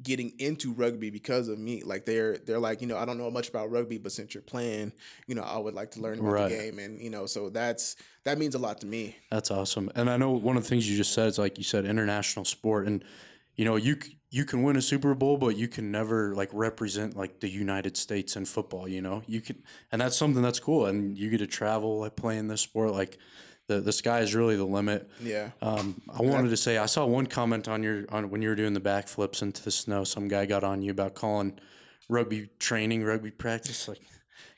getting 0.00 0.32
into 0.38 0.72
rugby 0.72 1.10
because 1.10 1.48
of 1.48 1.58
me. 1.58 1.82
Like 1.82 2.04
they're 2.04 2.38
they're 2.38 2.60
like, 2.60 2.80
you 2.80 2.86
know, 2.86 2.96
I 2.96 3.04
don't 3.04 3.18
know 3.18 3.30
much 3.30 3.48
about 3.48 3.70
rugby, 3.70 3.98
but 3.98 4.12
since 4.12 4.32
you're 4.32 4.42
playing, 4.42 4.92
you 5.26 5.34
know, 5.34 5.42
I 5.42 5.58
would 5.58 5.74
like 5.74 5.90
to 5.92 6.00
learn 6.00 6.20
about 6.20 6.30
Right. 6.30 6.48
the 6.48 6.56
game, 6.56 6.78
and 6.78 7.00
you 7.00 7.10
know, 7.10 7.26
so 7.26 7.48
that's 7.48 7.96
that 8.24 8.38
means 8.38 8.54
a 8.54 8.58
lot 8.58 8.80
to 8.82 8.86
me. 8.86 9.16
That's 9.30 9.50
awesome. 9.50 9.90
And 9.96 10.08
I 10.08 10.16
know 10.16 10.30
one 10.30 10.56
of 10.56 10.62
the 10.62 10.68
things 10.68 10.88
you 10.88 10.96
just 10.96 11.12
said 11.12 11.26
is 11.28 11.38
like 11.38 11.58
you 11.58 11.64
said, 11.64 11.84
international 11.84 12.44
sport, 12.44 12.86
and 12.86 13.02
you 13.56 13.64
know 13.64 13.74
you 13.74 13.96
you 14.30 14.44
can 14.44 14.62
win 14.62 14.76
a 14.76 14.82
Super 14.82 15.14
Bowl, 15.14 15.36
but 15.36 15.56
you 15.56 15.66
can 15.66 15.90
never 15.90 16.32
like 16.34 16.50
represent 16.52 17.16
like 17.16 17.40
the 17.40 17.48
United 17.48 17.96
States 17.96 18.36
in 18.36 18.44
football. 18.44 18.86
You 18.86 19.02
know, 19.02 19.22
you 19.26 19.40
can, 19.40 19.62
and 19.90 20.00
that's 20.00 20.16
something 20.16 20.42
that's 20.42 20.60
cool. 20.60 20.86
And 20.86 21.18
you 21.18 21.28
get 21.30 21.38
to 21.38 21.46
travel 21.48 21.98
like 22.00 22.14
playing 22.14 22.46
this 22.46 22.60
sport. 22.60 22.92
Like 22.92 23.18
the 23.68 23.80
the 23.80 23.92
sky 23.92 24.20
is 24.20 24.34
really 24.34 24.56
the 24.56 24.64
limit. 24.64 25.08
Yeah. 25.22 25.50
Um, 25.62 26.00
I 26.12 26.22
wanted 26.22 26.48
to 26.48 26.56
say 26.56 26.78
I 26.78 26.86
saw 26.86 27.06
one 27.06 27.26
comment 27.26 27.68
on 27.68 27.82
your 27.82 28.04
on 28.10 28.30
when 28.30 28.42
you 28.42 28.48
were 28.48 28.56
doing 28.56 28.74
the 28.74 28.80
backflips 28.80 29.42
into 29.42 29.62
the 29.62 29.70
snow. 29.70 30.02
Some 30.04 30.26
guy 30.26 30.46
got 30.46 30.64
on 30.64 30.82
you 30.82 30.90
about 30.90 31.14
calling 31.14 31.58
rugby 32.08 32.48
training 32.58 33.04
rugby 33.04 33.30
practice. 33.30 33.86
Like, 33.86 34.00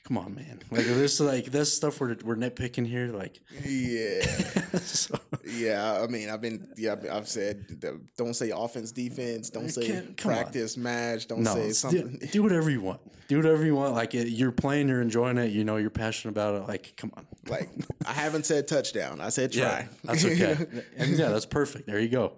come 0.05 0.19
on, 0.19 0.35
man! 0.35 0.61
Like 0.71 0.85
this, 0.85 1.21
like 1.21 1.47
this 1.47 1.75
stuff 1.75 2.01
we're 2.01 2.17
we're 2.25 2.37
nitpicking 2.37 2.87
here. 2.87 3.09
Like, 3.09 3.41
Yeah. 3.65 4.23
so, 4.83 5.19
Yeah, 5.47 6.01
I 6.03 6.07
mean, 6.07 6.29
I've 6.31 6.41
been, 6.41 6.69
yeah, 6.77 6.97
I've- 7.11 7.27
said, 7.27 7.85
don't 8.17 8.35
say 8.35 8.51
offense, 8.51 8.93
defense, 8.93 9.51
don't 9.51 9.69
say 9.69 9.87
can't- 9.87 10.07
on. 10.09 10.15
practice, 10.15 10.77
match, 10.77 11.27
don't 11.27 11.43
no, 11.43 11.55
say 11.55 11.71
something. 11.73 12.19
do, 12.19 12.27
do 12.27 12.43
whatever 12.43 12.71
you 12.71 12.81
want. 12.81 13.01
Do 13.29 13.37
whatever 13.37 13.65
you 13.65 13.75
want. 13.77 13.95
Like 13.95 14.15
it, 14.15 14.29
you're 14.29 14.51
playing, 14.53 14.89
you're 14.89 15.01
enjoying 15.03 15.39
it. 15.39 15.53
You 15.53 15.65
know, 15.65 15.77
you're 15.77 15.91
passionate 15.91 16.33
about 16.33 16.57
it. 16.57 16.69
Like, 16.69 16.95
come 16.97 17.13
on, 17.17 17.27
Like 17.49 17.69
I 18.07 18.13
haven't 18.13 18.47
said 18.47 18.67
touchdown. 18.69 19.21
I 19.21 19.29
said 19.29 19.53
try. 19.53 19.61
Yeah, 19.63 19.87
that's 20.05 20.25
okay. 20.25 20.57
and 20.97 21.17
yeah, 21.17 21.29
that's 21.29 21.47
perfect. 21.47 21.87
There 21.87 22.01
you 22.01 22.09
go. 22.09 22.33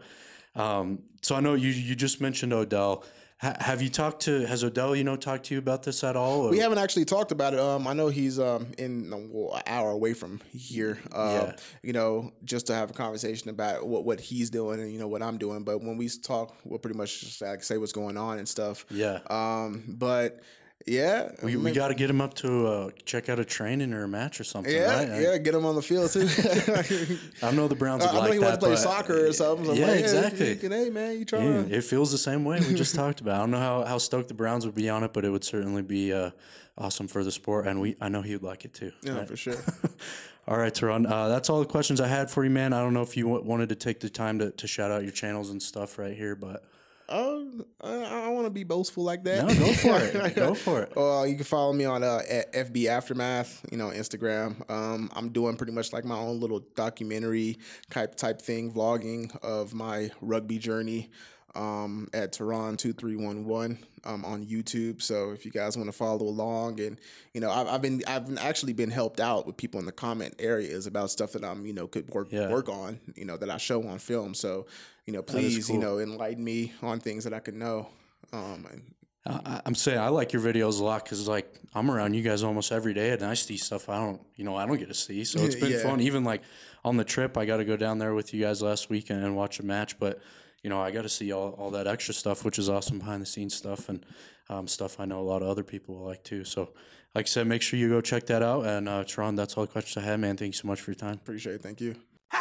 Um, 0.54 0.98
so 1.22 1.34
I 1.34 1.40
know 1.40 1.54
you 1.54 1.70
you 1.70 1.94
just 1.94 2.20
mentioned 2.20 2.52
Odell. 2.52 3.04
Ha- 3.42 3.56
have 3.58 3.82
you 3.82 3.88
talked 3.88 4.22
to 4.22 4.46
has 4.46 4.62
Odell 4.62 4.94
you 4.94 5.02
know 5.02 5.16
talked 5.16 5.46
to 5.46 5.54
you 5.54 5.58
about 5.58 5.82
this 5.82 6.04
at 6.04 6.14
all? 6.16 6.42
or- 6.46 6.50
We 6.50 6.58
haven't 6.60 6.78
actually 6.78 7.04
talked 7.04 7.32
about 7.32 7.54
it. 7.54 7.60
Um, 7.60 7.86
I 7.88 7.92
know 7.92 8.06
he's 8.08 8.38
um 8.38 8.68
in 8.78 9.10
well, 9.32 9.54
an 9.56 9.62
hour 9.66 9.90
away 9.90 10.14
from 10.14 10.40
here. 10.52 11.00
Uh, 11.12 11.46
Yeah. 11.48 11.56
you 11.82 11.92
know, 11.92 12.32
just 12.44 12.68
to 12.68 12.74
have 12.74 12.90
a 12.90 12.94
conversation 12.94 13.50
about 13.50 13.84
what 13.86 14.04
what 14.04 14.20
he's 14.20 14.48
doing 14.48 14.80
and 14.80 14.92
you 14.92 14.98
know 15.00 15.08
what 15.08 15.22
I'm 15.22 15.38
doing. 15.38 15.64
But 15.64 15.82
when 15.82 15.96
we 15.96 16.08
talk, 16.08 16.54
we'll 16.64 16.78
pretty 16.78 16.96
much 16.96 17.20
just 17.20 17.42
like 17.42 17.64
say 17.64 17.78
what's 17.78 17.92
going 17.92 18.16
on 18.16 18.38
and 18.38 18.48
stuff. 18.48 18.86
Yeah. 18.90 19.18
Um, 19.28 19.84
but 19.88 20.40
yeah, 20.86 21.30
we, 21.42 21.56
we 21.56 21.70
got 21.72 21.88
to 21.88 21.94
get 21.94 22.10
him 22.10 22.20
up 22.20 22.34
to 22.34 22.66
uh, 22.66 22.90
check 23.04 23.28
out 23.28 23.38
a 23.38 23.44
training 23.44 23.92
or 23.92 24.04
a 24.04 24.08
match 24.08 24.40
or 24.40 24.44
something. 24.44 24.72
yeah, 24.74 24.94
right? 24.96 25.08
I- 25.10 25.20
yeah, 25.20 25.38
get 25.38 25.54
him 25.54 25.64
on 25.64 25.74
the 25.74 25.82
field 25.82 26.10
too. 26.10 26.26
I 27.42 27.50
know 27.52 27.68
the 27.68 27.74
Browns. 27.74 28.04
I 28.04 28.06
Would 28.06 28.14
know 28.14 28.20
like 28.20 28.32
he 28.32 28.38
wants 28.38 28.58
to 28.58 28.66
play 28.66 28.76
soccer 28.76 29.26
or 29.26 29.32
something. 29.32 29.66
So 29.66 29.72
yeah, 29.74 29.86
like, 29.86 29.94
hey, 29.96 30.00
exactly. 30.00 30.54
hey 30.68 30.90
man, 30.90 31.18
you 31.18 31.24
Yeah, 31.32 31.76
it 31.76 31.84
feels 31.84 32.10
the 32.10 32.18
same 32.18 32.44
way. 32.44 32.60
We 32.60 32.74
just 32.74 32.94
talked 33.02 33.20
about. 33.20 33.36
I 33.36 33.38
don't 33.38 33.50
know 33.50 33.58
how, 33.58 33.84
how 33.84 33.98
stoked 33.98 34.28
the 34.28 34.34
Browns 34.34 34.66
would 34.66 34.74
be 34.74 34.88
on 34.88 35.04
it, 35.04 35.12
but 35.12 35.24
it 35.24 35.30
would 35.30 35.44
certainly 35.44 35.82
be 35.82 36.12
uh, 36.12 36.30
awesome 36.78 37.08
for 37.08 37.22
the 37.24 37.30
sport, 37.32 37.66
and 37.66 37.80
we 37.80 37.96
I 38.00 38.08
know 38.08 38.22
he 38.22 38.32
would 38.32 38.42
like 38.42 38.64
it 38.64 38.74
too. 38.74 38.92
Yeah, 39.02 39.18
Right? 39.18 39.28
for 39.28 39.36
sure. 39.36 39.56
All 40.48 40.56
right, 40.58 40.74
Teron. 40.74 41.08
Uh, 41.08 41.28
that's 41.28 41.48
all 41.48 41.60
the 41.60 41.66
questions 41.66 42.00
I 42.00 42.08
had 42.08 42.28
for 42.28 42.42
you, 42.42 42.50
man. 42.50 42.72
I 42.72 42.80
don't 42.80 42.92
know 42.94 43.02
if 43.02 43.16
you 43.16 43.26
w- 43.28 43.44
wanted 43.44 43.68
to 43.68 43.76
take 43.76 44.00
the 44.00 44.10
time 44.10 44.40
to, 44.40 44.50
to 44.50 44.66
shout 44.66 44.90
out 44.90 45.04
your 45.04 45.12
channels 45.12 45.50
and 45.50 45.62
stuff 45.62 46.00
right 46.00 46.16
here, 46.16 46.34
but 46.34 46.64
Um, 47.12 47.64
I, 47.80 47.94
I 47.94 48.20
don't 48.24 48.34
want 48.34 48.46
to 48.46 48.50
be 48.50 48.64
boastful 48.64 49.04
like 49.04 49.22
that. 49.24 49.46
no, 49.46 49.54
go 49.54 49.72
for 49.74 49.98
it. 50.00 50.34
Go 50.34 50.54
for 50.54 50.82
it. 50.82 50.96
Uh, 50.96 51.24
you 51.24 51.34
can 51.36 51.44
follow 51.44 51.72
me 51.72 51.84
on 51.84 52.02
uh, 52.02 52.22
at 52.28 52.52
FB 52.52 52.86
Aftermath, 52.86 53.64
you 53.70 53.76
know, 53.76 53.88
Instagram. 53.88 54.68
Um, 54.70 55.10
I'm 55.14 55.28
doing 55.28 55.56
pretty 55.56 55.72
much 55.72 55.92
like 55.92 56.04
my 56.04 56.16
own 56.16 56.40
little 56.40 56.60
documentary 56.74 57.58
type 57.90 58.14
type 58.14 58.40
thing, 58.40 58.72
vlogging 58.72 59.36
of 59.42 59.74
my 59.74 60.10
rugby 60.22 60.58
journey 60.58 61.10
um, 61.54 62.08
at 62.12 62.32
Teron 62.32 62.76
two 62.78 62.92
three 62.92 63.16
one 63.16 63.44
one 63.44 63.78
um, 64.04 64.24
on 64.24 64.44
YouTube. 64.46 65.02
So 65.02 65.30
if 65.32 65.44
you 65.44 65.50
guys 65.50 65.76
want 65.76 65.88
to 65.88 65.92
follow 65.92 66.22
along, 66.22 66.80
and 66.80 66.98
you 67.34 67.40
know, 67.40 67.50
I've, 67.50 67.66
I've 67.68 67.82
been 67.82 68.02
I've 68.06 68.38
actually 68.38 68.72
been 68.72 68.90
helped 68.90 69.20
out 69.20 69.46
with 69.46 69.56
people 69.56 69.78
in 69.80 69.86
the 69.86 69.92
comment 69.92 70.34
areas 70.38 70.86
about 70.86 71.10
stuff 71.10 71.32
that 71.32 71.44
I'm 71.44 71.66
you 71.66 71.72
know 71.72 71.86
could 71.86 72.08
work 72.10 72.28
Yeah. 72.30 72.48
work 72.48 72.68
on, 72.68 73.00
you 73.14 73.24
know, 73.24 73.36
that 73.36 73.50
I 73.50 73.56
show 73.58 73.86
on 73.86 73.98
film. 73.98 74.34
So 74.34 74.66
you 75.06 75.12
know, 75.12 75.22
please 75.22 75.68
you 75.68 75.78
know 75.78 75.98
enlighten 75.98 76.42
me 76.44 76.72
on 76.82 77.00
things 77.00 77.24
that 77.24 77.34
I 77.34 77.40
could 77.40 77.54
know. 77.54 77.88
Um, 78.32 78.66
and 78.70 78.94
I, 79.26 79.60
I'm 79.66 79.74
saying 79.74 79.98
I 79.98 80.08
like 80.08 80.32
your 80.32 80.42
videos 80.42 80.80
a 80.80 80.84
lot 80.84 81.04
because 81.04 81.28
like 81.28 81.60
I'm 81.74 81.90
around 81.90 82.14
you 82.14 82.22
guys 82.22 82.42
almost 82.42 82.72
every 82.72 82.94
day, 82.94 83.10
and 83.10 83.22
I 83.22 83.34
see 83.34 83.56
stuff 83.56 83.88
I 83.88 83.96
don't, 83.98 84.20
you 84.36 84.44
know, 84.44 84.56
I 84.56 84.66
don't 84.66 84.78
get 84.78 84.88
to 84.88 84.94
see. 84.94 85.24
So 85.24 85.40
it's 85.44 85.54
been 85.54 85.72
Yeah. 85.72 85.82
fun. 85.82 86.00
Even 86.00 86.24
like 86.24 86.42
on 86.84 86.96
the 86.96 87.04
trip, 87.04 87.36
I 87.36 87.44
got 87.44 87.58
to 87.58 87.64
go 87.64 87.76
down 87.76 87.98
there 87.98 88.14
with 88.14 88.32
you 88.34 88.40
guys 88.42 88.62
last 88.62 88.88
weekend 88.90 89.22
and 89.22 89.36
watch 89.36 89.60
a 89.60 89.62
match, 89.64 89.98
but 90.00 90.20
you 90.62 90.70
know, 90.70 90.80
I 90.80 90.90
got 90.90 91.02
to 91.02 91.08
see 91.08 91.32
all, 91.32 91.50
all 91.50 91.70
that 91.72 91.86
extra 91.86 92.14
stuff, 92.14 92.44
which 92.44 92.58
is 92.58 92.68
awesome 92.68 92.98
behind 92.98 93.22
the 93.22 93.26
scenes 93.26 93.54
stuff 93.54 93.88
and 93.88 94.04
um, 94.48 94.68
stuff 94.68 95.00
I 95.00 95.04
know 95.04 95.20
a 95.20 95.22
lot 95.22 95.42
of 95.42 95.48
other 95.48 95.64
people 95.64 95.96
will 95.96 96.06
like 96.06 96.22
too. 96.22 96.44
So, 96.44 96.70
like 97.14 97.26
I 97.26 97.28
said, 97.28 97.46
make 97.46 97.62
sure 97.62 97.78
you 97.78 97.88
go 97.88 98.00
check 98.00 98.26
that 98.26 98.42
out. 98.42 98.66
And 98.66 98.88
uh, 98.88 99.04
Tron, 99.04 99.34
that's 99.34 99.54
all 99.56 99.64
the 99.64 99.72
questions 99.72 100.02
I 100.02 100.06
had, 100.06 100.20
man. 100.20 100.36
Thank 100.36 100.54
you 100.54 100.58
so 100.58 100.68
much 100.68 100.80
for 100.80 100.90
your 100.90 100.96
time. 100.96 101.14
appreciate 101.14 101.56
it. 101.56 101.62
Thank 101.62 101.80
you. 101.80 101.94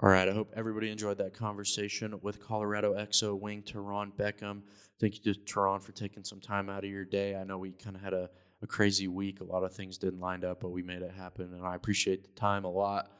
All 0.00 0.10
right. 0.10 0.28
I 0.28 0.32
hope 0.32 0.52
everybody 0.56 0.90
enjoyed 0.90 1.18
that 1.18 1.32
conversation 1.32 2.18
with 2.20 2.44
Colorado 2.44 2.94
XO 2.94 3.38
wing 3.38 3.62
Teron 3.62 4.12
Beckham. 4.12 4.62
Thank 5.00 5.24
you 5.24 5.32
to 5.32 5.40
Teron 5.40 5.82
for 5.82 5.92
taking 5.92 6.24
some 6.24 6.40
time 6.40 6.68
out 6.68 6.84
of 6.84 6.90
your 6.90 7.04
day. 7.04 7.36
I 7.36 7.44
know 7.44 7.58
we 7.58 7.70
kind 7.70 7.94
of 7.94 8.02
had 8.02 8.12
a, 8.12 8.28
a 8.62 8.66
crazy 8.66 9.06
week. 9.06 9.40
A 9.40 9.44
lot 9.44 9.62
of 9.62 9.72
things 9.72 9.96
didn't 9.96 10.20
line 10.20 10.44
up, 10.44 10.60
but 10.60 10.70
we 10.70 10.82
made 10.82 11.02
it 11.02 11.12
happen, 11.12 11.52
and 11.54 11.64
I 11.64 11.76
appreciate 11.76 12.24
the 12.24 12.40
time 12.40 12.64
a 12.64 12.70
lot. 12.70 13.12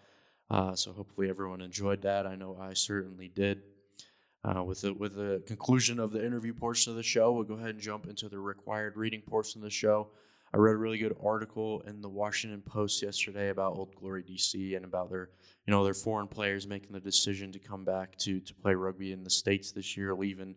Uh, 0.51 0.75
so 0.75 0.93
hopefully 0.93 1.29
everyone 1.29 1.61
enjoyed 1.61 2.03
that. 2.03 2.27
I 2.27 2.35
know 2.35 2.59
I 2.61 2.75
certainly 2.75 3.29
did. 3.29 3.63
Uh, 4.45 4.63
with 4.63 4.83
the 4.83 4.93
with 4.93 5.15
the 5.15 5.43
conclusion 5.47 5.99
of 5.99 6.13
the 6.13 6.25
interview 6.25 6.53
portion 6.53 6.91
of 6.91 6.97
the 6.97 7.03
show, 7.03 7.33
we'll 7.33 7.45
go 7.45 7.55
ahead 7.55 7.71
and 7.71 7.81
jump 7.81 8.07
into 8.07 8.29
the 8.29 8.39
required 8.39 8.95
reading 8.97 9.23
portion 9.23 9.61
of 9.61 9.65
the 9.65 9.71
show. 9.71 10.09
I 10.53 10.59
read 10.59 10.75
a 10.75 10.77
really 10.77 10.99
good 10.99 11.17
article 11.25 11.81
in 11.87 12.03
the 12.03 12.11
Washington 12.11 12.61
Post 12.61 13.03
yesterday 13.03 13.49
about 13.49 13.77
Old 13.77 13.95
Glory 13.97 14.23
DC 14.23 14.77
and 14.77 14.85
about 14.85 15.09
their 15.09 15.31
you 15.67 15.71
know 15.71 15.83
their 15.83 15.95
foreign 15.95 16.29
players 16.29 16.67
making 16.67 16.93
the 16.93 17.01
decision 17.01 17.53
to 17.53 17.59
come 17.59 17.87
back 17.87 18.19
to 18.19 18.39
to 18.39 18.55
play 18.55 18.75
rugby 18.75 19.13
in 19.13 19.25
the 19.25 19.31
states 19.31 19.73
this 19.73 19.97
year, 19.97 20.15
leaving 20.15 20.57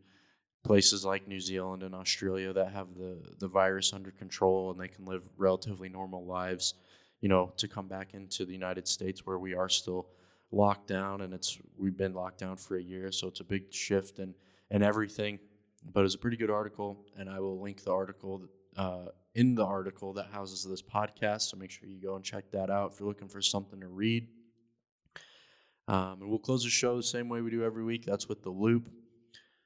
places 0.66 1.06
like 1.06 1.26
New 1.26 1.40
Zealand 1.40 1.82
and 1.82 1.96
Australia 1.96 2.52
that 2.52 2.74
have 2.74 2.94
the 2.94 3.22
the 3.40 3.48
virus 3.48 3.94
under 3.94 4.12
control 4.12 4.70
and 4.70 4.80
they 4.82 4.90
can 4.90 5.06
live 5.06 5.24
relatively 5.38 5.88
normal 5.88 6.26
lives, 6.26 6.74
you 7.22 7.30
know, 7.30 7.54
to 7.56 7.70
come 7.70 7.88
back 7.88 8.14
into 8.14 8.44
the 8.44 8.52
United 8.52 8.86
States 8.86 9.26
where 9.26 9.40
we 9.40 9.54
are 9.54 9.70
still 9.70 10.10
locked 10.52 10.88
down 10.88 11.22
and 11.22 11.34
it's 11.34 11.58
we've 11.78 11.98
been 11.98 12.14
locked 12.14 12.40
down 12.40 12.58
for 12.58 12.78
a 12.78 12.82
year, 12.82 13.12
so 13.12 13.28
it's 13.28 13.40
a 13.40 13.44
big 13.46 13.74
shift 13.74 14.20
and 14.20 14.34
and 14.72 14.84
everything. 14.84 15.40
But 15.94 16.06
it's 16.06 16.16
a 16.16 16.18
pretty 16.18 16.38
good 16.38 16.50
article, 16.50 17.06
and 17.18 17.30
I 17.30 17.40
will 17.40 17.62
link 17.62 17.84
the 17.84 17.94
article 17.94 18.44
uh, 18.76 19.06
in 19.36 19.56
the 19.56 19.66
article 19.66 20.14
that 20.14 20.28
houses 20.32 20.64
this 20.64 20.82
podcast. 20.82 21.42
So 21.42 21.58
make 21.58 21.72
sure 21.72 21.88
you 21.88 22.02
go 22.02 22.16
and 22.16 22.24
check 22.26 22.52
that 22.52 22.70
out 22.70 22.92
if 22.94 23.00
you're 23.00 23.08
looking 23.08 23.28
for 23.28 23.42
something 23.42 23.80
to 23.80 23.88
read. 23.88 24.28
Um, 25.88 26.18
and 26.22 26.30
we'll 26.30 26.40
close 26.40 26.64
the 26.64 26.70
show 26.70 26.98
the 26.98 27.04
same 27.04 27.30
way 27.30 27.42
we 27.42 27.52
do 27.52 27.64
every 27.64 27.84
week. 27.84 28.06
That's 28.06 28.28
with 28.28 28.44
the 28.44 28.50
loop. 28.50 28.90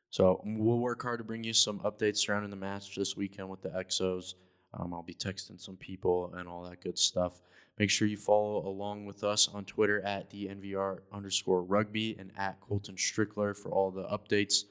So 0.09 0.41
we'll 0.45 0.79
work 0.79 1.01
hard 1.01 1.19
to 1.19 1.23
bring 1.23 1.43
you 1.43 1.53
some 1.53 1.79
updates 1.79 2.17
surrounding 2.17 2.49
the 2.49 2.57
match 2.57 2.95
this 2.95 3.15
weekend 3.15 3.49
with 3.49 3.61
the 3.61 3.69
XOs. 3.69 4.35
Um, 4.73 4.93
I'll 4.93 5.03
be 5.03 5.13
texting 5.13 5.59
some 5.59 5.77
people 5.77 6.33
and 6.35 6.47
all 6.47 6.63
that 6.63 6.81
good 6.81 6.99
stuff. 6.99 7.41
Make 7.81 7.89
sure 7.89 8.07
you 8.07 8.15
follow 8.15 8.63
along 8.67 9.07
with 9.07 9.23
us 9.23 9.49
on 9.51 9.65
Twitter 9.65 10.05
at 10.05 10.29
the 10.29 10.45
NVR 10.45 10.99
underscore 11.11 11.63
rugby 11.63 12.15
and 12.19 12.31
at 12.37 12.61
Colton 12.61 12.93
Strickler 12.93 13.57
for 13.57 13.71
all 13.71 13.89
the 13.89 14.03
updates 14.03 14.65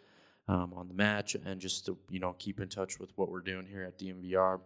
um, 0.47 0.73
on 0.77 0.87
the 0.87 0.95
match 0.95 1.35
and 1.35 1.61
just 1.61 1.87
to 1.87 1.99
you 2.09 2.21
know 2.21 2.37
keep 2.39 2.61
in 2.61 2.69
touch 2.69 3.01
with 3.01 3.11
what 3.17 3.29
we're 3.29 3.41
doing 3.41 3.67
here 3.67 3.83
at 3.83 3.99
the 3.99 4.13
NVR, 4.13 4.61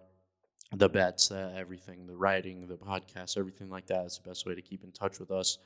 The 0.76 0.90
bets, 0.90 1.30
uh, 1.30 1.54
everything, 1.57 2.07
the 2.07 2.14
writing, 2.16 2.66
the 2.66 2.76
podcast, 2.76 3.38
everything 3.38 3.70
like 3.70 3.87
that 3.87 4.04
is 4.04 4.20
the 4.22 4.28
best 4.28 4.44
way 4.44 4.54
to 4.54 4.61
keep 4.61 4.85
in 4.85 4.92
touch 4.92 5.18
with 5.18 5.30
us. 5.30 5.57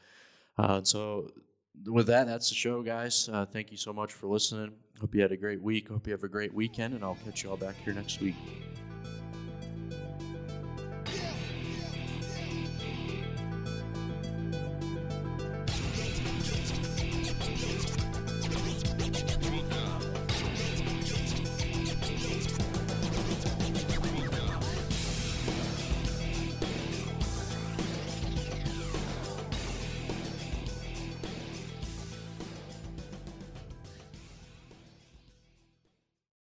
Uh, 0.57 0.81
so, 0.85 1.33
with 1.85 2.07
that, 2.07 2.29
that's 2.29 2.49
the 2.49 2.55
show, 2.55 2.83
guys. 2.83 3.29
Uh, 3.29 3.45
thank 3.45 3.73
you 3.73 3.77
so 3.77 3.93
much 3.93 4.13
for 4.13 4.29
listening. 4.29 4.71
Hope 5.01 5.17
you 5.17 5.21
had 5.21 5.33
a 5.33 5.37
great 5.37 5.61
week. 5.61 5.89
Hope 5.89 6.07
you 6.07 6.13
have 6.13 6.23
a 6.23 6.29
great 6.29 6.55
weekend, 6.55 6.95
and 6.95 7.03
I'll 7.03 7.19
catch 7.25 7.43
you 7.43 7.51
all 7.51 7.57
back 7.57 7.75
here 7.85 7.93
next 7.93 8.21
week. 8.21 8.37